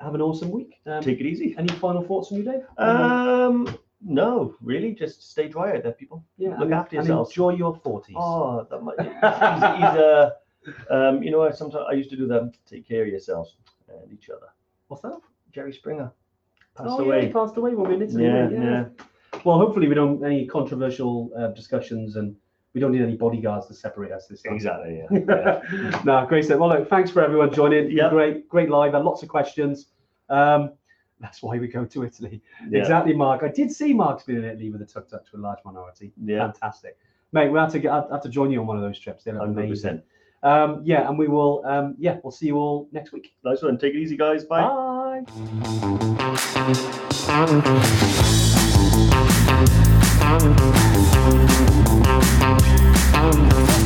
have 0.00 0.16
an 0.16 0.20
awesome 0.20 0.50
week. 0.50 0.80
Um, 0.84 1.00
Take 1.00 1.20
it 1.20 1.26
easy. 1.26 1.54
any 1.56 1.68
final 1.74 2.02
thoughts 2.02 2.26
from 2.28 2.38
you, 2.38 2.42
Dave? 2.42 2.62
Um, 2.76 3.68
no, 4.02 4.54
really, 4.62 4.94
just 4.94 5.30
stay 5.30 5.48
dry 5.48 5.76
out 5.76 5.82
there, 5.82 5.92
people. 5.92 6.24
yeah, 6.38 6.50
look 6.50 6.62
and, 6.62 6.74
after 6.74 6.98
and 6.98 7.06
yourselves. 7.06 7.30
enjoy 7.30 7.50
your 7.50 7.74
forties. 7.76 8.16
Oh, 8.18 8.66
that 8.70 8.82
might, 8.82 8.98
he's, 9.00 10.00
uh, 10.00 10.30
um, 10.90 11.22
you 11.22 11.30
know, 11.30 11.38
what, 11.38 11.56
sometimes 11.56 11.84
I 11.88 11.92
used 11.92 12.10
to 12.10 12.16
do 12.16 12.26
the 12.26 12.52
take 12.68 12.88
care 12.88 13.02
of 13.02 13.08
yourselves 13.08 13.56
and 13.88 14.12
each 14.12 14.30
other. 14.30 14.46
What's 14.88 15.02
that? 15.02 15.18
Jerry 15.52 15.72
Springer 15.72 16.12
passed 16.76 16.88
oh, 16.90 17.00
yeah, 17.00 17.06
away. 17.06 17.26
he 17.26 17.32
passed 17.32 17.56
away 17.56 17.74
when 17.74 17.88
we 17.88 17.96
were 17.96 18.02
in 18.02 18.08
Italy. 18.08 18.24
yeah, 18.24 18.46
didn't 18.46 18.62
yeah. 18.62 18.84
Well, 19.44 19.58
hopefully 19.58 19.88
we 19.88 19.94
don't 19.94 20.24
any 20.24 20.46
controversial 20.46 21.30
uh, 21.36 21.48
discussions, 21.48 22.16
and 22.16 22.34
we 22.74 22.80
don't 22.80 22.92
need 22.92 23.02
any 23.02 23.16
bodyguards 23.16 23.66
to 23.68 23.74
separate 23.74 24.12
us 24.12 24.26
this 24.26 24.42
time. 24.42 24.54
Exactly. 24.54 25.02
Yeah. 25.10 25.60
yeah. 25.72 26.02
no, 26.04 26.26
great. 26.26 26.48
Well, 26.48 26.68
look, 26.68 26.88
thanks 26.88 27.10
for 27.10 27.22
everyone 27.22 27.52
joining. 27.52 27.90
Yep. 27.90 28.10
Great, 28.10 28.48
great 28.48 28.70
live. 28.70 28.92
Had 28.92 29.04
lots 29.04 29.22
of 29.22 29.28
questions. 29.28 29.86
Um, 30.28 30.72
that's 31.20 31.42
why 31.42 31.58
we 31.58 31.68
go 31.68 31.84
to 31.84 32.04
Italy. 32.04 32.42
Yeah. 32.68 32.80
Exactly, 32.80 33.12
Mark. 33.14 33.42
I 33.42 33.48
did 33.48 33.70
see 33.70 33.92
Mark's 33.92 34.22
been 34.24 34.36
in 34.38 34.44
Italy 34.44 34.70
with 34.70 34.82
a 34.82 34.86
tuk 34.86 35.08
tuk 35.08 35.28
to 35.30 35.36
a 35.36 35.38
large 35.38 35.58
minority. 35.64 36.12
Yeah. 36.22 36.50
Fantastic. 36.50 36.96
Mate, 37.32 37.50
we'll 37.50 37.62
have 37.62 37.72
to 37.72 37.78
get, 37.78 37.92
I'll 37.92 38.10
have 38.10 38.22
to 38.22 38.28
join 38.28 38.50
you 38.50 38.60
on 38.60 38.66
one 38.66 38.76
of 38.76 38.82
those 38.82 38.98
trips. 38.98 39.24
They're 39.24 39.34
100%. 39.34 39.50
amazing. 39.50 40.02
Um, 40.42 40.80
yeah, 40.84 41.06
and 41.08 41.18
we 41.18 41.28
will, 41.28 41.62
um, 41.66 41.94
yeah, 41.98 42.18
we'll 42.24 42.30
see 42.30 42.46
you 42.46 42.56
all 42.56 42.88
next 42.92 43.12
week. 43.12 43.34
Nice 43.44 43.62
one. 43.62 43.76
Take 43.78 43.94
it 43.94 43.98
easy, 43.98 44.16
guys. 44.16 44.44
Bye. 44.44 45.22
Bye. 53.22 53.76